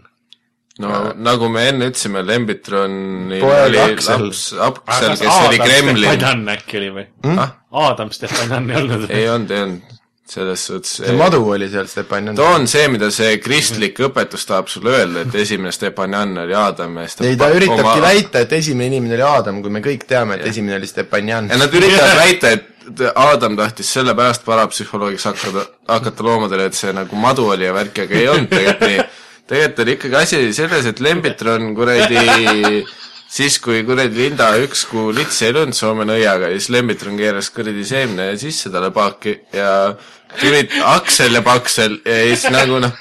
no 0.83 0.89
nagu 1.15 1.47
me 1.49 1.67
enne 1.69 1.87
ütlesime, 1.91 2.23
Lembitroni 2.27 3.39
Poeg 3.39 3.67
oli 3.69 3.79
Aksel. 3.79 4.25
laps, 4.27 4.41
Aksel, 4.59 5.15
kes 5.21 5.37
oli 5.47 5.59
Kremlin. 5.61 6.09
Stepanjan 6.11 6.47
äkki 6.57 6.81
oli 6.81 6.89
või 6.99 7.05
Hmm? 7.25 7.39
ah, 7.39 7.53
Adam 7.91 8.11
Stepanjan 8.11 8.69
ei 8.69 8.81
olnud 8.81 9.09
ei 9.09 9.29
olnud, 9.29 9.51
ei 9.55 9.61
olnud, 9.63 9.94
selles 10.25 10.61
suhtes 10.67 10.95
see 11.03 11.15
madu 11.17 11.41
oli 11.53 11.67
seal 11.69 11.87
Stepanjan. 11.87 12.35
too 12.35 12.45
on 12.57 12.67
see, 12.67 12.87
mida 12.89 13.11
see 13.13 13.37
kristlik 13.43 13.99
õpetus 14.07 14.47
tahab 14.49 14.69
sulle 14.71 14.95
öelda, 14.97 15.25
et 15.25 15.35
esimene 15.43 15.73
Stepanjan 15.75 16.33
oli 16.45 16.55
Aadam 16.57 16.97
ja 16.97 17.05
ei, 17.05 17.35
ta 17.37 17.51
üritabki 17.53 17.83
oma- 17.83 17.99
väita, 18.07 18.41
et 18.41 18.55
esimene 18.57 18.89
inimene 18.89 19.19
oli 19.19 19.27
Aadam, 19.27 19.61
kui 19.61 19.73
me 19.73 19.83
kõik 19.85 20.07
teame, 20.09 20.39
et 20.39 20.47
esimene 20.49 20.79
oli 20.79 20.89
Stepanjan 20.89 21.51
ja. 21.53 21.59
nad 21.61 21.77
üritavad 21.77 22.17
väita, 22.17 22.55
et 22.57 23.05
Aadam 23.13 23.57
tahtis 23.57 23.93
sellepärast 23.93 24.45
parapsühholoogiks 24.45 25.29
hakata, 25.29 25.67
hakata 25.93 26.25
loomadele, 26.25 26.67
et 26.69 26.77
see 26.77 26.93
nagu 26.93 27.21
madu 27.21 27.47
oli 27.53 27.69
ja 27.69 27.73
värk, 27.77 28.03
aga 28.05 28.19
ei 28.19 28.27
olnud 28.33 28.49
tegelikult 28.49 28.89
nii. 28.89 29.07
tegelikult 29.45 29.85
oli 29.85 29.97
ikkagi 29.99 30.21
asi 30.23 30.41
selles, 30.57 30.89
et 30.89 31.01
Lembitron 31.05 31.73
kuradi 31.77 32.17
siis, 33.35 33.57
kui 33.59 33.83
kuradi 33.87 34.25
Linda 34.25 34.49
üks 34.63 34.85
kuu 34.89 35.11
litsi 35.15 35.49
ei 35.49 35.55
löönud 35.55 35.75
Soome 35.75 36.05
nõiaga, 36.07 36.51
siis 36.55 36.69
Lembitron 36.73 37.17
keeras 37.19 37.51
kuradi 37.53 37.83
seemne 37.87 38.31
sisse 38.39 38.71
talle 38.73 38.91
paaki 38.95 39.35
ja 39.55 39.71
tulid 40.39 40.75
Aksel 40.95 41.35
ja 41.35 41.43
Paksel 41.45 41.99
ja 42.05 42.21
siis 42.29 42.47
nagu 42.53 42.79
noh, 42.83 42.95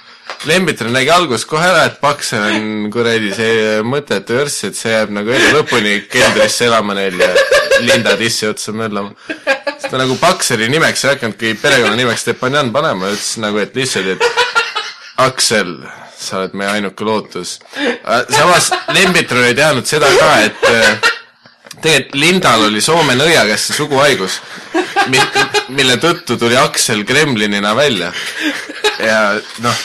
Lembitron 0.49 0.93
nägi 0.93 1.12
alguses 1.14 1.47
kohe 1.49 1.64
ära, 1.64 1.87
et 1.89 2.01
Paksel 2.03 2.43
on 2.51 2.91
kuradi 2.93 3.30
see 3.37 3.80
mõttetu 3.87 4.41
jörss, 4.41 4.66
et 4.68 4.78
see 4.78 4.93
jääb 4.93 5.14
nagu 5.14 5.32
elu 5.32 5.53
lõpuni 5.59 5.97
keldrisse 6.11 6.68
elama 6.68 6.97
neil 6.99 7.20
ja 7.20 7.30
Linda 7.85 8.16
tissi 8.18 8.49
otsa 8.49 8.74
möllama. 8.74 9.14
siis 9.78 9.91
ta 9.91 10.01
nagu 10.01 10.18
Pakseli 10.20 10.68
nimeks 10.72 11.05
ei 11.05 11.14
hakanudki 11.14 11.55
perekonnanimeks 11.62 12.26
Stepanjan 12.26 12.72
panema, 12.74 13.12
ütles 13.14 13.37
nagu, 13.43 13.62
et 13.62 13.76
lihtsalt, 13.78 14.16
et 14.16 14.24
Aksel, 15.24 15.76
sa 16.25 16.41
oled 16.41 16.55
meie 16.59 16.70
ainuke 16.79 17.05
lootus. 17.05 17.59
samas 18.31 18.70
Lembitron 18.95 19.45
ei 19.45 19.55
teadnud 19.59 19.87
seda 19.89 20.11
ka, 20.18 20.31
et 20.47 20.66
äh, 20.70 21.12
tegelikult 21.85 22.20
Lindal 22.20 22.68
oli 22.68 22.81
Soome 22.85 23.16
nõia 23.18 23.45
käest 23.49 23.70
see 23.70 23.79
suguhaigus, 23.79 24.41
mille 25.77 25.99
tõttu 26.03 26.39
tuli 26.41 26.57
Aksel 26.57 27.05
Kremlinina 27.09 27.75
välja. 27.77 28.12
ja 29.05 29.20
noh, 29.64 29.81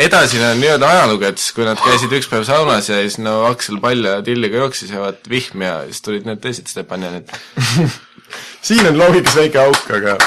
edasine 0.00 0.52
on 0.52 0.60
nii-öelda 0.60 0.90
ajalugu, 0.94 1.28
et 1.28 1.40
siis 1.40 1.54
kui 1.56 1.66
nad 1.66 1.80
käisid 1.80 2.12
üks 2.16 2.28
päev 2.30 2.44
saunas 2.48 2.88
ja 2.90 3.00
siis 3.02 3.18
no 3.22 3.42
Aksel 3.48 3.80
palja 3.82 4.20
tilliga 4.26 4.62
jooksis 4.62 4.92
ja 4.94 5.02
vaat 5.02 5.26
vihm 5.30 5.64
ja 5.66 5.80
siis 5.88 6.04
tulid 6.06 6.28
need 6.28 6.42
teised 6.44 6.70
Stepanjanid. 6.70 7.32
siin 8.66 8.86
on 8.86 8.98
loogikas 9.00 9.36
väike 9.40 9.60
auk, 9.64 9.90
aga 9.96 10.18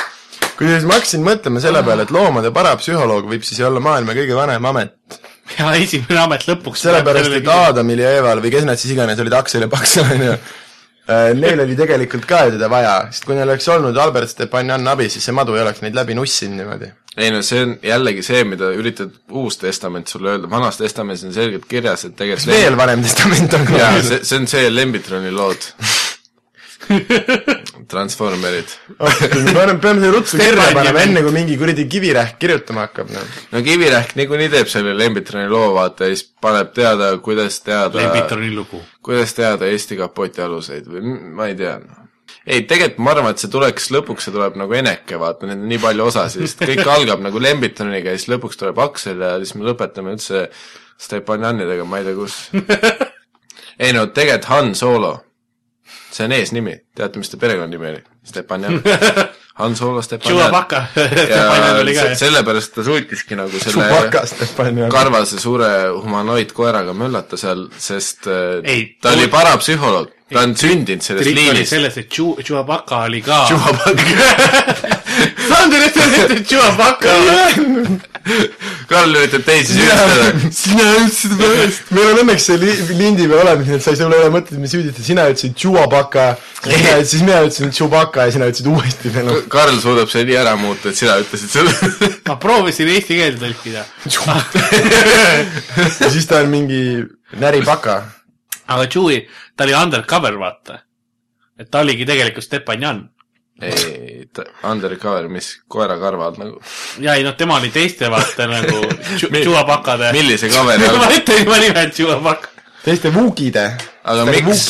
kusjuures 0.58 0.88
ma 0.88 0.98
hakkasin 1.00 1.24
mõtlema 1.26 1.62
selle 1.64 1.84
peale, 1.86 2.06
et 2.06 2.14
loomade 2.14 2.52
parapsühholoog 2.56 3.30
võib 3.30 3.46
siis 3.48 3.62
olla 3.66 3.82
maailma 3.84 4.16
kõige 4.18 4.36
vanem 4.38 4.66
amet. 4.72 5.22
ja 5.58 5.72
esimene 5.78 6.20
amet 6.24 6.46
lõpuks. 6.48 6.86
sellepärast, 6.88 7.38
et 7.40 7.48
Aadamil 7.48 8.04
ja 8.04 8.12
Eeval 8.18 8.44
või 8.44 8.54
kes 8.54 8.68
nad 8.68 8.82
siis 8.82 8.94
iganes 8.96 9.20
olid, 9.20 9.34
Aksel 9.38 9.66
ja 9.66 9.72
Paksel 9.72 10.12
on 10.16 10.26
ju, 10.30 10.36
neil 11.40 11.64
oli 11.66 11.78
tegelikult 11.80 12.28
ka 12.30 12.46
teda 12.54 12.70
vaja, 12.72 12.98
sest 13.12 13.26
kui 13.28 13.36
neil 13.36 13.50
oleks 13.50 13.68
olnud 13.74 13.98
Albert 14.00 14.32
Stepanjan 14.32 14.88
abis, 14.88 15.18
siis 15.18 15.26
see 15.28 15.36
madu 15.36 15.58
ei 15.58 15.66
oleks 15.66 15.82
neid 15.84 15.98
läbi 15.98 16.16
nussinud 16.16 16.62
niimoodi. 16.62 16.92
ei 17.18 17.34
no 17.34 17.42
see 17.46 17.66
on 17.66 17.76
jällegi 17.84 18.24
see, 18.26 18.46
mida 18.48 18.72
üritad 18.78 19.12
Uus 19.32 19.60
Testament 19.62 20.08
sulle 20.08 20.36
öelda, 20.36 20.50
Vanas 20.50 20.80
Testamendis 20.80 21.26
on 21.28 21.36
selgelt 21.36 21.68
kirjas, 21.70 22.06
et 22.06 22.16
kas 22.16 22.46
tegelikult 22.46 22.56
veel 22.56 22.80
vanem 22.80 23.04
testament 23.04 23.60
on 23.60 23.68
jaa, 23.74 23.92
ka? 23.98 24.08
see, 24.08 24.24
see 24.24 24.42
on 24.42 24.50
see 24.56 24.72
Lembitroni 24.72 25.34
lood. 25.34 25.70
Transformerid. 27.92 28.70
me 29.00 29.54
peame, 29.54 29.76
peame 29.82 30.02
selle 30.02 30.12
ruttu 30.14 30.38
kirja 30.40 30.70
panema, 30.76 31.04
enne 31.04 31.24
kui 31.26 31.34
mingi 31.36 31.58
kuradi 31.60 31.86
kivirähk 31.90 32.38
kirjutama 32.42 32.88
hakkab, 32.88 33.12
noh. 33.14 33.34
no 33.54 33.64
Kivirähk 33.66 34.16
niikuinii 34.20 34.50
teeb 34.54 34.72
selle 34.72 34.96
Lembitroni 34.98 35.50
loo, 35.52 35.74
vaata, 35.78 36.08
ja 36.08 36.16
siis 36.16 36.28
paneb 36.44 36.72
teada, 36.76 37.12
kuidas 37.24 37.60
teada, 37.66 38.00
Lembitroni 38.00 38.54
lugu. 38.56 38.82
kuidas 39.06 39.36
teada 39.38 39.70
Eesti 39.70 40.00
kapoti 40.00 40.44
aluseid 40.44 40.88
või 40.90 41.18
ma 41.40 41.50
ei 41.52 41.58
tea. 41.60 41.76
ei, 42.46 42.64
tegelikult 42.70 43.02
ma 43.04 43.16
arvan, 43.16 43.36
et 43.36 43.44
see 43.44 43.52
tuleks 43.54 43.92
lõpuks, 43.96 44.28
see 44.28 44.36
tuleb 44.36 44.60
nagu 44.60 44.80
Eneke, 44.80 45.20
vaata, 45.22 45.50
need 45.50 45.62
on 45.64 45.68
nii 45.72 45.82
palju 45.84 46.08
osasid, 46.12 46.48
sest 46.48 46.64
kõik 46.68 46.88
algab 46.98 47.24
nagu 47.26 47.42
Lembitoniga 47.42 48.14
ja 48.14 48.20
siis 48.20 48.32
lõpuks 48.34 48.60
tuleb 48.60 48.82
Aksel 48.86 49.24
ja 49.24 49.36
siis 49.44 49.56
me 49.58 49.68
lõpetame 49.70 50.16
üldse 50.16 50.48
Stepanjanidega, 51.04 51.86
ma 51.90 52.00
ei 52.00 52.08
tea 52.08 52.16
kus. 52.16 52.40
ei 53.84 53.94
no 53.96 54.06
tegelikult 54.14 54.50
Han 54.52 54.76
Solo, 54.78 55.14
see 56.14 56.26
on 56.28 56.32
eesnimi, 56.36 56.76
teate, 56.96 57.18
mis 57.22 57.32
ta 57.32 57.38
perekonnanimi 57.42 57.90
oli? 57.94 58.04
Stepanjan. 58.24 58.78
Han 59.60 59.76
Solo 59.78 60.02
Stepanjan. 60.02 60.40
Chewbacca, 60.48 60.80
Stepanjan 60.94 61.80
oli 61.82 61.94
ka 61.94 62.00
ja 62.00 62.08
jah. 62.14 62.18
sellepärast 62.18 62.74
ta 62.78 62.84
suutiski 62.88 63.36
nagu 63.38 63.60
selle 63.62 64.90
karvase 64.94 65.40
suure 65.42 65.70
humanoidkoeraga 65.94 66.94
möllata 66.98 67.38
seal, 67.38 67.68
sest 67.78 68.28
äh, 68.32 68.62
Ei, 68.64 68.88
ta 69.02 69.14
oli 69.14 69.28
parapsühholoog, 69.34 70.10
ta 70.34 70.42
on 70.48 70.56
sündinud 70.58 71.06
selles 71.06 71.30
liinis. 71.30 71.70
selles, 71.70 71.98
et 72.02 72.10
Chew- 72.10 72.42
Chewbacca 72.42 73.04
oli 73.10 73.22
ka. 73.22 73.44
Chewbacca. 73.52 75.00
Sander 75.64 75.86
ütles, 75.88 76.16
et 76.20 76.48
Chewbacca. 76.50 77.14
Karl 78.88 79.16
üritab 79.16 79.44
teisi 79.46 79.74
süüdistada. 79.74 80.52
sina 80.52 80.84
ütlesid 80.96 81.34
valesti. 81.40 81.96
meil 81.96 82.10
on 82.10 82.20
õnneks 82.24 82.48
see 82.48 82.58
li-, 82.60 82.98
lindi 83.00 83.28
peal 83.28 83.44
olemas, 83.44 83.68
nii 83.68 83.78
et 83.78 83.84
sa 83.84 83.94
ei 83.94 84.00
saa 84.00 84.10
üle 84.12 84.30
mõtet, 84.32 84.54
et 84.56 84.64
me 84.64 84.72
süüdistad, 84.72 85.06
sina 85.08 85.26
ütlesid 85.32 85.56
Chewbacca, 85.60 86.26
sina 86.64 86.78
ütlesid, 86.80 87.10
siis 87.12 87.24
mina 87.26 87.42
ütlesin 87.44 87.74
Chewbacca 87.76 88.28
ja 88.28 88.36
sina 88.36 88.50
ütlesid 88.52 88.70
uuesti 88.72 89.12
veel. 89.16 89.32
Karl 89.52 89.80
suudab 89.84 90.12
selle 90.12 90.28
nii 90.32 90.40
ära 90.40 90.56
muuta, 90.60 90.92
et 90.92 91.00
sina 91.00 91.18
ütlesid 91.24 91.52
selle. 91.52 91.76
ma 92.30 92.38
proovisin 92.44 92.92
eesti 92.96 93.20
keelde 93.20 93.44
tõlkida. 93.44 93.86
ja 96.04 96.12
siis 96.16 96.28
ta 96.28 96.44
on 96.44 96.52
mingi 96.52 96.84
näripaka. 97.40 98.02
aga 98.68 98.88
Chewie, 98.88 99.26
ta 99.56 99.68
oli 99.68 99.80
undercover, 99.80 100.40
vaata. 100.44 100.80
et 101.60 101.72
ta 101.72 101.84
oligi 101.84 102.08
tegelikult 102.08 102.48
Stepanjan. 102.48 103.04
ei, 103.64 104.23
undercover, 104.64 105.28
mis 105.30 105.50
koerakarvad 105.68 106.38
nagu. 106.42 106.62
ja 107.00 107.16
ei 107.16 107.24
noh, 107.24 107.36
tema 107.38 107.58
oli 107.62 107.72
teiste 107.74 108.10
vaata 108.12 108.48
nagu 108.48 108.84
Chewbacade. 109.20 110.12
millise 110.16 110.50
kaveri 110.54 110.88
all 110.88 111.02
ma? 111.04 111.10
ütlen 111.18 111.44
juba 111.46 111.60
nime, 111.64 111.90
Chewbacca. 111.96 112.48
teiste 112.86 113.12
Wookide. 113.16 113.68
aga 114.04 114.26
miks 114.30 114.70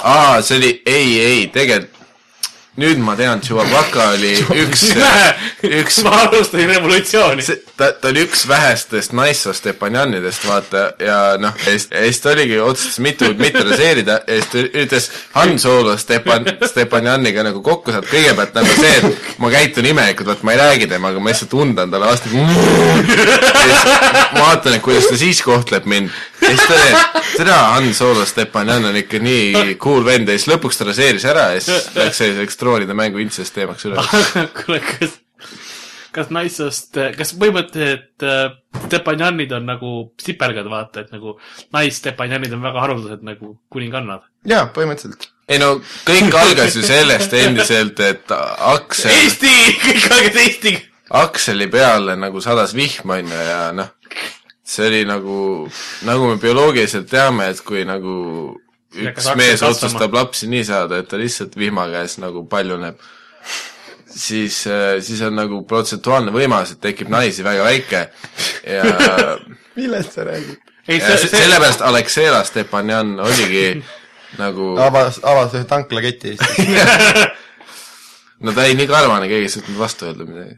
aa, 0.00 0.42
see 0.42 0.56
oli, 0.58 0.74
ei, 0.86 1.20
ei, 1.20 1.46
tegelikult 1.54 1.97
nüüd 2.78 3.00
ma 3.02 3.16
tean, 3.18 3.40
Chewbacca 3.42 4.12
oli 4.14 4.32
üks, 4.64 4.84
üks 5.66 6.00
ma 6.06 6.14
alustasin 6.24 6.70
revolutsiooni. 6.70 7.44
ta, 7.76 7.90
ta 7.92 8.10
oli 8.12 8.22
üks 8.26 8.44
vähestest 8.48 9.14
naissoo 9.18 9.52
Stepanjanidest, 9.56 10.46
vaata, 10.46 10.84
ja 11.02 11.18
noh, 11.40 11.56
ja 11.66 11.74
siis 11.74 12.22
ta 12.22 12.32
oligi, 12.34 12.60
otsustas 12.62 13.00
mitu, 13.02 13.32
mitte 13.38 13.64
raseerida 13.66 14.20
ja 14.22 14.38
siis 14.38 14.50
ta 14.52 14.62
üritas 14.62 15.10
Han 15.34 15.58
Solo 15.58 15.96
Stepan, 15.98 16.46
Stepanjaniga 16.70 17.46
nagu 17.46 17.62
kokku 17.66 17.94
saada, 17.94 18.06
kõigepealt 18.10 18.54
nagu 18.58 18.78
see, 18.78 18.94
et 19.00 19.38
ma 19.42 19.50
käitun 19.52 19.90
imelikult, 19.90 20.30
vaat 20.30 20.46
ma 20.46 20.54
ei 20.54 20.62
räägi 20.62 20.90
temaga, 20.90 21.22
ma 21.22 21.32
lihtsalt 21.32 21.58
undan 21.58 21.90
talle 21.90 22.12
vastu. 22.12 22.30
ja 22.38 23.62
siis 23.64 23.86
ma 24.36 24.44
vaatan, 24.44 24.78
et 24.78 24.84
kuidas 24.84 25.10
ta 25.10 25.18
siis 25.18 25.42
kohtleb 25.42 25.88
mind. 25.90 26.14
Ja 26.42 26.50
siis 26.50 26.64
ta 26.64 26.74
oli, 26.74 26.88
et 26.88 27.30
tere, 27.36 27.54
Han 27.74 27.94
Solo 27.94 28.26
Stepanjan 28.28 28.90
on 28.90 28.98
ikka 28.98 29.20
nii 29.22 29.76
cool 29.82 30.04
vend 30.06 30.30
ja 30.30 30.36
siis 30.38 30.50
lõpuks 30.52 30.78
ta 30.78 30.88
raseeris 30.88 31.26
ära 31.28 31.48
ja 31.54 31.62
siis 31.62 31.88
läks 31.96 32.20
selliseks 32.22 32.60
troonide 32.60 32.96
mängu 32.98 33.22
intsest 33.22 33.54
teemaks 33.56 33.88
üle. 33.88 34.02
kuule, 34.60 34.80
kas, 34.84 35.16
kas 36.14 36.32
naissoost, 36.34 37.00
kas 37.18 37.34
põhimõtteliselt 37.40 38.26
äh, 38.26 38.44
Stepanjanid 38.88 39.52
on 39.56 39.66
nagu 39.68 39.94
sipelgad, 40.22 40.68
vaata, 40.70 41.04
et 41.04 41.14
nagu 41.14 41.36
naisstepanjanid 41.74 42.54
on 42.56 42.62
väga 42.68 42.84
haruldased 42.86 43.24
nagu 43.26 43.56
kuningannad. 43.72 44.26
jaa, 44.48 44.68
põhimõtteliselt. 44.74 45.30
ei 45.48 45.60
no 45.62 45.74
kõik 46.08 46.34
algas 46.38 46.76
ju 46.78 46.84
sellest 46.86 47.34
endiselt, 47.38 48.00
et 48.04 48.36
Aksel, 48.74 49.14
Eesti, 49.24 49.56
kõik 49.86 50.12
algas 50.12 50.40
Eesti. 50.44 50.78
Akseli 51.18 51.70
peale 51.72 52.18
nagu 52.20 52.40
sadas 52.44 52.74
vihm 52.76 53.08
onju 53.14 53.36
ja 53.46 53.60
noh, 53.72 53.94
see 54.68 54.84
oli 54.88 55.04
nagu, 55.08 55.36
nagu 56.04 56.26
me 56.28 56.36
bioloogiliselt 56.42 57.06
teame, 57.10 57.46
et 57.54 57.60
kui 57.64 57.84
nagu 57.88 58.14
üks 58.98 59.30
mees 59.38 59.62
otsustab 59.64 60.12
lapsi 60.16 60.48
nii 60.50 60.64
saada, 60.68 60.98
et 61.00 61.08
ta 61.08 61.16
lihtsalt 61.20 61.56
vihma 61.56 61.86
käes 61.92 62.18
nagu 62.20 62.42
paljuneb, 62.50 63.00
siis, 64.08 64.60
siis 65.04 65.20
on 65.24 65.36
nagu 65.38 65.62
protsentuaalne 65.68 66.32
võimalus, 66.34 66.74
et 66.76 66.82
tekib 66.84 67.08
naisi 67.12 67.44
väga 67.46 67.64
väike 67.68 68.02
ja 68.68 68.84
millest 69.78 70.16
sa 70.18 70.24
räägid? 70.28 70.58
ei, 70.88 71.00
see, 71.00 71.16
se- 71.16 71.28
see, 71.28 71.42
sellepärast 71.44 71.82
Alexela 71.84 72.44
Stepanjan 72.48 73.16
oligi 73.20 73.66
nagu 74.40 74.74
avas, 74.88 75.20
avas 75.24 75.52
ühe 75.56 75.64
tanklaketi 75.68 76.34
Eestis. 76.34 77.28
no 78.44 78.52
ta 78.56 78.64
oli 78.64 78.76
nii 78.78 78.88
karvane, 78.90 79.28
keegi 79.30 79.48
ei 79.48 79.52
suutnud 79.52 79.78
vastu 79.80 80.08
öelda 80.08 80.24
midagi. 80.28 80.56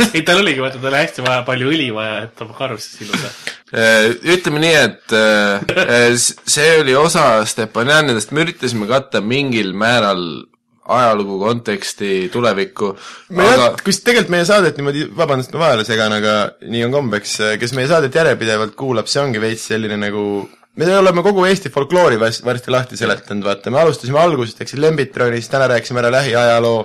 ei 0.16 0.22
tal 0.26 0.42
oligi, 0.42 0.60
vaata, 0.62 0.78
tal 0.80 0.92
oli 0.92 1.00
hästi 1.02 1.24
vaja, 1.26 1.42
palju 1.48 1.70
õli 1.72 1.88
vaja, 1.94 2.20
et 2.26 2.44
oma 2.44 2.54
karvsse 2.58 2.92
siluda. 2.98 3.32
Äh, 3.70 4.10
ütleme 4.36 4.62
nii, 4.64 4.76
et 4.84 5.14
äh, 5.16 6.06
s- 6.16 6.34
see 6.50 6.70
oli 6.80 6.94
osa 6.98 7.26
Stepanjanidest, 7.46 8.32
me 8.34 8.46
üritasime 8.46 8.88
katta 8.90 9.22
mingil 9.22 9.72
määral 9.78 10.22
ajalugu, 10.90 11.36
konteksti, 11.38 12.28
tulevikku, 12.34 12.88
me 13.38 13.44
aga 13.46 13.66
aga..., 13.68 13.82
kus 13.86 14.00
tegelikult 14.02 14.32
meie 14.34 14.46
saadet 14.48 14.78
niimoodi, 14.80 15.04
vabandust, 15.14 15.52
ma 15.54 15.66
vahele 15.68 15.84
segan, 15.86 16.16
aga 16.16 16.38
nii 16.66 16.86
on 16.88 16.96
kombeks, 16.96 17.36
kes 17.62 17.76
meie 17.78 17.86
saadet 17.90 18.16
järjepidevalt 18.18 18.74
kuulab, 18.78 19.06
see 19.10 19.22
ongi 19.22 19.42
veits 19.42 19.68
selline 19.70 20.00
nagu 20.00 20.24
me 20.80 20.88
oleme 20.96 21.22
kogu 21.22 21.44
Eesti 21.48 21.70
folkloori 21.74 22.18
varsti 22.20 22.70
lahti 22.74 22.98
seletanud, 22.98 23.44
vaata, 23.46 23.70
me 23.74 23.80
alustasime 23.82 24.18
algusest, 24.22 24.60
eks 24.64 24.76
Lembitronist, 24.80 25.50
täna 25.52 25.68
rääkisime 25.70 26.02
ära 26.02 26.10
lähiajaloo. 26.14 26.82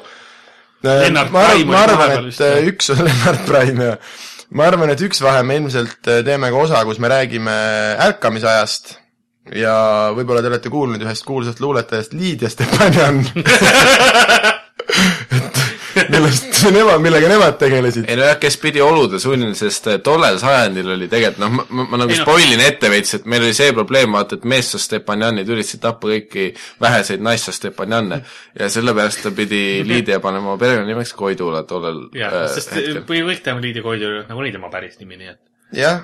Lennart 0.86 1.32
ma 1.34 1.48
arvan, 1.50 1.70
ma 1.70 1.82
arvan, 1.86 2.30
et 2.30 2.42
äh, 2.46 2.60
üks 2.70 2.92
on 2.94 3.02
Lennart 3.08 3.46
Praim 3.48 3.82
ja 3.84 3.96
ma 4.56 4.68
arvan, 4.70 4.94
et 4.94 5.02
üks 5.06 5.24
vahe 5.26 5.42
me 5.48 5.58
ilmselt 5.62 6.12
äh, 6.12 6.22
teeme 6.28 6.52
ka 6.54 6.62
osa, 6.62 6.84
kus 6.88 7.02
me 7.04 7.12
räägime 7.12 7.56
ärkamisajast. 8.10 9.00
Ja 9.54 9.76
võib-olla 10.18 10.42
te 10.42 10.50
olete 10.50 10.72
kuulnud 10.74 11.04
ühest 11.06 11.26
kuulsast 11.28 11.60
luuletajast 11.62 12.16
Liidia 12.18 12.50
Stepanjan 12.50 13.20
millest 16.66 16.78
nemad, 16.78 17.02
millega 17.04 17.30
nemad 17.30 17.58
tegelesid. 17.60 18.08
ei 18.10 18.18
nojah, 18.20 18.38
kes 18.42 18.58
pidi 18.62 18.82
olude 18.84 19.20
sunnil, 19.22 19.54
sest 19.58 19.90
äh, 19.92 20.00
tollel 20.04 20.40
sajandil 20.42 20.90
oli 20.96 21.08
tegelikult 21.12 21.44
noh, 21.44 21.52
ma, 21.58 21.66
ma, 21.70 21.88
ma 21.92 22.00
nagu 22.04 22.14
Ei 22.14 22.20
no- 22.20 22.26
spoilin 22.26 22.64
ette 22.66 22.90
veits, 22.94 23.14
et 23.20 23.28
meil 23.30 23.46
oli 23.46 23.54
see 23.58 23.74
probleem, 23.76 24.16
vaata, 24.16 24.40
et 24.40 24.48
meessoost 24.50 24.90
Stepanjanid 24.90 25.50
üritasid 25.52 25.84
tappa 25.84 26.12
kõiki 26.14 26.48
väheseid 26.82 27.24
naissoost 27.26 27.64
Stepanjanne 27.64 28.22
ja 28.60 28.70
sellepärast 28.72 29.24
ta 29.26 29.34
pidi 29.36 29.84
Liidia 29.88 30.20
panema 30.24 30.54
oma 30.54 30.62
perekonnanimeks 30.62 31.14
Koidula 31.18 31.64
tollel 31.70 32.06
jah 32.16 32.42
äh,, 32.44 32.50
sest 32.56 32.76
hetkel 32.76 33.04
põhimõtteliselt 33.08 33.64
Liidi 33.66 33.86
Koidu 33.86 34.12
oli 34.12 34.26
nagunii 34.30 34.54
tema 34.56 34.70
päris 34.74 35.00
nimi, 35.02 35.18
nii 35.22 35.32
et. 35.34 35.42
jah, 35.76 36.04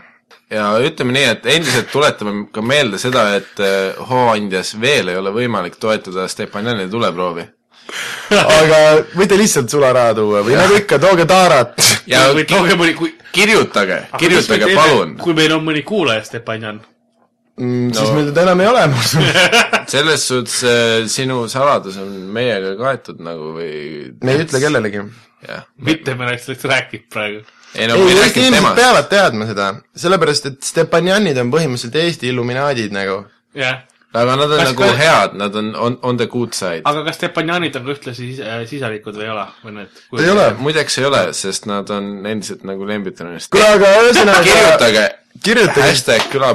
ja 0.51 0.67
ütleme 0.83 1.15
nii, 1.15 1.29
et 1.35 1.47
endiselt 1.55 1.89
tuletame 1.93 2.45
ka 2.53 2.63
meelde 2.65 2.99
seda, 3.01 3.27
et 3.39 3.61
äh, 3.63 3.97
hooandjas 4.09 4.75
veel 4.81 5.11
ei 5.11 5.19
ole 5.19 5.33
võimalik 5.35 5.77
toetada 5.81 6.27
Stepanjani 6.31 6.89
tuleproovi. 6.91 7.47
aga 8.59 8.79
võite 9.17 9.37
lihtsalt 9.39 9.69
sularaha 9.71 10.13
tuua 10.17 10.43
või 10.45 10.55
nagu 10.59 10.77
ikka, 10.79 10.99
tooge 11.01 11.25
taarat. 11.29 11.75
ja 12.09 12.27
tooge 12.47 12.77
mõni, 12.79 12.95
kui. 12.97 13.13
kirjutage, 13.35 14.03
kirjutage 14.21 14.71
palun, 14.75 15.17
kui 15.21 15.35
meil 15.37 15.53
on 15.57 15.65
mõni 15.67 15.83
kuulaja 15.87 16.23
Stepanjan. 16.27 16.81
Mm, 17.61 17.91
siis 17.93 18.07
No. 18.07 18.13
meil 18.15 18.29
teda 18.31 18.45
enam 18.47 18.61
ei 18.63 18.67
ole, 18.71 18.83
ma 18.89 18.99
usun. 19.01 19.25
selles 19.93 20.23
suhtes 20.27 20.61
äh, 20.63 21.07
sinu 21.11 21.43
saladus 21.51 21.97
on 22.01 22.09
meiega 22.33 22.71
kaetud 22.79 23.19
nagu 23.21 23.51
või 23.57 23.73
me 24.23 24.37
ei 24.37 24.45
ütle 24.45 24.61
kellelegi. 24.63 25.03
mitte 25.83 26.15
me 26.15 26.25
oleks 26.29 26.47
sellest 26.47 26.65
rääkinud 26.71 27.05
praegu. 27.11 27.43
ei 27.75 27.87
no 27.91 27.99
ei, 27.99 28.05
me 28.07 28.11
ei 28.15 28.21
Eesti 28.23 28.39
inimesed 28.45 28.61
temast, 28.63 28.79
peavad 28.79 29.09
teadma 29.11 29.47
seda, 29.51 29.67
sellepärast 30.05 30.49
et 30.49 30.57
Stepanjanid 30.63 31.37
on 31.43 31.51
põhimõtteliselt 31.53 31.99
Eesti 32.01 32.31
illuminaadid 32.31 32.95
nagu. 32.95 33.19
jah. 33.57 33.83
Aga 34.13 34.35
nad 34.35 34.51
on 34.51 34.57
Kas 34.59 34.71
nagu 34.73 34.83
ka- 34.83 34.97
head, 34.99 35.35
nad 35.39 35.55
on 35.55 35.69
on, 35.75 35.97
on 36.03 36.17
the 36.19 36.27
good 36.27 36.53
side. 36.57 36.81
aga 36.85 37.03
kas 37.07 37.15
Stepanjanid 37.21 37.75
on 37.79 37.85
ka 37.87 37.93
ühtlasi 37.95 38.27
äh, 38.43 38.65
sisalikud 38.67 39.15
või 39.15 39.27
ei 39.29 39.33
ole? 39.35 39.45
või 39.63 39.75
need? 39.79 40.01
ei 40.19 40.29
ole. 40.33 40.49
muideks 40.59 40.97
ei 40.99 41.05
ole, 41.07 41.21
sest 41.37 41.65
nad 41.71 41.89
on 41.95 42.11
endiselt 42.27 42.63
nagu 42.67 42.85
Lembitronist. 42.89 43.51
kuule, 43.53 43.69
aga 43.77 43.91
ühesõnaga 44.03 44.43
kirjutage, 44.43 45.05
kirjutage, 45.47 45.87
hashtag 45.87 46.25
küla, 46.33 46.49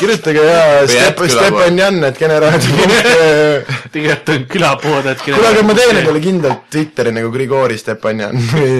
kirjutage 0.00 0.44
ja 0.48 0.62
Step-, 0.88 1.20
Stepanjan, 1.36 2.00
et 2.08 2.18
generaator. 2.18 3.66
tegelikult 3.92 4.32
on 4.34 4.46
külapood, 4.56 5.10
et 5.12 5.20
kuule, 5.26 5.48
aga 5.52 5.62
ma 5.68 5.76
teen 5.76 6.00
endale 6.00 6.22
kindlalt 6.24 6.64
Twitteri 6.72 7.12
nagu 7.14 7.30
Grigori 7.34 7.76
Stepanjan 7.80 8.38
või 8.54 8.78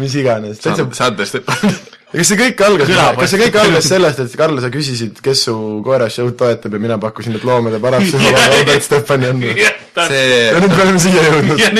mis 0.00 0.16
iganes, 0.22 0.62
täitsa 0.64 0.88
Sander 0.96 1.28
Stepan. 1.28 1.76
Kas 2.14 2.30
see 2.30 2.38
kõik 2.38 2.62
algas 2.66 2.90
kas 3.18 3.32
see 3.32 3.40
kõik 3.42 3.56
algas 3.60 3.88
sellest, 3.90 4.20
et 4.22 4.36
Karl, 4.38 4.60
sa 4.62 4.70
küsisid, 4.72 5.18
kes 5.24 5.44
su 5.48 5.54
koera 5.86 6.08
show'd 6.12 6.36
toetab 6.38 6.76
ja 6.76 6.82
mina 6.82 6.98
pakkusin, 7.02 7.36
et 7.38 7.46
loomade 7.46 7.80
parapsühholoog 7.82 8.54
Albert 8.58 8.86
Stefanjan. 8.86 9.42
ja 9.58 9.72
see, 10.10 10.38
nüüd 10.60 10.74
me 10.74 10.80
oleme 10.86 11.02
siia 11.02 11.24
jõudnud. 11.26 11.62
ja 11.62 11.70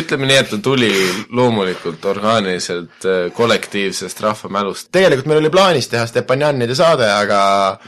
ütleme 0.00 0.30
nii, 0.30 0.38
et 0.44 0.50
ta 0.54 0.60
tuli 0.62 0.92
loomulikult 1.34 2.06
orgaaniliselt 2.12 3.08
äh, 3.08 3.20
kollektiivsest 3.36 4.22
rahvamälust, 4.24 4.90
tegelikult 4.94 5.30
meil 5.32 5.42
oli 5.42 5.52
plaanis 5.54 5.90
teha 5.92 6.06
Stepanjanide 6.10 6.78
saade, 6.78 7.08
aga 7.10 7.42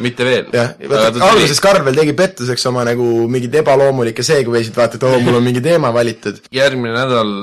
mitte 0.04 0.26
veel. 0.26 0.50
jah, 0.54 0.74
alguses 1.30 1.62
Karl 1.64 1.86
veel 1.86 2.02
tegi 2.02 2.18
pettuseks 2.18 2.70
oma 2.72 2.86
nagu 2.90 3.28
mingeid 3.30 3.62
ebaloomulikke 3.62 4.26
segway'sid, 4.26 4.74
vaata, 4.76 4.98
et 4.98 5.08
oo, 5.08 5.18
mul 5.24 5.40
on 5.40 5.46
mingi 5.46 5.62
teema 5.64 5.94
valitud. 5.94 6.42
järgmine 6.54 6.94
nädal 6.98 7.34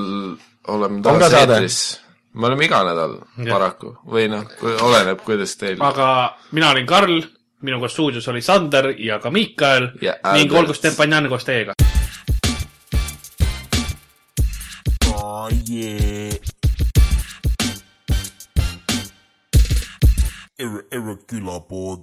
oleme 0.68 1.02
On 1.04 1.18
taas 1.18 1.32
eetris. 1.32 1.78
Me 2.34 2.46
oleme 2.46 2.64
iga 2.64 2.82
nädal 2.86 3.18
paraku 3.48 3.94
või 4.08 4.28
noh, 4.32 4.44
oleneb, 4.86 5.20
kuidas 5.24 5.56
teil. 5.60 5.80
aga 5.82 6.36
mina 6.52 6.70
olin 6.70 6.86
Karl, 6.86 7.20
minuga 7.62 7.88
stuudios 7.88 8.28
oli 8.28 8.42
Sander 8.42 8.92
ja 8.98 9.18
ka 9.18 9.30
Miikael 9.30 9.90
Ja 10.02 10.14
ning 10.34 10.52
olgu 10.52 10.74
Stepanjan 10.74 11.28
koos 11.28 11.44
teiega. 11.44 11.74
Oh 15.14 15.48
yeah. 15.68 16.32
Ir- 20.58 20.86
irregular 20.92 21.60
board. 21.68 22.02